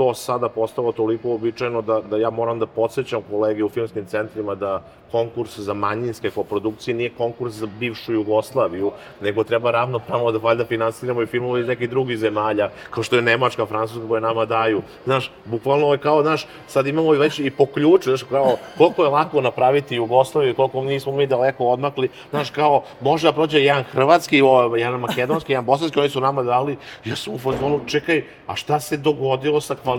to 0.00 0.14
sada 0.14 0.48
postalo 0.48 0.92
toliko 0.92 1.28
uobičajeno 1.28 1.82
da, 1.82 2.00
da 2.00 2.16
ja 2.16 2.30
moram 2.30 2.58
da 2.58 2.66
podsjećam 2.66 3.22
kolege 3.30 3.64
u 3.64 3.68
filmskim 3.68 4.06
centrima 4.06 4.54
da 4.54 4.82
konkurs 5.12 5.58
za 5.58 5.74
manjinske 5.74 6.30
koprodukcije 6.30 6.94
nije 6.94 7.10
konkurs 7.10 7.54
za 7.54 7.66
bivšu 7.66 8.12
Jugoslaviju, 8.12 8.92
nego 9.20 9.44
treba 9.44 9.70
ravnopravno 9.70 10.32
da 10.32 10.38
valjda 10.38 10.64
finansiramo 10.64 11.22
i 11.22 11.26
filmove 11.26 11.60
iz 11.60 11.66
nekih 11.66 11.90
drugih 11.90 12.18
zemalja, 12.18 12.70
kao 12.90 13.02
što 13.02 13.16
je 13.16 13.22
Nemačka, 13.22 13.66
Francuska 13.66 14.08
koje 14.08 14.20
nama 14.20 14.44
daju. 14.44 14.82
Znaš, 15.04 15.30
bukvalno 15.44 15.92
je 15.92 15.98
kao, 15.98 16.22
znaš, 16.22 16.46
sad 16.66 16.86
imamo 16.86 17.10
već 17.10 17.38
i 17.38 17.50
po 17.50 17.66
ključu, 17.66 18.10
znaš, 18.10 18.22
kao, 18.22 18.56
koliko 18.78 19.04
je 19.04 19.08
lako 19.08 19.40
napraviti 19.40 19.96
Jugoslaviju, 19.96 20.54
koliko 20.54 20.82
nismo 20.82 21.12
mi 21.12 21.26
daleko 21.26 21.66
odmakli, 21.66 22.08
znaš, 22.30 22.50
kao, 22.50 22.82
može 23.00 23.28
da 23.28 23.32
prođe 23.32 23.60
jedan 23.60 23.82
hrvatski, 23.82 24.40
jedan 24.76 25.00
makedonski, 25.00 25.52
jedan 25.52 25.64
bosanski, 25.64 26.00
oni 26.00 26.08
su 26.08 26.20
nama 26.20 26.42
dali, 26.42 26.76
ja 27.04 27.16
sam 27.16 27.34
u 27.34 27.38
fazonu, 27.38 27.80
čekaj, 27.86 28.24
a 28.46 28.56
šta 28.56 28.80
se 28.80 28.96
dogodilo 28.96 29.60
sa 29.60 29.74
kvalitetom 29.74 29.89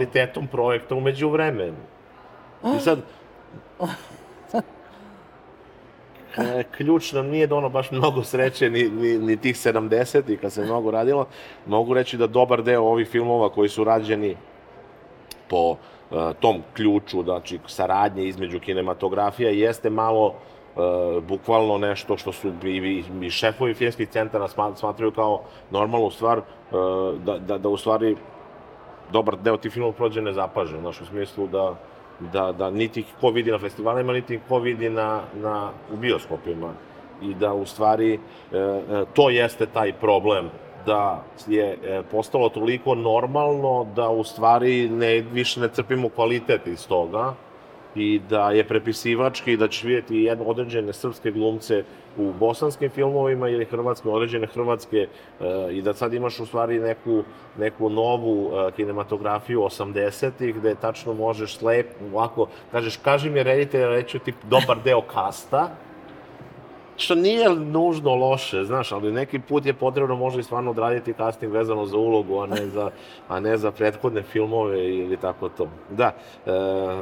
projekta 0.51 0.95
umeđu 0.95 1.29
vremenu? 1.29 1.77
I 2.77 2.79
sad, 2.79 2.99
e, 6.37 6.63
ključ 6.77 7.11
nam 7.11 7.27
nije 7.27 7.47
da 7.47 7.55
ono 7.55 7.69
baš 7.69 7.91
mnogo 7.91 8.23
sreće, 8.23 8.69
ni, 8.69 8.89
ni, 8.89 9.17
ni 9.17 9.37
tih 9.37 9.55
70-ih 9.55 10.39
kad 10.39 10.53
se 10.53 10.65
mnogo 10.65 10.91
radilo. 10.91 11.27
Mogu 11.65 11.93
reći 11.93 12.17
da 12.17 12.27
dobar 12.27 12.63
deo 12.63 12.83
ovih 12.83 13.07
filmova 13.07 13.49
koji 13.49 13.69
su 13.69 13.83
rađeni 13.83 14.35
po 15.49 15.75
e, 16.11 16.33
tom 16.39 16.63
ključu, 16.73 17.23
znači 17.23 17.59
saradnje 17.67 18.25
između 18.25 18.59
kinematografija, 18.59 19.49
jeste 19.49 19.89
malo 19.89 20.33
e, 20.33 20.79
bukvalno 21.21 21.77
nešto 21.77 22.17
što 22.17 22.31
su 22.31 22.51
i, 22.63 22.67
i, 22.69 23.03
i 23.21 23.29
šefovi 23.29 23.73
filmskih 23.73 24.09
centara 24.09 24.47
sma- 24.47 24.75
smatraju 24.75 25.11
kao 25.11 25.41
normalnu 25.71 26.11
stvar, 26.11 26.37
e, 26.37 26.43
da, 27.25 27.37
da, 27.37 27.57
da 27.57 27.69
u 27.69 27.77
stvari 27.77 28.15
dobar 29.11 29.37
deo 29.37 29.57
tih 29.57 29.71
filmova 29.71 29.93
prođe 29.93 30.21
nezapažen, 30.21 30.79
znaš, 30.79 31.01
u 31.01 31.05
smislu 31.05 31.47
da, 31.47 31.75
da, 32.19 32.51
da 32.51 32.69
niti 32.69 33.05
ko 33.21 33.29
vidi 33.29 33.51
na 33.51 33.59
festivalima, 33.59 34.13
niti 34.13 34.39
ko 34.47 34.59
vidi 34.59 34.89
na, 34.89 35.21
na, 35.35 35.71
u 35.93 35.97
bioskopima. 35.97 36.73
I 37.21 37.33
da 37.33 37.53
u 37.53 37.65
stvari 37.65 38.13
e, 38.13 38.17
e, 38.57 39.05
to 39.13 39.29
jeste 39.29 39.65
taj 39.65 39.93
problem 39.93 40.49
da 40.85 41.23
je 41.47 41.77
e, 41.83 42.01
postalo 42.11 42.49
toliko 42.49 42.95
normalno 42.95 43.87
da 43.95 44.09
u 44.09 44.23
stvari 44.23 44.89
ne, 44.89 45.21
više 45.33 45.59
ne 45.59 45.69
crpimo 45.69 46.09
kvalitet 46.09 46.67
iz 46.67 46.87
toga 46.87 47.33
i 47.95 48.21
da 48.29 48.51
je 48.51 48.63
prepisivački, 48.63 49.57
da 49.57 49.67
ćeš 49.67 49.83
vidjeti 49.83 50.17
jedno 50.17 50.45
određene 50.45 50.93
srpske 50.93 51.31
glumce 51.31 51.83
u 52.17 52.33
bosanskim 52.39 52.89
filmovima 52.89 53.49
ili 53.49 53.65
hrvatske, 53.65 54.09
određene 54.09 54.47
hrvatske 54.47 54.97
e, 54.97 55.07
i 55.71 55.81
da 55.81 55.93
sad 55.93 56.13
imaš 56.13 56.39
u 56.39 56.45
stvari 56.45 56.79
neku, 56.79 57.23
neku 57.57 57.89
novu 57.89 58.51
e, 58.51 58.71
kinematografiju 58.71 59.61
80-ih 59.61 60.55
gde 60.55 60.75
tačno 60.75 61.13
možeš 61.13 61.57
slep, 61.57 61.87
ovako, 62.13 62.47
kažeš, 62.71 62.97
kaži 62.97 63.29
mi 63.29 63.43
reditelj, 63.43 63.85
reću 63.85 64.19
ti 64.19 64.33
dobar 64.43 64.77
deo 64.83 65.01
kasta, 65.01 65.69
što 67.01 67.15
nije 67.15 67.49
nužno 67.49 68.15
loše, 68.15 68.63
znaš, 68.63 68.91
ali 68.91 69.11
neki 69.11 69.39
put 69.39 69.65
je 69.65 69.73
potrebno 69.73 70.15
možda 70.15 70.39
i 70.39 70.43
stvarno 70.43 70.71
odraditi 70.71 71.13
casting 71.13 71.53
vezano 71.53 71.85
za 71.85 71.97
ulogu, 71.97 72.41
a 72.41 72.45
ne 72.45 72.67
za, 72.67 72.89
a 73.27 73.39
ne 73.39 73.57
za 73.57 73.71
prethodne 73.71 74.21
filmove 74.21 74.89
ili 74.89 75.17
tako 75.17 75.49
to. 75.49 75.67
Da, 75.89 76.11
e, 76.45 76.51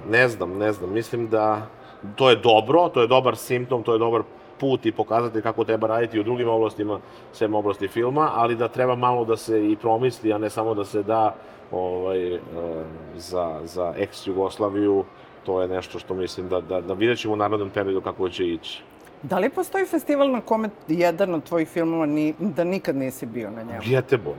ne 0.09 0.27
znam, 0.27 0.57
ne 0.57 0.71
znam, 0.71 0.93
mislim 0.93 1.27
da 1.27 1.67
to 2.15 2.29
je 2.29 2.35
dobro, 2.35 2.89
to 2.89 3.01
je 3.01 3.07
dobar 3.07 3.35
simptom, 3.35 3.83
to 3.83 3.93
je 3.93 3.99
dobar 3.99 4.21
put 4.59 4.85
i 4.85 4.91
pokazati 4.91 5.41
kako 5.41 5.63
treba 5.63 5.87
raditi 5.87 6.19
u 6.19 6.23
drugim 6.23 6.49
oblastima, 6.49 6.99
sem 7.33 7.55
oblasti 7.55 7.87
filma, 7.87 8.31
ali 8.35 8.55
da 8.55 8.67
treba 8.67 8.95
malo 8.95 9.25
da 9.25 9.37
se 9.37 9.71
i 9.71 9.75
promisli, 9.75 10.33
a 10.33 10.37
ne 10.37 10.49
samo 10.49 10.73
da 10.73 10.85
se 10.85 11.03
da 11.03 11.35
ovaj, 11.71 12.33
e, 12.33 12.39
za, 13.15 13.59
za 13.63 13.93
ex-Jugoslaviju, 13.97 15.03
to 15.45 15.61
je 15.61 15.67
nešto 15.67 15.99
što 15.99 16.13
mislim 16.13 16.49
da, 16.49 16.61
da, 16.61 16.81
da 16.81 16.93
vidjet 16.93 17.19
ćemo 17.19 17.33
u 17.33 17.37
narodnom 17.37 17.69
periodu 17.69 18.01
kako 18.01 18.29
će 18.29 18.47
ići. 18.47 18.83
Da 19.23 19.39
li 19.39 19.49
postoji 19.49 19.85
festival 19.85 20.31
na 20.31 20.41
kome 20.41 20.69
jedan 20.87 21.33
od 21.33 21.43
tvojih 21.43 21.67
filmova 21.67 22.05
ni, 22.05 22.33
da 22.39 22.63
nikad 22.63 22.95
nisi 22.95 23.25
bio 23.25 23.51
na 23.51 23.63
njemu? 23.63 23.79
Gjeteborg. 23.83 24.37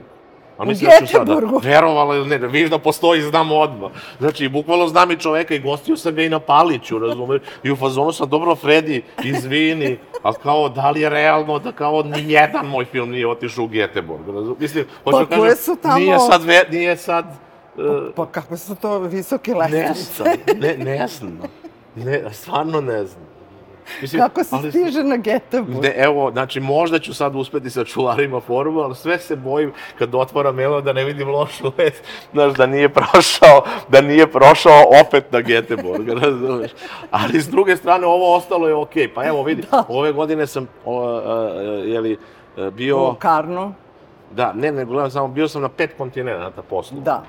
A 0.57 0.65
mislim 0.65 0.89
da 0.91 1.05
ću 1.05 1.11
sada, 1.11 1.37
verovala 1.63 2.15
ili 2.15 2.29
ne, 2.29 2.37
da 2.37 2.47
vidiš 2.47 2.69
da 2.69 2.77
postoji, 2.77 3.21
znam 3.21 3.51
odmah. 3.51 3.91
Znači, 4.19 4.49
bukvalno 4.49 4.87
znam 4.87 5.11
i 5.11 5.17
čoveka 5.17 5.55
i 5.55 5.59
gostio 5.59 5.97
sam 5.97 6.15
ga 6.15 6.21
i 6.21 6.29
na 6.29 6.39
Paliću, 6.39 6.99
razumeš? 6.99 7.41
I 7.63 7.71
u 7.71 7.75
fazonu 7.75 8.11
sam, 8.11 8.29
dobro, 8.29 8.55
Fredi, 8.55 9.03
izvini, 9.23 9.97
ali 10.23 10.35
kao, 10.43 10.69
da 10.69 10.89
li 10.91 11.01
je 11.01 11.09
realno 11.09 11.59
da 11.59 11.71
kao 11.71 12.03
ni 12.03 12.31
jedan 12.31 12.65
moj 12.65 12.85
film 12.85 13.09
nije 13.11 13.27
otišao 13.27 13.63
u 13.63 13.67
Gjeteborg, 13.67 14.27
razumeš? 14.27 14.59
Mislim, 14.59 14.85
hoću 15.03 15.17
Pa 15.17 15.19
da 15.19 15.41
kažem, 15.41 15.55
su 15.57 15.75
tamo- 15.75 15.95
nije 15.95 16.19
sad, 16.19 16.43
ve, 16.43 16.63
nije 16.71 16.97
sad, 16.97 17.25
uh, 17.77 17.83
Pa 18.15 18.25
kako 18.25 18.57
su 18.57 18.75
to 18.75 18.99
visoke 18.99 19.51
ne 19.51 19.57
lestvice? 19.59 20.23
znam, 20.23 20.59
ne, 20.59 20.77
ne 20.77 21.07
znam, 21.07 21.39
ne, 21.95 22.33
stvarno 22.33 22.81
ne 22.81 23.05
znam. 23.05 23.30
Mislim, 24.01 24.21
Kako 24.21 24.43
se 24.43 24.55
ali- 24.55 24.71
stiže 24.71 25.03
na 25.03 25.17
Göteborg? 25.17 25.81
Ne, 25.81 25.93
evo, 25.97 26.31
znači, 26.31 26.59
možda 26.59 26.99
ću 26.99 27.13
sad 27.13 27.35
uspeti 27.35 27.69
sa 27.69 27.83
čuvarima 27.83 28.39
formu, 28.39 28.79
ali 28.79 28.95
sve 28.95 29.19
se 29.19 29.35
bojim 29.35 29.73
kad 29.97 30.15
otvaram 30.15 30.55
mail 30.55 30.81
da 30.81 30.93
ne 30.93 31.03
vidim 31.03 31.29
lošu 31.29 31.71
vest, 31.77 32.03
znaš, 32.33 32.53
da 32.53 32.65
nije 32.65 32.89
prošao, 32.89 33.63
da 33.89 34.01
nije 34.01 34.27
prošao 34.27 34.73
opet 35.01 35.31
na 35.31 35.39
Göteborg, 35.39 36.13
razumeš? 36.21 36.71
Ali 37.11 37.41
s 37.41 37.47
druge 37.47 37.75
strane, 37.75 38.07
ovo 38.07 38.35
ostalo 38.35 38.67
je 38.67 38.73
okej. 38.75 39.07
Pa 39.07 39.25
evo, 39.25 39.43
vidi, 39.43 39.63
Da. 39.71 39.83
ove 39.89 40.11
godine 40.11 40.47
sam, 40.47 40.67
o, 40.85 41.01
a, 41.01 41.11
a, 41.27 41.53
jeli, 41.85 42.17
a, 42.57 42.69
bio, 42.69 43.09
U 43.09 43.15
Karnu? 43.15 43.73
da, 44.31 44.53
ne, 44.53 44.71
ne, 44.71 44.85
gledam 44.85 45.11
samo, 45.11 45.27
bio 45.27 45.47
sam 45.47 45.61
na 45.61 45.69
pet 45.69 45.93
kontinenta 45.97 46.61
poslu. 46.61 46.99
Da. 46.99 47.23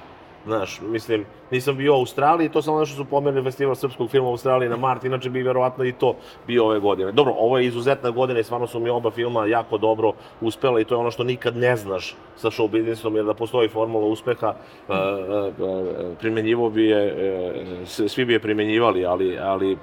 Znaš, 0.46 0.80
mislim, 0.80 1.24
nisam 1.50 1.76
bio 1.76 1.94
u 1.94 1.98
Australiji, 1.98 2.48
to 2.48 2.62
samo 2.62 2.80
nešto 2.80 2.96
su 2.96 3.04
pomerili 3.04 3.42
festival 3.42 3.74
srpskog 3.74 4.10
filma 4.10 4.28
u 4.28 4.30
Australiji 4.30 4.68
na 4.68 4.76
mart, 4.76 5.04
inače 5.04 5.30
bi 5.30 5.42
verovatno 5.42 5.84
i 5.84 5.92
to 5.92 6.16
bio 6.46 6.64
ove 6.64 6.78
godine. 6.78 7.12
Dobro, 7.12 7.34
ovo 7.38 7.58
je 7.58 7.66
izuzetna 7.66 8.10
godina 8.10 8.40
i 8.40 8.44
stvarno 8.44 8.66
su 8.66 8.80
mi 8.80 8.90
oba 8.90 9.10
filma 9.10 9.46
jako 9.46 9.78
dobro 9.78 10.12
uspela 10.40 10.80
i 10.80 10.84
to 10.84 10.94
je 10.94 10.98
ono 10.98 11.10
što 11.10 11.24
nikad 11.24 11.56
ne 11.56 11.76
znaš 11.76 12.16
sa 12.36 12.50
show 12.50 12.70
biznisom, 12.70 13.16
jer 13.16 13.24
da 13.24 13.34
postoji 13.34 13.68
formula 13.68 14.06
uspeha, 14.06 14.54
e, 14.88 14.92
e, 14.92 14.96
e, 14.96 16.14
primenjivo 16.20 16.70
bi 16.70 16.84
je, 16.84 17.84
svi 17.86 18.24
bi 18.24 18.32
je 18.32 18.40
primenjivali, 18.40 19.06
ali, 19.06 19.38
ali 19.38 19.76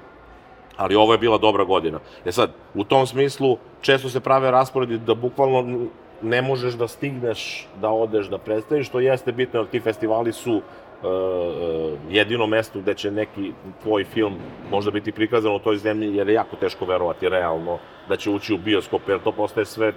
ali 0.76 0.94
ovo 0.94 1.12
je 1.12 1.18
bila 1.18 1.38
dobra 1.38 1.64
godina. 1.64 1.98
E 2.24 2.32
sad, 2.32 2.50
u 2.74 2.84
tom 2.84 3.06
smislu, 3.06 3.56
često 3.80 4.08
se 4.08 4.20
prave 4.20 4.50
rasporedi 4.50 4.98
da 4.98 5.14
bukvalno 5.14 5.86
ne 6.22 6.42
možeš 6.42 6.74
da 6.74 6.88
stigneš 6.88 7.66
da 7.80 7.88
odeš 7.90 8.26
da 8.26 8.38
predstaviš, 8.38 8.88
što 8.88 9.00
jeste 9.00 9.32
bitno, 9.32 9.60
jer 9.60 9.68
ti 9.68 9.80
festivali 9.80 10.32
su 10.32 10.52
e, 10.52 11.06
e, 11.06 11.96
jedino 12.10 12.46
mesto 12.46 12.78
gde 12.80 12.94
će 12.94 13.10
neki 13.10 13.52
tvoj 13.82 14.04
film 14.04 14.34
možda 14.70 14.90
biti 14.90 15.12
prikazan 15.12 15.54
u 15.54 15.58
toj 15.58 15.76
zemlji, 15.76 16.16
jer 16.16 16.28
je 16.28 16.34
jako 16.34 16.56
teško 16.56 16.84
verovati 16.84 17.28
realno 17.28 17.78
da 18.08 18.16
će 18.16 18.30
ući 18.30 18.54
u 18.54 18.58
bioskop, 18.58 19.02
jer 19.08 19.20
to 19.20 19.32
postaje 19.32 19.64
sve 19.64 19.92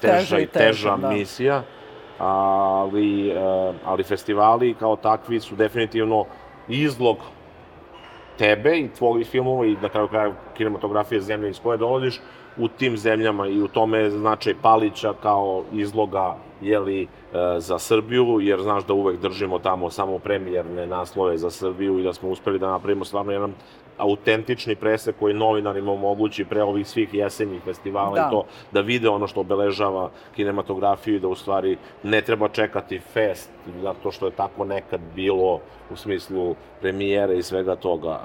teža 0.00 0.16
Teže 0.18 0.42
i 0.42 0.46
teža 0.46 0.66
teže, 0.66 1.02
da. 1.02 1.10
misija, 1.10 1.62
ali, 2.18 3.28
e, 3.28 3.72
ali 3.84 4.02
festivali 4.02 4.74
kao 4.74 4.96
takvi 4.96 5.40
su 5.40 5.56
definitivno 5.56 6.24
izlog 6.68 7.16
tebe 8.38 8.78
i 8.78 8.88
tvojih 8.88 9.26
filmova 9.26 9.66
i 9.66 9.76
na 9.82 9.88
kraju 9.88 10.08
kraja 10.08 10.32
kinematografije 10.56 11.20
zemlje 11.20 11.50
iz 11.50 11.60
koje 11.60 11.78
dolaziš 11.78 12.20
u 12.58 12.68
tim 12.68 12.96
zemljama 12.96 13.46
i 13.46 13.62
u 13.62 13.68
tome 13.68 13.98
je 13.98 14.10
značaj 14.10 14.54
Palića 14.62 15.14
kao 15.22 15.64
izloga 15.72 16.36
jeli, 16.60 17.02
e, 17.02 17.06
za 17.58 17.78
Srbiju, 17.78 18.40
jer 18.40 18.60
znaš 18.60 18.84
da 18.84 18.94
uvek 18.94 19.20
držimo 19.20 19.58
tamo 19.58 19.90
samo 19.90 20.18
premijerne 20.18 20.86
naslove 20.86 21.38
za 21.38 21.50
Srbiju 21.50 21.98
i 21.98 22.02
da 22.02 22.12
smo 22.12 22.28
uspeli 22.28 22.58
da 22.58 22.70
napravimo 22.70 23.04
stvarno 23.04 23.32
jedan 23.32 23.54
autentični 23.98 24.76
presek 24.76 25.16
koji 25.18 25.34
novinarima 25.34 25.92
omogući 25.92 26.44
pre 26.44 26.62
ovih 26.62 26.88
svih 26.88 27.14
jesenjih 27.14 27.62
festivala 27.62 28.14
Da. 28.14 28.26
i 28.26 28.30
to 28.30 28.44
da 28.72 28.80
vide 28.80 29.08
ono 29.08 29.26
što 29.26 29.40
obeležava 29.40 30.10
kinematografiju 30.36 31.16
i 31.16 31.20
da 31.20 31.28
u 31.28 31.34
stvari 31.34 31.76
ne 32.02 32.20
treba 32.22 32.48
čekati 32.48 32.98
fest 32.98 33.50
zato 33.82 34.10
što 34.10 34.26
je 34.26 34.32
tako 34.32 34.64
nekad 34.64 35.00
bilo 35.14 35.60
u 35.90 35.96
smislu 35.96 36.54
premijere 36.80 37.38
i 37.38 37.42
svega 37.42 37.76
toga. 37.76 38.20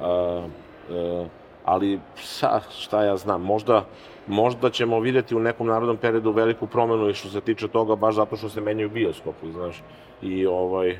E, 0.89 0.95
e, 0.95 1.25
ali 1.65 1.99
sa, 2.15 2.59
šta 2.79 3.03
ja 3.03 3.17
znam, 3.17 3.41
možda, 3.41 3.85
možda 4.27 4.69
ćemo 4.69 4.99
videti 4.99 5.35
u 5.35 5.39
nekom 5.39 5.67
narodnom 5.67 5.97
periodu 5.97 6.31
veliku 6.31 6.67
promenu 6.67 7.09
i 7.09 7.13
što 7.13 7.29
se 7.29 7.41
tiče 7.41 7.67
toga 7.67 7.95
baš 7.95 8.15
zato 8.15 8.35
što 8.35 8.49
se 8.49 8.61
menjaju 8.61 8.89
bioskopi, 8.89 9.51
znaš. 9.51 9.83
I 10.21 10.45
ovaj, 10.45 10.97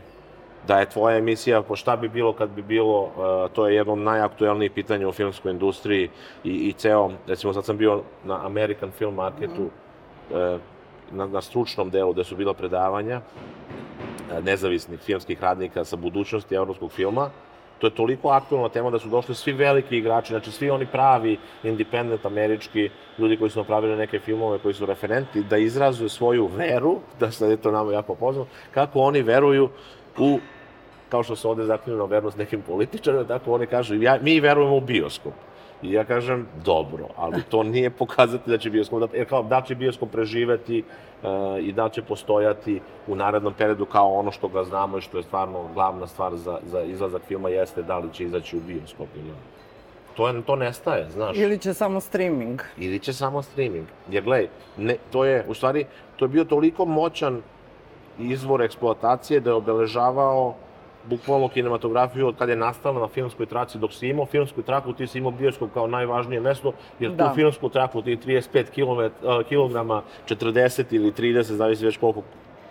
da 0.68 0.80
je 0.80 0.90
tvoja 0.90 1.18
emisija, 1.18 1.62
po 1.62 1.76
šta 1.76 1.96
bi 1.96 2.10
bilo 2.10 2.34
kad 2.34 2.50
bi 2.50 2.62
bilo, 2.62 3.06
e, 3.06 3.54
to 3.54 3.68
je 3.68 3.76
jedno 3.76 3.94
od 3.94 4.00
najaktuelnijih 4.00 4.72
pitanja 4.72 5.08
u 5.08 5.12
filmskoj 5.12 5.52
industriji 5.52 6.10
i, 6.44 6.52
i 6.52 6.74
ceo, 6.74 7.12
recimo 7.28 7.54
sad 7.54 7.66
sam 7.66 7.78
bio 7.78 8.02
na 8.24 8.46
American 8.46 8.92
Film 8.92 9.16
Marketu, 9.16 9.70
e, 10.34 10.58
na, 11.12 11.26
na 11.28 11.42
stručnom 11.42 11.90
delu 11.90 12.14
gde 12.14 12.24
su 12.24 12.36
bila 12.36 12.54
predavanja 12.54 13.22
e, 14.32 14.42
nezavisnih 14.42 15.00
filmskih 15.00 15.42
radnika 15.42 15.84
sa 15.84 15.96
budućnosti 15.96 16.56
evropskog 16.56 16.92
filma, 16.92 17.30
to 17.84 17.88
je 17.88 17.96
toliko 17.96 18.30
aktualna 18.30 18.70
tema 18.70 18.90
da 18.90 19.00
su 19.00 19.10
došli 19.10 19.36
svi 19.36 19.52
veliki 19.54 19.98
igrači, 19.98 20.34
znači 20.34 20.52
svi 20.52 20.70
oni 20.70 20.86
pravi 20.86 21.38
independent 21.64 22.26
američki 22.26 22.90
ljudi 23.20 23.38
koji 23.38 23.52
su 23.52 23.60
napravili 23.60 23.98
neke 23.98 24.20
filmove 24.20 24.60
koji 24.60 24.74
su 24.74 24.86
referenti, 24.86 25.44
da 25.44 25.58
izrazuju 25.58 26.10
svoju 26.10 26.48
veru, 26.48 27.00
da 27.20 27.32
sad 27.32 27.50
je 27.50 27.58
to 27.58 27.72
nama 27.72 27.92
jako 27.94 28.16
poznano, 28.16 28.48
kako 28.72 29.00
oni 29.00 29.22
veruju 29.22 29.70
u 30.18 30.40
kao 31.10 31.24
što 31.24 31.36
se 31.36 31.48
ovde 31.48 31.66
zaklinju 31.66 31.98
na 31.98 32.06
vernost 32.06 32.38
nekim 32.38 32.62
političarima, 32.62 33.24
tako 33.24 33.54
oni 33.54 33.68
kažu, 33.68 33.96
ja, 33.96 34.18
mi 34.22 34.40
verujemo 34.40 34.78
u 34.78 34.82
bioskop. 34.82 35.34
I 35.84 35.92
ja 35.92 36.04
kažem, 36.04 36.48
dobro, 36.66 37.08
ali 37.18 37.44
to 37.50 37.64
nije 37.64 37.90
pokazati 37.90 38.50
da 38.50 38.58
će 38.58 38.70
bioskop, 38.70 39.00
da, 39.00 39.18
jer 39.18 39.30
kao, 39.30 39.44
da 39.44 39.62
će 39.62 39.76
bioskop 39.76 40.12
preživeti 40.12 40.84
uh, 41.24 41.30
i 41.60 41.72
da 41.72 41.90
će 41.90 42.02
postojati 42.02 42.82
u 43.08 43.16
narednom 43.16 43.54
periodu 43.54 43.86
kao 43.86 44.14
ono 44.14 44.32
što 44.32 44.48
ga 44.48 44.64
znamo 44.64 44.98
i 44.98 45.02
što 45.02 45.18
je 45.18 45.24
stvarno 45.24 45.68
glavna 45.74 46.08
stvar 46.08 46.36
za, 46.36 46.60
za 46.72 46.82
izlazak 46.82 47.22
filma 47.28 47.50
jeste 47.50 47.82
da 47.82 47.98
li 47.98 48.14
će 48.14 48.24
izaći 48.24 48.58
u 48.58 48.60
bioskop 48.60 49.08
ili 49.16 49.28
ne. 49.28 49.54
To, 50.16 50.28
je, 50.28 50.42
to 50.42 50.56
nestaje, 50.56 51.10
znaš 51.10 51.38
Ili 51.38 51.58
će 51.58 51.74
samo 51.74 52.00
streaming? 52.00 52.62
ili 52.78 53.00
će 53.00 53.14
samo 53.14 53.42
streaming. 53.42 53.88
Jer 54.10 54.24
gledaj, 54.24 54.48
ne, 54.78 54.96
to 55.12 55.26
je, 55.26 55.46
u 55.48 55.54
stvari, 55.54 55.86
to 56.16 56.26
je 56.26 56.30
bio 56.30 56.44
toliko 56.44 56.86
moćan 56.86 57.42
izvor 58.20 58.62
eksploatacije 58.62 59.40
da 59.40 59.50
je 59.50 59.54
obeležavao 59.54 60.56
bukvalno 61.06 61.48
kinematografiju 61.48 62.28
od 62.28 62.36
kada 62.38 62.52
je 62.52 62.56
nastala 62.56 63.00
na 63.00 63.08
filmskoj 63.08 63.46
traci. 63.46 63.78
Dok 63.78 63.94
si 63.94 64.08
imao 64.08 64.26
filmsku 64.26 64.62
traku, 64.62 64.94
ti 64.94 65.08
si 65.08 65.18
imao 65.18 65.32
bioskop 65.32 65.70
kao 65.74 65.88
najvažnije 65.88 66.42
mesto, 66.42 66.74
jer 67.00 67.12
Da. 67.12 67.30
tu 67.30 67.36
filmsku 67.36 67.70
traku, 67.70 68.02
ti 68.02 68.18
35 68.18 68.66
km, 68.70 69.16
kilograma, 69.50 70.02
40 70.28 70.84
ili 70.92 71.12
30, 71.12 71.42
zavisi 71.42 71.86
već 71.86 71.98
koliko 71.98 72.22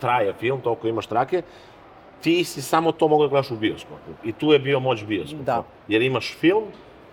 traje 0.00 0.32
film, 0.32 0.60
toliko 0.60 0.88
imaš 0.88 1.06
trake, 1.06 1.42
ti 2.20 2.44
si 2.44 2.62
samo 2.62 2.92
to 2.92 3.08
mogao 3.08 3.26
da 3.26 3.30
gledaš 3.30 3.50
u 3.50 3.56
bioskopu. 3.56 3.94
I 4.24 4.32
tu 4.32 4.52
je 4.52 4.58
bio 4.58 4.80
moć 4.80 5.04
bioskopa. 5.04 5.42
Da. 5.42 5.64
Jer 5.88 6.02
imaš 6.02 6.36
film 6.36 6.62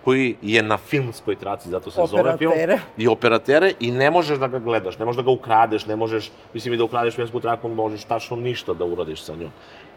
koji 0.04 0.36
je 0.42 0.62
na 0.62 0.76
filmskoj 0.76 1.36
traci, 1.36 1.68
zato 1.68 1.90
se 1.90 2.00
zove 2.06 2.36
film. 2.38 2.52
Operatere. 2.52 2.78
I 2.98 3.08
operatere 3.08 3.72
i 3.80 3.90
ne 3.90 4.10
možeš 4.10 4.38
da 4.38 4.48
ga 4.48 4.58
gledaš, 4.58 4.98
ne 4.98 5.04
možeš 5.04 5.16
da 5.16 5.22
ga 5.22 5.30
ukradeš, 5.30 5.86
ne 5.86 5.96
možeš, 5.96 6.30
mislim 6.54 6.74
i 6.74 6.76
da 6.76 6.84
ukradeš 6.84 7.14
filmsku 7.14 7.40
traku, 7.40 7.68
možeš 7.68 8.04
tačno 8.04 8.36
ništa 8.36 8.74
da 8.74 8.84
uradiš 8.84 9.22
sa 9.22 9.34
njom. 9.34 9.50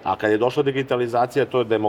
A 0.04 0.16
kad 0.16 0.32
je 0.32 0.38
došla 0.38 0.64
digitalizacija, 0.64 1.46
to 1.46 1.60
je 1.60 1.80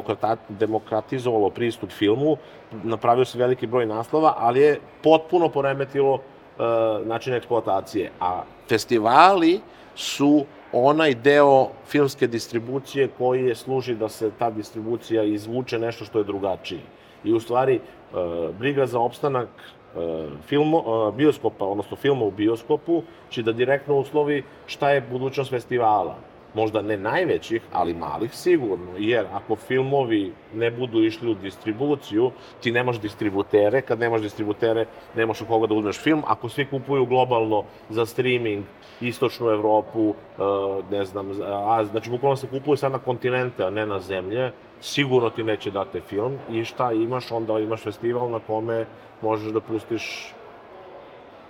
demokratizovalo 0.49 1.51
pristup 1.51 1.91
filmu, 1.91 2.37
napravio 2.83 3.25
se 3.25 3.39
veliki 3.39 3.67
broj 3.67 3.87
naslova, 3.87 4.35
ali 4.39 4.61
je 4.61 4.81
potpuno 5.03 5.49
poremetilo 5.49 6.15
uh, 6.15 7.07
način 7.07 7.35
eksploatacije. 7.35 8.11
A 8.21 8.43
festivali 8.69 9.61
su 9.95 10.45
onaj 10.73 11.15
deo 11.15 11.69
filmske 11.87 12.27
distribucije 12.27 13.09
koji 13.19 13.45
je 13.45 13.55
služi 13.55 13.95
da 13.95 14.09
se 14.09 14.31
ta 14.39 14.51
distribucija 14.51 15.23
izvuče 15.23 15.79
nešto 15.79 16.05
što 16.05 16.19
je 16.19 16.25
drugačije. 16.25 16.81
I 17.25 17.33
u 17.33 17.41
stvari, 17.41 17.81
uh, 17.81 18.55
briga 18.59 18.87
za 18.87 19.01
opstanak 19.01 19.49
uh, 19.49 20.03
filmo, 20.47 21.11
bioskopa, 21.11 21.65
odnosno 21.65 21.97
filma 21.97 22.25
u 22.25 22.31
bioskopu, 22.31 23.03
će 23.31 23.43
da 23.43 23.53
direktno 23.53 23.99
uslovi 23.99 24.45
šta 24.67 24.91
je 24.91 25.01
budućnost 25.01 25.51
festivala 25.51 26.17
možda 26.55 26.83
ne 26.83 26.97
najvećih, 26.97 27.63
ali 27.73 27.95
malih 27.95 28.35
sigurno, 28.35 28.93
jer 28.99 29.27
ako 29.33 29.57
filmovi 29.57 30.33
ne 30.55 30.71
budu 30.71 31.05
išli 31.05 31.31
u 31.31 31.35
distribuciju, 31.35 32.31
ti 32.61 32.73
nemaš 32.73 33.01
distributere, 33.01 33.81
kad 33.81 33.99
nemaš 33.99 34.23
distributere, 34.23 34.87
nemaš 35.17 35.41
u 35.41 35.47
koga 35.47 35.67
da 35.67 35.75
uzmeš 35.75 35.99
film, 35.99 36.23
ako 36.27 36.49
svi 36.49 36.67
kupuju 36.67 37.07
globalno 37.07 37.65
za 37.91 38.07
streaming, 38.07 38.65
istočnu 39.01 39.49
Evropu, 39.49 40.11
e, 40.11 40.43
ne 40.91 41.05
znam, 41.05 41.31
a, 41.43 41.85
znači 41.85 42.11
bukvalno 42.11 42.37
se 42.37 42.47
kupuju 42.47 42.77
sad 42.77 42.93
na 42.93 42.99
kontinente, 42.99 43.65
a 43.65 43.71
ne 43.71 43.87
na 43.87 44.01
zemlje, 44.01 44.53
sigurno 44.81 45.31
ti 45.31 45.45
neće 45.45 45.71
date 45.71 46.01
film 46.01 46.39
i 46.51 46.65
šta 46.65 46.93
imaš, 46.93 47.33
onda 47.33 47.59
imaš 47.59 47.83
festival 47.83 48.31
na 48.31 48.39
kome 48.47 48.87
možeš 49.23 49.53
da 49.53 49.61
pustiš 49.61 50.35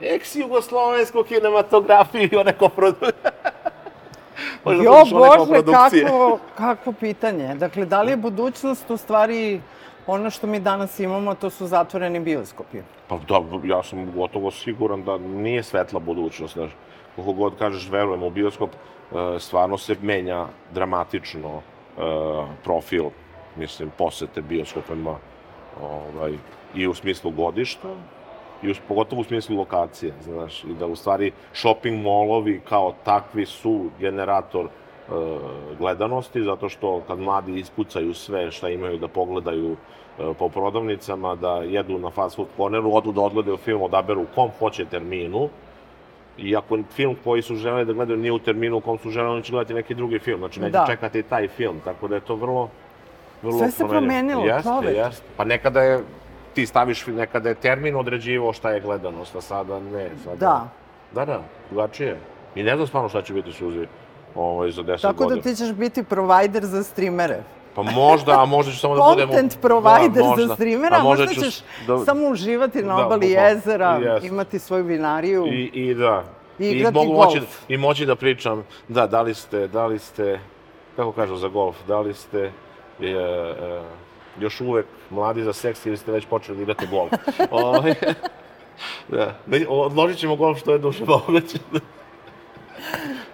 ex-jugoslovensku 0.01 1.25
kinematografiju 1.25 2.45
neko 2.45 2.69
produkcija. 2.69 3.31
Jo, 4.73 4.93
Bože, 5.11 5.65
kakvo, 5.65 6.39
kakvo 6.57 6.93
pitanje. 6.93 7.55
Dakle, 7.55 7.87
da 7.87 8.03
li 8.03 8.13
je 8.13 8.17
budućnost 8.17 8.91
u 8.91 8.97
stvari 8.97 9.61
ono 10.07 10.31
što 10.31 10.47
mi 10.47 10.61
danas 10.61 11.01
imamo, 11.01 11.35
to 11.35 11.51
su 11.51 11.67
zatvoreni 11.67 12.21
bioskopi? 12.21 12.79
Pa 13.09 13.19
da, 13.29 13.43
ja 13.65 13.83
sam 13.83 14.13
gotovo 14.13 14.51
siguran 14.51 15.05
da 15.05 15.19
nije 15.19 15.63
svetla 15.63 16.01
budućnost. 16.01 16.55
Znaš, 16.55 16.71
koliko 17.17 17.33
god 17.33 17.59
kažeš 17.59 17.89
verujem 17.91 18.23
u 18.23 18.31
bioskop, 18.31 18.71
e, 18.71 19.39
stvarno 19.39 19.79
se 19.79 19.97
menja 20.03 20.47
dramatično 20.75 21.49
e, 21.49 22.01
profil, 22.65 23.05
mislim, 23.57 23.91
posete 23.99 24.43
bioskopima 24.43 25.17
ovaj, 25.83 26.33
i 26.75 26.87
u 26.87 26.95
smislu 26.95 27.31
godišta, 27.31 27.89
i 28.71 28.75
pogotovo 28.89 29.21
u 29.21 29.25
smislu 29.25 29.57
lokacije, 29.57 30.13
znaš, 30.25 30.65
i 30.65 30.75
da 30.79 30.87
u 30.87 30.97
stvari 30.97 31.33
shopping 31.53 32.03
molovi 32.03 32.61
kao 32.69 32.95
takvi 33.05 33.47
su 33.47 33.91
generator 34.01 34.67
e, 34.67 35.11
gledanosti, 35.79 36.43
zato 36.43 36.69
što 36.69 37.03
kad 37.07 37.19
mladi 37.19 37.59
ispucaju 37.59 38.15
sve 38.15 38.51
šta 38.51 38.69
imaju 38.69 38.99
da 38.99 39.09
pogledaju 39.09 39.73
e, 39.73 40.35
po 40.39 40.49
prodavnicama, 40.49 41.35
da 41.35 41.57
jedu 41.57 41.99
na 41.99 42.11
fast 42.11 42.37
food 42.37 42.49
corneru, 42.57 42.95
odu 42.95 43.13
da 43.13 43.21
odgledaju 43.21 43.57
film, 43.57 43.83
odaberu 43.83 44.23
u 44.23 44.27
kom 44.35 44.51
hoće 44.59 44.85
terminu, 44.85 45.49
I 46.39 46.57
ako 46.57 46.79
film 46.95 47.17
koji 47.25 47.43
su 47.43 47.55
želeli 47.57 47.85
da 47.87 47.93
gledaju 47.93 48.19
nije 48.19 48.33
u 48.33 48.39
terminu 48.39 48.77
u 48.77 48.81
kom 48.81 48.99
su 48.99 49.11
želeli, 49.11 49.35
oni 49.35 49.43
će 49.43 49.53
gledati 49.53 49.75
neki 49.75 49.95
drugi 49.95 50.19
film. 50.19 50.39
Znači, 50.39 50.61
neće 50.61 50.73
da. 50.73 50.85
čekati 50.87 51.23
taj 51.23 51.49
film. 51.49 51.81
Tako 51.85 52.09
da 52.09 52.15
je 52.15 52.21
to 52.21 52.35
vrlo, 52.35 52.69
vrlo 53.43 53.59
Sve 53.59 53.71
se 53.71 53.85
promenilo, 53.89 54.45
jeste, 54.45 54.69
čovek. 54.69 54.97
Jeste. 54.97 55.25
Pa 55.37 55.45
nekada 55.45 55.83
je 55.83 56.01
ti 56.55 56.67
staviš 56.67 57.07
nekada 57.07 57.49
je 57.49 57.55
termin 57.55 57.97
određivao 57.97 58.53
šta 58.53 58.71
je 58.71 58.81
gledanost, 58.81 59.37
a 59.37 59.41
sada 59.41 59.81
ne. 59.81 60.11
Sada... 60.25 60.37
Da. 60.37 60.69
Da, 61.15 61.25
da, 61.25 61.43
drugačije. 61.71 62.19
I 62.55 62.63
ne 62.63 62.77
znam 62.77 62.87
stvarno 62.87 63.09
šta 63.09 63.23
će 63.23 63.33
biti 63.33 63.53
suzi 63.53 63.87
ovaj, 64.35 64.71
za 64.71 64.83
10 64.83 64.87
godina. 64.87 65.13
Tako 65.13 65.27
da 65.27 65.41
ti 65.41 65.57
ćeš 65.57 65.73
biti 65.73 66.03
provider 66.03 66.65
za 66.65 66.83
streamere. 66.83 67.43
Pa 67.75 67.83
možda, 67.83 68.43
a 68.43 68.45
možda 68.45 68.73
ću 68.73 68.79
samo 68.79 68.95
da 68.95 69.03
budem... 69.03 69.29
Content 69.29 69.61
provider 69.61 70.23
da, 70.23 70.29
možda. 70.29 70.47
za 70.47 70.55
streamera, 70.55 70.97
a 70.97 71.03
možda, 71.03 71.25
možda 71.25 71.43
ćeš 71.43 71.61
da, 71.87 71.99
samo 71.99 72.29
uživati 72.29 72.83
na 72.83 72.97
da, 72.97 73.07
obali 73.07 73.35
da, 73.35 73.41
jezera, 73.41 73.99
yes. 74.01 74.27
imati 74.27 74.59
svoju 74.59 74.85
vinariju. 74.85 75.47
I, 75.47 75.71
i 75.75 75.95
da. 75.95 76.25
I 76.59 76.69
igrati 76.69 76.99
I 76.99 76.99
mogu 76.99 77.13
golf. 77.13 77.35
Moći, 77.35 77.47
I 77.69 77.77
moći 77.77 78.07
da 78.07 78.17
pričam, 78.17 78.65
da, 78.89 79.07
da 79.07 79.23
li 79.23 79.35
ste, 79.35 79.69
da 79.69 79.87
li 79.87 79.99
ste, 79.99 80.41
kako 80.97 81.13
kažu 81.13 81.37
za 81.37 81.49
golf, 81.49 81.77
da 81.89 82.01
li 82.01 82.15
ste, 82.15 82.53
je, 83.01 83.11
je, 83.11 83.83
još 84.41 84.61
uvek 84.61 84.87
mladi 85.11 85.43
za 85.43 85.53
seks 85.53 85.87
ili 85.87 85.97
ste 85.97 86.13
već 86.13 86.27
počeli 86.27 86.57
da 86.57 86.63
igrate 86.63 86.87
golf. 86.87 87.13
Ovaj, 87.51 87.95
da, 89.09 89.35
odložit 89.69 90.19
ćemo 90.19 90.37
golf 90.37 90.59
što 90.59 90.73
je 90.73 90.79
duše 90.79 91.05
moguće. 91.09 91.59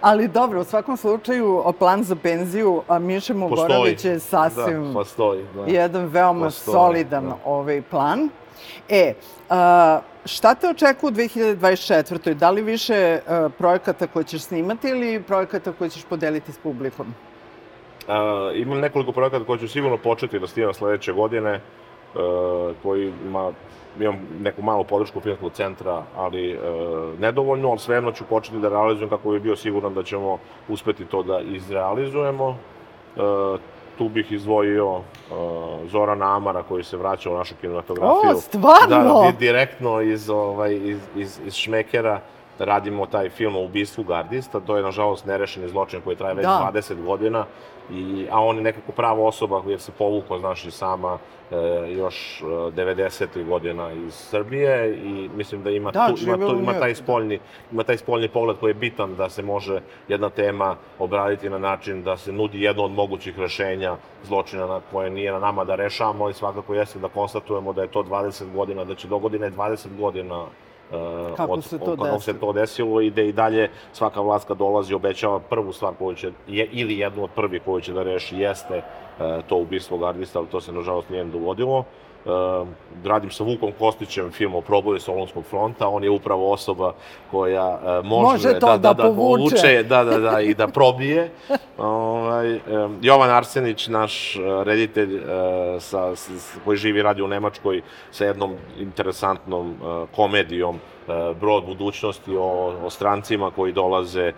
Ali 0.00 0.28
dobro, 0.28 0.60
u 0.60 0.64
svakom 0.64 0.96
slučaju, 0.96 1.64
plan 1.78 2.04
za 2.04 2.16
penziju 2.16 2.82
a 2.88 2.98
Miše 2.98 3.34
Mogorović 3.34 4.04
je 4.04 4.18
sasvim 4.18 4.86
da, 4.86 4.92
postoji, 4.92 5.44
da. 5.54 5.64
jedan 5.66 6.06
veoma 6.06 6.44
postoji, 6.44 6.74
solidan 6.74 7.24
da. 7.24 7.36
ovaj 7.44 7.82
plan. 7.82 8.28
E, 8.88 9.14
a, 9.48 10.00
šta 10.24 10.54
te 10.54 10.68
očekuje 10.68 11.10
u 11.10 11.14
2024. 11.14 12.34
Da 12.34 12.50
li 12.50 12.62
više 12.62 13.20
a, 13.28 13.48
projekata 13.58 14.06
koje 14.06 14.24
ćeš 14.24 14.42
snimati 14.42 14.88
ili 14.88 15.22
projekata 15.22 15.72
koje 15.72 15.90
ćeš 15.90 16.04
podeliti 16.04 16.52
s 16.52 16.58
publikom? 16.58 17.14
A, 18.10 18.50
imam 18.54 18.80
nekoliko 18.80 19.12
projekata 19.12 19.44
koje 19.44 19.58
ću 19.58 19.68
sigurno 19.68 19.96
početi 19.96 20.38
da 20.38 20.46
snimam 20.46 20.74
sledeće 20.74 21.12
godine, 21.12 21.60
a, 22.14 22.72
koji 22.82 23.12
ima, 23.26 23.52
imam 24.00 24.18
neku 24.40 24.62
malu 24.62 24.84
podršku 24.84 25.20
filmskog 25.20 25.52
centra, 25.52 26.02
ali 26.16 26.58
a, 26.58 27.12
nedovoljno, 27.20 27.68
ali 27.70 27.78
svejedno 27.78 28.12
ću 28.12 28.24
početi 28.24 28.58
da 28.58 28.68
realizujem 28.68 29.10
kako 29.10 29.30
bi 29.30 29.40
bio 29.40 29.56
siguran 29.56 29.94
da 29.94 30.02
ćemo 30.02 30.38
uspeti 30.68 31.04
to 31.04 31.22
da 31.22 31.40
izrealizujemo. 31.40 32.56
A, 33.16 33.56
tu 34.00 34.08
bih 34.08 34.32
izdvojio 34.32 34.96
uh, 34.96 35.02
Zorana 35.90 36.36
Amara 36.36 36.62
koji 36.62 36.84
se 36.84 36.96
vraća 36.96 37.30
u 37.30 37.36
našu 37.36 37.54
kinematografiju. 37.60 38.30
O, 38.30 38.40
stvarno? 38.40 39.22
Da, 39.22 39.32
direktno 39.38 40.00
iz, 40.00 40.30
ovaj, 40.30 40.74
iz, 40.74 40.98
iz, 41.16 41.40
iz 41.46 41.54
Šmekera 41.54 42.20
radimo 42.58 43.06
taj 43.06 43.28
film 43.28 43.56
o 43.56 43.64
ubistvu 43.64 44.04
gardista, 44.04 44.60
to 44.60 44.76
je 44.76 44.82
nažalost 44.82 45.26
nerešeni 45.26 45.68
zločin 45.68 46.00
koji 46.00 46.16
traje 46.16 46.34
već 46.34 46.46
da. 46.46 46.70
20 46.74 47.04
godina, 47.04 47.44
i, 47.90 48.26
a 48.30 48.40
on 48.40 48.56
je 48.56 48.62
nekako 48.62 48.92
prava 48.92 49.26
osoba 49.26 49.62
jer 49.66 49.80
se 49.80 49.92
povukao, 49.98 50.38
znaš, 50.38 50.64
i 50.64 50.70
sama 50.70 51.18
e, 51.50 51.56
još 51.92 52.42
90. 52.42 53.40
E, 53.40 53.44
godina 53.44 53.92
iz 53.92 54.14
Srbije 54.14 54.96
i 54.96 55.28
mislim 55.36 55.62
da 55.62 55.70
ima, 55.70 55.90
da, 55.90 56.06
tu, 56.06 56.24
ima, 56.24 56.36
tu, 56.36 56.58
ima, 56.58 56.72
taj 56.72 56.94
spoljni, 56.94 57.38
ima 57.72 57.82
taj 57.82 57.96
spoljni 57.96 58.28
pogled 58.28 58.56
koji 58.60 58.70
je 58.70 58.74
bitan 58.74 59.16
da 59.16 59.28
se 59.28 59.42
može 59.42 59.80
jedna 60.08 60.30
tema 60.30 60.76
obraditi 60.98 61.50
na 61.50 61.58
način 61.58 62.02
da 62.02 62.16
se 62.16 62.32
nudi 62.32 62.62
jedno 62.62 62.84
od 62.84 62.90
mogućih 62.90 63.38
rešenja 63.38 63.96
zločina 64.24 64.66
na 64.66 64.80
koje 64.90 65.10
nije 65.10 65.32
na 65.32 65.38
nama 65.38 65.64
da 65.64 65.74
rešavamo, 65.74 66.24
ali 66.24 66.34
svakako 66.34 66.74
jeste 66.74 66.98
da 66.98 67.08
konstatujemo 67.08 67.72
da 67.72 67.82
je 67.82 67.88
to 67.88 68.02
20 68.02 68.52
godina, 68.54 68.84
da 68.84 68.94
će 68.94 69.08
do 69.08 69.18
godine 69.18 69.50
20 69.50 69.86
godina 69.98 70.46
kako 71.36 71.52
od, 71.52 71.64
se 71.64 71.78
to 71.78 71.84
desilo? 71.84 72.04
Kako 72.04 72.20
se 72.20 72.38
to 72.40 72.52
desilo 72.52 73.00
i 73.00 73.10
da 73.10 73.22
i 73.22 73.32
dalje 73.32 73.70
svaka 73.92 74.20
vlast 74.20 74.48
kad 74.48 74.56
dolazi 74.56 74.94
obećava 74.94 75.38
prvu 75.38 75.72
stvar 75.72 75.94
koju 75.98 76.16
će, 76.16 76.30
je, 76.48 76.68
ili 76.72 76.98
jednu 76.98 77.24
od 77.24 77.30
prvi 77.30 77.60
koju 77.60 77.80
će 77.80 77.92
da 77.92 78.02
reši 78.02 78.36
jeste 78.36 78.76
uh, 78.76 79.44
to 79.48 79.56
ubistvo 79.56 79.98
gardista, 79.98 80.38
ali 80.38 80.48
to 80.48 80.60
se 80.60 80.72
nažalost 80.72 81.10
nije 81.10 81.24
dogodilo. 81.24 81.84
Uh, 82.24 82.68
radim 83.04 83.30
sa 83.30 83.44
Vukom 83.44 83.72
Kostićem 83.78 84.30
film 84.30 84.54
o 84.54 84.60
proboju 84.60 85.00
Solonskog 85.00 85.44
fronta, 85.44 85.88
on 85.88 86.04
je 86.04 86.10
upravo 86.10 86.52
osoba 86.52 86.92
koja 87.30 87.68
uh, 87.68 88.06
može, 88.06 88.48
može 88.48 88.58
to 88.58 88.66
da, 88.66 88.76
da, 88.76 88.92
da, 88.94 88.94
da 88.94 89.02
povuče. 89.02 89.82
Da, 89.82 90.04
da, 90.04 90.18
da, 90.18 90.40
i 90.40 90.54
da 90.54 90.68
probije. 90.68 91.30
ovaj, 91.78 92.54
um, 92.54 92.98
Jovan 93.02 93.30
Arsenić, 93.30 93.88
naš 93.88 94.36
reditelj 94.64 95.14
uh, 95.14 95.22
sa, 95.78 96.16
s, 96.16 96.56
koji 96.64 96.76
živi 96.76 97.02
radi 97.02 97.22
u 97.22 97.28
Nemačkoj 97.28 97.82
sa 98.10 98.24
jednom 98.24 98.54
interesantnom 98.78 99.70
uh, 99.70 100.08
komedijom 100.16 100.78
brod 101.40 101.64
budućnosti 101.66 102.36
o, 102.36 102.74
o 102.84 102.90
strancima 102.90 103.50
koji 103.50 103.72
dolaze 103.72 104.26
e, 104.26 104.32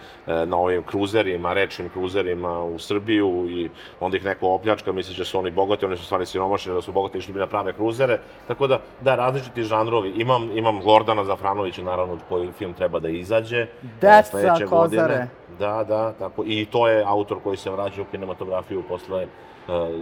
na 0.46 0.56
ovim 0.56 0.82
kruzerima, 0.82 1.52
rečnim 1.52 1.88
kruzerima 1.88 2.62
u 2.62 2.78
Srbiju 2.78 3.46
i 3.50 3.68
onda 4.00 4.16
ih 4.16 4.24
neko 4.24 4.48
opljačka, 4.48 4.92
misli 4.92 5.14
da 5.18 5.24
su 5.24 5.38
oni 5.38 5.50
bogati, 5.50 5.84
oni 5.84 5.96
su 5.96 6.04
stvari 6.04 6.26
siromašni, 6.26 6.72
da 6.72 6.82
su 6.82 6.92
bogati 6.92 7.18
išli 7.18 7.32
bi 7.32 7.40
na 7.40 7.46
prave 7.46 7.72
kruzere. 7.72 8.18
Tako 8.48 8.66
da, 8.66 8.80
da, 9.00 9.14
različiti 9.14 9.62
žanrovi. 9.62 10.12
Imam, 10.16 10.50
imam 10.58 10.80
Gordana 10.80 11.24
Zafranovića, 11.24 11.82
naravno, 11.82 12.18
koji 12.28 12.52
film 12.58 12.72
treba 12.72 13.00
da 13.00 13.08
izađe. 13.08 13.58
E, 13.58 13.68
Deca 14.00 14.66
Kozare. 14.68 15.02
Godine. 15.02 15.28
Da, 15.58 15.84
da, 15.84 16.12
tako. 16.12 16.42
I 16.46 16.66
to 16.66 16.88
je 16.88 17.04
autor 17.06 17.38
koji 17.42 17.56
se 17.56 17.70
vraća 17.70 18.02
u 18.02 18.04
kinematografiju 18.04 18.82
posle 18.88 19.26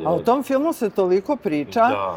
A 0.07 0.13
o 0.13 0.19
tom 0.19 0.43
filmu 0.43 0.73
se 0.73 0.91
toliko 0.91 1.37
priča 1.37 1.81
da. 1.81 2.17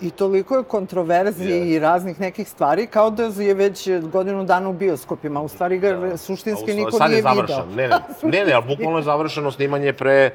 i 0.00 0.10
toliko 0.10 0.56
je 0.56 0.64
kontroverzi 0.64 1.44
yes. 1.44 1.66
i 1.66 1.78
raznih 1.78 2.20
nekih 2.20 2.48
stvari, 2.48 2.86
kao 2.86 3.10
da 3.10 3.24
je 3.24 3.54
već 3.54 3.88
godinu 4.12 4.44
dana 4.44 4.68
u 4.68 4.72
bioskopima. 4.72 5.40
U 5.42 5.48
stvari 5.48 5.78
ga 5.78 5.92
da. 5.92 6.16
suštinski 6.16 6.72
u, 6.72 6.74
niko 6.74 6.98
nije 7.08 7.16
video. 7.16 7.66
Ne, 7.76 7.88
ne, 7.88 7.98
ne, 8.38 8.44
ne, 8.44 8.52
ali 8.52 8.64
bukvalno 8.68 8.98
je 8.98 9.02
završeno 9.02 9.50
snimanje 9.50 9.92
pre 9.92 10.30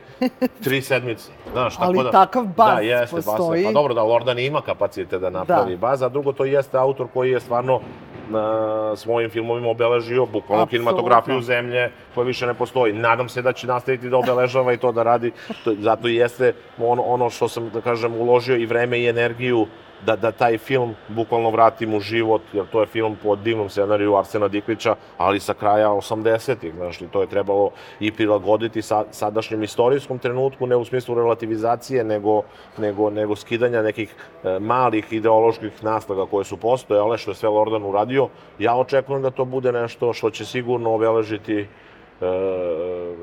tri 0.63 0.81
sedmice. 0.81 1.31
Znaš, 1.51 1.75
ali 1.79 1.97
tako 1.97 2.03
da, 2.03 2.11
takav 2.11 2.45
baz 2.45 2.75
da, 2.75 2.81
jeste, 2.81 3.15
postoji. 3.15 3.63
Baz, 3.63 3.73
pa 3.73 3.79
dobro, 3.79 3.93
da 3.93 4.03
Lordan 4.03 4.39
ima 4.39 4.61
kapacite 4.61 5.19
da 5.19 5.29
napravi 5.29 5.71
da. 5.71 5.77
baz, 5.77 6.01
a 6.01 6.09
drugo 6.09 6.31
to 6.31 6.45
jeste 6.45 6.77
autor 6.77 7.07
koji 7.13 7.31
je 7.31 7.39
stvarno 7.39 7.79
na 8.29 8.95
svojim 8.95 9.29
filmovima 9.29 9.69
obeležio 9.69 10.25
bukvalno 10.25 10.65
kinematografiju 10.65 11.41
zemlje 11.41 11.91
koja 12.15 12.25
više 12.25 12.47
ne 12.47 12.53
postoji. 12.53 12.93
Nadam 12.93 13.29
se 13.29 13.41
da 13.41 13.53
će 13.53 13.67
nastaviti 13.67 14.09
da 14.09 14.17
obeležava 14.17 14.73
i 14.73 14.77
to 14.77 14.91
da 14.91 15.03
radi, 15.03 15.31
to, 15.63 15.75
zato 15.79 16.07
i 16.07 16.15
jeste 16.15 16.53
ono, 16.77 17.01
ono 17.01 17.29
što 17.29 17.47
sam, 17.47 17.69
da 17.69 17.81
kažem, 17.81 18.15
uložio 18.15 18.57
i 18.57 18.65
vreme 18.65 18.99
i 18.99 19.07
energiju 19.07 19.67
da, 20.05 20.15
da 20.15 20.31
taj 20.31 20.57
film 20.57 20.95
bukvalno 21.07 21.49
vratim 21.49 21.93
u 21.93 21.99
život, 21.99 22.41
jer 22.53 22.65
to 22.71 22.81
je 22.81 22.87
film 22.87 23.17
po 23.23 23.35
divnom 23.35 23.69
scenariju 23.69 24.15
Arsena 24.15 24.47
Diklića, 24.47 24.95
ali 25.17 25.39
sa 25.39 25.53
kraja 25.53 25.89
80-ih, 25.89 26.73
znaš, 26.75 27.01
i 27.01 27.07
to 27.07 27.21
je 27.21 27.27
trebalo 27.27 27.71
i 27.99 28.11
prilagoditi 28.11 28.81
sa, 28.81 29.03
sadašnjem 29.11 29.63
istorijskom 29.63 30.19
trenutku, 30.19 30.67
ne 30.67 30.75
u 30.75 30.85
smislu 30.85 31.15
relativizacije, 31.15 32.03
nego, 32.03 32.41
nego, 32.77 33.09
nego 33.09 33.35
skidanja 33.35 33.81
nekih 33.81 34.15
e, 34.43 34.59
malih 34.59 35.13
ideoloških 35.13 35.83
naslaga 35.83 36.25
koje 36.25 36.45
su 36.45 36.57
postojale, 36.57 37.17
što 37.17 37.31
je 37.31 37.35
sve 37.35 37.49
Lordan 37.49 37.83
uradio. 37.83 38.29
Ja 38.59 38.75
očekujem 38.75 39.21
da 39.21 39.31
to 39.31 39.45
bude 39.45 39.71
nešto 39.71 40.13
što 40.13 40.29
će 40.29 40.45
sigurno 40.45 40.93
obeležiti 40.93 41.59
e, 41.59 41.65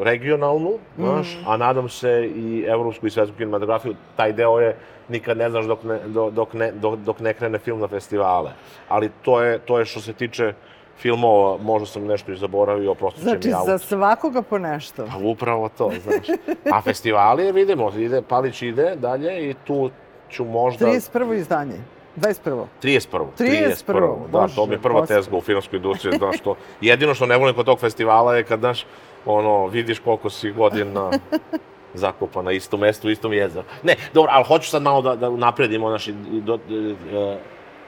regionalnu, 0.00 0.78
znaš, 0.98 1.38
a 1.46 1.56
nadam 1.56 1.88
se 1.88 2.30
i 2.36 2.64
evropsku 2.68 3.06
i 3.06 3.10
svetsku 3.10 3.36
kinematografiju. 3.36 3.94
Taj 4.16 4.32
deo 4.32 4.60
je 4.60 4.76
nikad 5.09 5.36
ne 5.36 5.50
znaš 5.50 5.64
dok 5.64 5.82
ne, 5.84 5.98
do- 6.07 6.30
dok 6.30 6.52
ne, 6.54 6.72
dok, 6.72 6.96
dok 6.96 7.20
ne 7.20 7.34
krene 7.34 7.59
film 7.59 7.80
na 7.80 7.88
festivale. 7.88 8.50
Ali 8.88 9.11
to 9.22 9.42
je, 9.42 9.59
to 9.59 9.78
je 9.78 9.84
što 9.84 10.00
se 10.00 10.12
tiče 10.12 10.52
filmova, 10.98 11.59
možda 11.59 11.86
sam 11.86 12.07
nešto 12.07 12.32
i 12.32 12.36
zaboravio, 12.36 12.90
oprostit 12.90 13.20
će 13.20 13.24
Znači, 13.24 13.48
mi 13.48 13.54
auto. 13.54 13.66
za 13.66 13.78
svakoga 13.78 14.42
po 14.42 14.59
nešto. 14.59 15.07
Pa 15.07 15.18
upravo 15.18 15.68
to, 15.68 15.90
znaš. 16.02 16.26
A 16.72 16.82
festivali, 16.82 17.52
vidimo, 17.52 17.92
ide, 17.92 18.22
Palić 18.22 18.62
ide 18.62 18.96
dalje 18.96 19.50
i 19.50 19.54
tu 19.57 19.90
ću 20.30 20.44
možda... 20.44 20.86
31. 20.86 21.34
izdanje. 21.34 21.76
21. 22.16 22.64
31. 22.82 23.24
31., 23.38 24.16
Da, 24.28 24.48
to 24.48 24.66
mi 24.66 24.74
je 24.74 24.78
prva 24.78 25.00
Bože, 25.00 25.09
tezga 25.09 25.36
u 25.36 25.40
filmskoj 25.40 25.76
industriji, 25.76 26.18
znaš 26.18 26.40
to. 26.40 26.54
Jedino 26.80 27.14
što 27.14 27.26
ne 27.26 27.36
volim 27.36 27.54
kod 27.54 27.66
tog 27.66 27.78
festivala 27.78 28.36
je 28.36 28.44
kad, 28.44 28.61
znaš, 28.61 28.86
ono, 29.26 29.66
vidiš 29.66 29.98
koliko 29.98 30.30
si 30.30 30.50
godina 30.50 31.11
zakopa 31.95 32.43
na 32.43 32.53
istom 32.53 32.80
mestu, 32.80 33.09
u 33.09 33.11
istom 33.11 33.32
jezeru. 33.32 33.66
Ne, 33.82 33.97
dobro, 34.14 34.30
ali 34.34 34.45
hoću 34.45 34.70
sad 34.70 34.82
malo 34.82 35.03
da, 35.03 35.16
da 35.16 35.30
napredimo, 35.30 35.89
znaš, 35.89 36.09
i, 36.09 36.14
i 36.32 36.41
do, 36.41 36.55
e, 36.55 37.37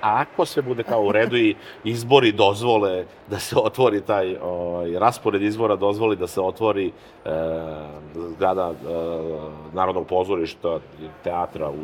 ako 0.00 0.44
sve 0.44 0.62
bude 0.62 0.82
kao 0.82 1.02
u 1.02 1.12
redu 1.12 1.36
i 1.36 1.54
izbori 1.84 2.32
dozvole 2.32 3.04
da 3.26 3.38
se 3.38 3.56
otvori 3.58 4.00
taj 4.00 4.36
ovaj, 4.36 4.98
raspored 4.98 5.42
izbora 5.42 5.76
dozvoli 5.76 6.16
da 6.16 6.26
se 6.26 6.40
otvori 6.40 6.86
e, 6.86 6.92
zgrada 8.14 8.70
e, 8.70 8.74
Narodnog 9.72 10.06
pozorišta 10.06 10.78
teatra 11.24 11.70
u, 11.70 11.74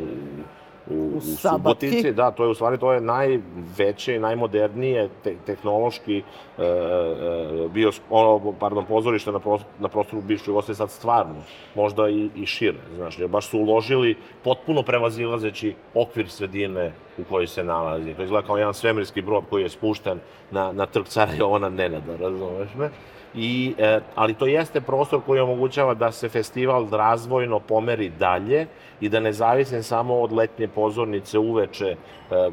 u, 0.89 1.11
u, 1.17 1.21
Sabatki. 1.21 1.87
Subotici, 1.87 2.13
da, 2.13 2.31
to 2.31 2.43
je 2.43 2.49
u 2.49 2.53
stvari 2.53 2.77
to 2.77 2.93
je 2.93 3.01
najveće 3.01 4.15
i 4.15 4.19
najmodernije 4.19 5.09
te, 5.23 5.35
tehnološki 5.45 6.17
e, 6.17 6.63
e, 6.63 7.67
bios, 7.69 8.01
ono, 8.09 8.53
pardon, 8.59 8.85
pozorište 8.85 9.31
na, 9.31 9.39
pros, 9.39 9.61
na 9.79 9.87
prostoru 9.87 10.21
bivše 10.21 10.51
Jugoslavije 10.51 10.75
sad 10.75 10.91
stvarno, 10.91 11.35
možda 11.75 12.09
i, 12.09 12.29
i 12.35 12.45
šire, 12.45 12.77
znaš, 12.95 13.19
jer 13.19 13.27
baš 13.27 13.49
su 13.49 13.59
uložili 13.59 14.17
potpuno 14.43 14.83
prevazilazeći 14.83 15.75
okvir 15.93 16.29
sredine 16.29 16.91
u 17.17 17.23
kojoj 17.29 17.47
se 17.47 17.63
nalazi. 17.63 18.13
To 18.13 18.23
izgleda 18.23 18.47
kao 18.47 18.57
jedan 18.57 18.73
svemirski 18.73 19.21
brod 19.21 19.43
koji 19.49 19.63
je 19.63 19.69
spušten 19.69 20.19
na, 20.51 20.71
na 20.71 20.85
trg 20.85 21.05
cara 21.05 21.31
Jovana 21.37 21.69
Nenada, 21.69 22.17
razumeš 22.17 22.75
me? 22.75 22.89
I, 23.37 23.73
e, 23.77 23.99
ali 24.15 24.33
to 24.33 24.45
jeste 24.45 24.81
prostor 24.81 25.21
koji 25.25 25.39
omogućava 25.39 25.93
da 25.93 26.11
se 26.11 26.29
festival 26.29 26.87
razvojno 26.91 27.59
pomeri 27.59 28.09
dalje 28.09 28.67
i 29.01 29.09
da 29.09 29.19
ne 29.19 29.33
zavisi 29.33 29.83
samo 29.83 30.15
od 30.15 30.31
letnje 30.31 30.67
pozornice 30.75 31.39
uveče, 31.39 31.85
e, 31.85 31.95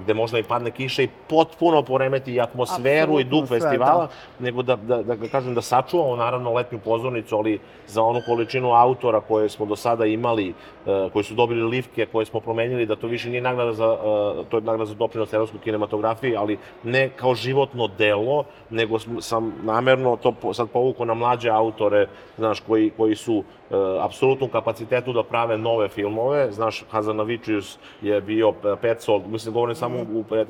gde 0.05 0.14
možda 0.14 0.39
i 0.39 0.43
padne 0.43 0.70
kiša 0.70 1.03
i 1.03 1.09
potpuno 1.29 1.83
poremeti 1.83 2.35
i 2.35 2.41
atmosferu 2.41 3.18
i 3.18 3.23
Apsolutno 3.23 3.41
duh 3.41 3.49
sve, 3.49 3.61
festivala, 3.61 4.09
nego 4.39 4.62
da, 4.62 4.77
da, 4.77 5.03
da, 5.03 5.16
kažem, 5.29 5.55
da 5.55 5.62
sačuvamo 5.62 6.16
naravno 6.16 6.53
letnju 6.53 6.79
pozornicu, 6.85 7.37
ali 7.37 7.61
za 7.87 8.03
onu 8.03 8.20
količinu 8.27 8.73
autora 8.73 9.20
koje 9.20 9.49
smo 9.49 9.66
do 9.66 9.77
sada 9.77 10.07
imali, 10.07 10.49
e, 10.87 11.09
koji 11.12 11.25
su 11.25 11.35
dobili 11.35 11.62
lifke, 11.62 12.07
koje 12.07 12.27
smo 12.27 12.41
promenili, 12.41 12.87
da 12.87 12.97
to 12.97 13.07
više 13.07 13.31
nije 13.31 13.43
nagrada 13.43 13.73
za, 13.73 13.85
e, 13.85 14.45
to 14.51 14.57
je 14.57 14.61
nagrada 14.61 14.85
za 14.85 14.95
doprinos 14.95 15.33
evropskoj 15.33 15.61
kinematografiji, 15.61 16.37
ali 16.37 16.59
ne 16.83 17.09
kao 17.16 17.35
životno 17.35 17.89
delo, 17.99 18.45
nego 18.70 18.99
sam, 19.20 19.53
namerno 19.62 20.16
to 20.16 20.55
sad 20.55 20.68
povukao 20.70 21.07
na 21.07 21.14
mlađe 21.14 21.51
autore, 21.51 22.07
znaš, 22.37 22.61
koji, 22.61 22.91
koji 22.97 23.14
su 23.16 23.45
e, 23.73 23.77
apsolutnom 24.01 24.51
kapacitetu 24.51 25.12
da 25.12 25.23
prave 25.23 25.59
nove 25.59 25.89
filmove. 25.89 26.53
Znaš, 26.53 26.85
Hazanavičius 26.91 27.79
je 28.03 28.20
bio 28.20 28.53
Petzold, 28.81 29.23
mislim, 29.27 29.55
govorim 29.55 29.75
samo 29.75 29.99
u 29.99 30.25
e, 30.35 30.41
e, 30.41 30.45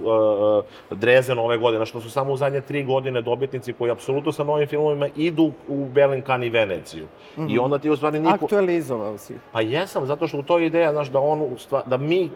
Drezen 0.95 1.39
ove 1.39 1.59
godine, 1.59 1.79
znaš, 1.79 1.93
to 1.93 2.01
su 2.01 2.11
samo 2.11 2.33
u 2.33 2.37
zadnje 2.37 2.61
tri 2.61 2.85
godine 2.85 3.23
dobitnici 3.23 3.73
koji 3.73 3.91
apsolutno 3.91 4.33
sa 4.33 4.45
novim 4.45 4.69
filmovima 4.69 5.09
idu 5.17 5.53
u 5.69 5.85
Berlin, 5.85 6.23
i 6.43 6.51
Veneciju. 6.51 7.07
I 7.49 7.59
onda 7.59 7.79
ti 7.79 7.91
u 7.91 7.97
stvari 7.97 8.21
niko... 8.21 8.45
Aktualizovao 8.45 9.19
si. 9.19 9.35
Pa 9.53 9.61
jesam, 9.61 10.07
zato 10.07 10.29
što 10.29 10.39
u 10.39 10.43
to 10.43 10.59
je 10.59 10.67
ideja, 10.67 10.93
znaš, 10.93 11.09
da 11.09 11.21
on, 11.21 11.57
da 11.87 11.97
mi 11.97 12.31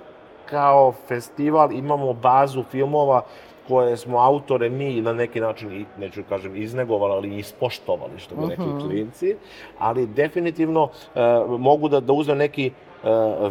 kao 0.46 0.92
festival 1.08 1.72
imamo 1.72 2.12
bazu 2.12 2.64
filmova 2.70 3.22
koje 3.68 3.96
smo 3.96 4.18
autore 4.18 4.70
mi 4.70 5.00
na 5.00 5.12
neki 5.12 5.40
način, 5.40 5.86
neću 5.98 6.22
kažem 6.28 6.56
iznegovali, 6.56 7.12
ali 7.12 7.38
ispoštovali, 7.38 8.18
što 8.18 8.34
bi 8.34 8.42
rekli 8.50 8.80
klinci, 8.86 9.36
ali 9.78 10.06
definitivno 10.06 10.88
e, 11.14 11.20
mogu 11.58 11.88
da, 11.88 12.00
da 12.00 12.12
uzmem 12.12 12.38
neki 12.38 12.66
e, 12.66 12.72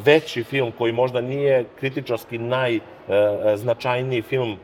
veći 0.05 0.43
film 0.43 0.71
koji 0.77 0.93
možda 0.93 1.21
nije 1.21 1.65
kritičarski 1.79 2.37
najznačajniji 2.37 4.21
film, 4.21 4.51
e, 4.51 4.57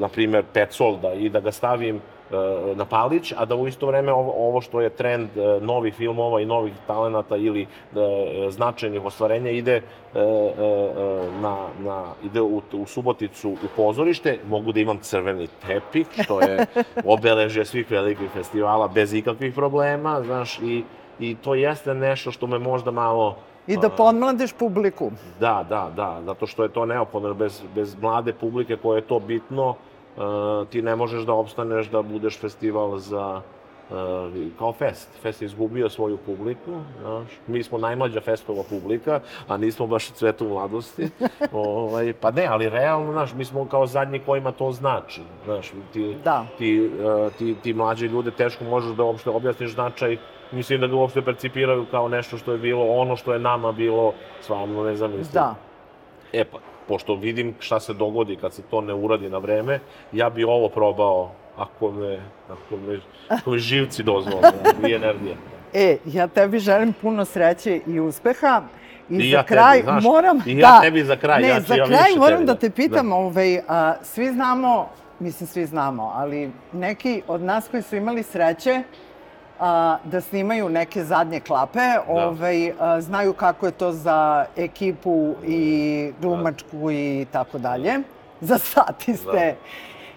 na 0.00 0.08
primjer 0.08 0.44
Petsolda, 0.52 1.14
i 1.14 1.28
da 1.28 1.40
ga 1.40 1.52
stavim 1.52 1.96
e, 1.96 2.17
na 2.74 2.84
Palić, 2.84 3.32
a 3.36 3.44
da 3.44 3.56
u 3.56 3.68
isto 3.68 3.86
vreme 3.86 4.12
ovo, 4.12 4.32
ovo 4.36 4.60
što 4.60 4.80
je 4.80 4.90
trend 4.90 5.28
e, 5.36 5.60
novih 5.60 5.94
filmova 5.94 6.40
i 6.40 6.46
novih 6.46 6.72
talenata 6.86 7.36
ili 7.36 7.62
e, 7.62 7.66
značajnih 8.50 9.04
ostvarenja 9.04 9.50
ide 9.50 9.74
e, 9.74 9.80
e, 9.80 10.22
e, 10.22 10.22
na, 11.40 11.56
na, 11.78 12.04
ide 12.24 12.40
u, 12.40 12.62
u 12.72 12.86
Suboticu 12.86 13.50
u 13.50 13.68
pozorište, 13.76 14.38
mogu 14.48 14.72
da 14.72 14.80
imam 14.80 14.98
crveni 14.98 15.48
tepik, 15.66 16.06
što 16.22 16.40
je 16.40 16.66
obeležje 17.14 17.64
svih 17.64 17.90
velikih 17.90 18.30
festivala 18.30 18.88
bez 18.88 19.14
ikakvih 19.14 19.54
problema, 19.54 20.22
znaš, 20.22 20.58
i, 20.58 20.84
i 21.20 21.34
to 21.34 21.54
jeste 21.54 21.94
nešto 21.94 22.30
što 22.30 22.46
me 22.46 22.58
možda 22.58 22.90
malo 22.90 23.36
I 23.68 23.76
da 23.76 23.90
podmladiš 23.90 24.52
publiku. 24.52 25.10
Da, 25.40 25.66
da, 25.68 25.90
da, 25.96 26.20
zato 26.24 26.46
što 26.46 26.62
je 26.62 26.68
to 26.72 26.86
neophodno, 26.86 27.34
bez, 27.34 27.62
bez 27.74 27.96
mlade 28.00 28.32
publike 28.32 28.76
koje 28.76 28.98
je 28.98 29.02
to 29.02 29.18
bitno, 29.18 29.68
uh, 29.68 29.76
ti 30.70 30.82
ne 30.82 30.96
možeš 30.96 31.22
da 31.24 31.32
opstaneš 31.32 31.90
da 31.90 32.02
budeš 32.02 32.40
festival 32.40 32.98
za, 32.98 33.40
uh, 33.90 33.96
kao 34.58 34.72
fest. 34.72 35.08
Fest 35.22 35.42
je 35.42 35.46
izgubio 35.46 35.88
svoju 35.88 36.16
publiku, 36.16 36.80
znaš. 37.00 37.28
Mi 37.46 37.62
smo 37.62 37.78
najmlađa 37.78 38.20
festova 38.20 38.62
publika, 38.70 39.20
a 39.48 39.56
nismo 39.56 39.86
baš 39.86 40.10
cvet 40.10 40.40
u 40.40 40.48
mladosti. 40.48 41.08
ovaj, 41.52 42.12
pa 42.20 42.30
ne, 42.30 42.46
ali 42.46 42.68
realno, 42.68 43.12
znaš, 43.12 43.34
mi 43.34 43.44
smo 43.44 43.64
kao 43.64 43.86
zadnji 43.86 44.18
kojima 44.18 44.52
to 44.52 44.72
znači. 44.72 45.22
Znaš, 45.44 45.72
ti, 45.92 46.16
Da. 46.24 46.46
ti, 46.58 46.90
uh, 47.04 47.32
ti, 47.32 47.56
ti 47.62 47.72
mlađi 47.72 48.06
ljude 48.06 48.30
teško 48.30 48.64
možeš 48.64 48.96
da 48.96 49.02
uopšte 49.04 49.30
objasniš 49.30 49.72
značaj 49.72 50.18
Mislim 50.52 50.80
da 50.80 50.86
ga 50.86 50.96
uopšte 50.96 51.22
percipiraju 51.22 51.86
kao 51.90 52.08
nešto 52.08 52.38
što 52.38 52.52
je 52.52 52.58
bilo 52.58 52.84
ono 52.84 53.16
što 53.16 53.32
je 53.32 53.38
nama 53.38 53.72
bilo 53.72 54.12
stvarno 54.40 54.84
nezamislivo. 54.84 55.44
Da. 55.44 55.54
E 56.32 56.44
pa, 56.44 56.58
pošto 56.88 57.14
vidim 57.14 57.54
šta 57.60 57.80
se 57.80 57.94
dogodi 57.94 58.36
kad 58.36 58.52
se 58.52 58.62
to 58.62 58.80
ne 58.80 58.94
uradi 58.94 59.30
na 59.30 59.38
vreme, 59.38 59.80
ja 60.12 60.30
bi 60.30 60.44
ovo 60.44 60.68
probao 60.68 61.30
ako 61.56 61.90
me, 61.90 62.20
ako 62.48 62.76
me, 62.76 63.00
ako 63.28 63.50
me 63.50 63.58
živci 63.58 64.02
dozvole 64.02 64.42
i 64.88 64.92
energija. 64.92 65.36
E, 65.74 65.96
ja 66.04 66.26
tebi 66.26 66.58
želim 66.58 66.92
puno 66.92 67.24
sreće 67.24 67.80
i 67.86 68.00
uspeha. 68.00 68.62
I, 69.10 69.16
I 69.16 69.30
za 69.30 69.36
ja 69.36 69.42
tebi, 69.42 69.48
kraj 69.48 69.82
znaš, 69.82 70.04
moram... 70.04 70.42
i 70.46 70.58
ja 70.58 70.80
tebi 70.80 71.04
za 71.04 71.16
kraj, 71.16 71.42
ne, 71.42 71.48
ja 71.48 71.60
za 71.60 71.74
ja 71.74 71.86
kraj 71.86 72.16
moram 72.16 72.38
tebi, 72.38 72.46
da 72.46 72.52
da. 72.52 72.58
te 72.58 72.70
pitam, 72.70 73.12
ovaj, 73.12 73.58
a, 73.68 73.94
svi 74.02 74.32
znamo, 74.32 74.88
mislim 75.18 75.46
svi 75.46 75.66
znamo, 75.66 76.12
ali 76.14 76.50
neki 76.72 77.22
od 77.28 77.40
nas 77.40 77.68
koji 77.68 77.82
su 77.82 77.96
imali 77.96 78.22
sreće 78.22 78.82
a, 79.60 79.96
da 80.04 80.20
snimaju 80.20 80.68
neke 80.68 81.04
zadnje 81.04 81.40
klape, 81.40 81.80
ovaj, 82.08 82.72
a, 82.80 83.00
znaju 83.00 83.32
kako 83.32 83.66
je 83.66 83.72
to 83.72 83.92
za 83.92 84.44
ekipu 84.56 85.34
i 85.46 86.12
glumačku 86.20 86.90
i 86.90 87.26
tako 87.32 87.58
dalje. 87.58 87.92
Za 88.40 88.58
statiste. 88.58 89.56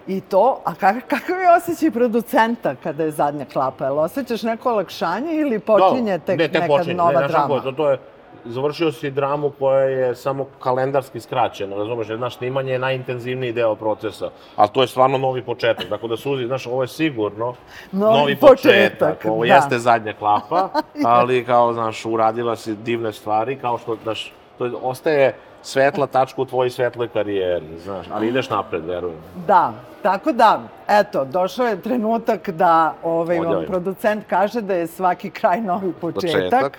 I 0.06 0.20
to, 0.20 0.60
a 0.64 0.74
kak, 0.74 0.96
kakav 1.08 1.40
je 1.40 1.56
osjećaj 1.56 1.90
producenta 1.90 2.74
kada 2.74 3.04
je 3.04 3.10
zadnja 3.10 3.44
klapa? 3.52 3.84
Jel 3.84 3.98
osjećaš 3.98 4.42
neko 4.42 4.70
olakšanje 4.70 5.34
ili 5.34 5.58
počinje 5.58 6.18
tek 6.18 6.38
ne, 6.38 6.48
tek 6.48 6.62
neka 6.62 6.66
počinje. 6.66 6.94
nova 6.94 7.20
ne, 7.20 7.28
drama? 7.28 7.54
je, 7.54 7.62
To, 7.62 7.72
to 7.72 7.90
je, 7.90 7.98
završio 8.44 8.92
si 8.92 9.10
dramu 9.10 9.50
koja 9.58 9.80
je 9.80 10.14
samo 10.14 10.46
kalendarski 10.60 11.20
skraćena, 11.20 11.76
razumeš, 11.76 12.08
jer, 12.08 12.18
znaš, 12.18 12.36
snimanje 12.36 12.72
je 12.72 12.78
najintenzivniji 12.78 13.52
deo 13.52 13.74
procesa, 13.74 14.30
ali 14.56 14.68
to 14.72 14.82
je 14.82 14.88
stvarno 14.88 15.18
novi 15.18 15.42
početak, 15.42 15.88
tako 15.88 16.08
da 16.08 16.16
suzi, 16.16 16.46
znaš, 16.46 16.66
ovo 16.66 16.82
je 16.82 16.88
sigurno 16.88 17.54
Novi 17.92 18.18
novi, 18.18 18.36
početak, 18.36 18.98
početak, 18.98 19.24
ovo 19.24 19.46
da. 19.46 19.54
jeste 19.54 19.78
zadnja 19.78 20.12
klapa, 20.12 20.68
ali 21.04 21.44
kao, 21.44 21.72
znaš, 21.72 22.04
uradila 22.06 22.56
si 22.56 22.74
divne 22.74 23.12
stvari, 23.12 23.56
kao 23.56 23.78
što, 23.78 23.96
znaš, 24.02 24.32
to 24.58 24.64
je, 24.64 24.72
ostaje 24.82 25.34
svetla 25.62 26.06
tačka 26.06 26.42
u 26.42 26.44
tvojoj 26.44 26.70
svetloj 26.70 27.08
karijeri, 27.08 27.78
znaš, 27.78 28.06
ali 28.12 28.28
ideš 28.28 28.50
napred, 28.50 28.84
verujem. 28.84 29.18
Da, 29.46 29.72
tako 30.02 30.32
da, 30.32 30.60
eto, 30.88 31.24
došao 31.24 31.66
je 31.66 31.82
trenutak 31.82 32.50
da 32.50 32.94
ovaj, 33.02 33.38
vam 33.38 33.64
producent 33.66 34.24
kaže 34.28 34.60
da 34.60 34.74
je 34.74 34.86
svaki 34.86 35.30
kraj 35.30 35.60
novi 35.60 35.92
početak. 36.00 36.32
Početak. 36.32 36.78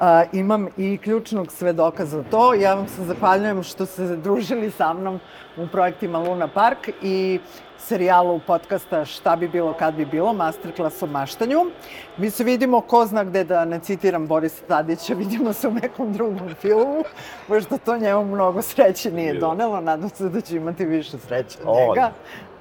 A, 0.00 0.24
imam 0.32 0.68
i 0.76 0.98
ključnog 0.98 1.52
svedoka 1.52 2.06
za 2.06 2.22
to. 2.30 2.54
Ja 2.54 2.74
vam 2.74 2.88
se 2.88 3.04
zahvaljujem 3.04 3.62
što 3.62 3.86
ste 3.86 4.06
se 4.06 4.16
družili 4.16 4.70
sa 4.70 4.92
mnom 4.92 5.20
u 5.56 5.66
projektima 5.66 6.18
Luna 6.18 6.48
Park 6.48 6.88
i 7.02 7.40
serijalu 7.78 8.40
podcasta 8.46 9.04
Šta 9.04 9.36
bi 9.36 9.48
bilo 9.48 9.72
kad 9.72 9.94
bi 9.94 10.04
bilo, 10.04 10.32
masterclass 10.32 11.02
o 11.02 11.06
maštanju. 11.06 11.58
Mi 12.16 12.30
se 12.30 12.44
vidimo, 12.44 12.80
ko 12.80 13.06
zna 13.06 13.24
gde 13.24 13.44
da 13.44 13.64
ne 13.64 13.78
citiram 13.78 14.26
Borisa 14.26 14.62
Tadića, 14.68 15.14
vidimo 15.24 15.52
se 15.52 15.68
u 15.68 15.72
nekom 15.72 16.12
drugom 16.12 16.54
filmu, 16.60 17.02
pošto 17.48 17.78
to 17.78 17.98
njemu 17.98 18.24
mnogo 18.24 18.62
sreće 18.62 19.12
nije 19.12 19.34
donelo, 19.34 19.80
nadam 19.80 20.08
se 20.08 20.28
da 20.28 20.40
će 20.40 20.56
imati 20.56 20.84
više 20.84 21.18
sreće 21.18 21.58
od 21.64 21.76
njega. 21.76 22.12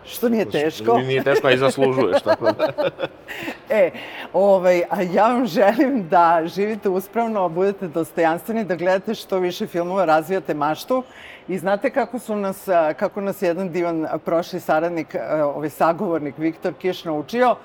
Što 0.09 0.29
nije 0.29 0.49
teško. 0.51 0.97
Nije 0.97 1.23
teško, 1.23 1.47
a 1.47 1.51
i 1.51 1.57
zaslužuješ, 1.57 2.21
tako 2.21 2.45
da. 2.45 2.67
E, 3.69 3.91
ovaj, 4.33 4.83
a 4.89 5.01
ja 5.01 5.27
vam 5.27 5.45
želim 5.47 6.07
da 6.09 6.41
živite 6.45 6.89
uspravno, 6.89 7.49
budete 7.49 7.87
dostojanstveni, 7.87 8.63
da 8.65 8.75
gledate 8.75 9.15
što 9.15 9.39
više 9.39 9.67
filmova, 9.67 10.05
razvijate 10.05 10.53
maštu. 10.53 11.03
I 11.47 11.57
znate 11.57 11.89
kako 11.89 12.19
su 12.19 12.35
nas, 12.35 12.67
kako 12.99 13.21
nas 13.21 13.41
jedan 13.41 13.69
divan 13.69 14.07
prošli 14.25 14.59
saradnik, 14.59 15.15
ovaj 15.55 15.69
sagovornik 15.69 16.37
Viktor 16.37 16.73
Kiš 16.73 17.03
naučio, 17.03 17.55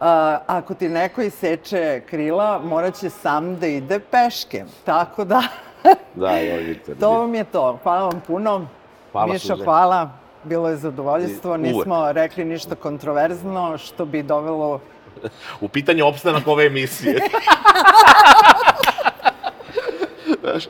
a, 0.00 0.38
ako 0.46 0.74
ti 0.74 0.88
neko 0.88 1.22
iseče 1.22 2.00
krila, 2.06 2.58
morat 2.64 2.94
će 2.94 3.10
sam 3.10 3.56
da 3.56 3.66
ide 3.66 3.98
peške. 4.00 4.64
Tako 4.84 5.24
da, 5.24 5.42
Da, 6.14 6.30
joj, 6.38 6.62
Viktor. 6.62 6.96
to 7.00 7.10
vam 7.10 7.34
je 7.34 7.44
to. 7.44 7.78
Hvala 7.82 8.02
vam 8.08 8.20
puno. 8.26 8.66
Hvala, 9.12 9.38
Suze. 9.38 9.64
hvala 9.64 10.10
bilo 10.44 10.68
je 10.68 10.76
zadovoljstvo, 10.76 11.56
nismo 11.56 11.98
Uvek. 11.98 12.14
rekli 12.14 12.44
ništa 12.44 12.74
kontroverzno, 12.74 13.78
što 13.78 14.04
bi 14.04 14.22
dovelo... 14.22 14.80
U 15.60 15.68
pitanje 15.68 16.04
opstanak 16.04 16.46
ove 16.46 16.66
emisije. 16.66 17.20
Znaš? 20.40 20.64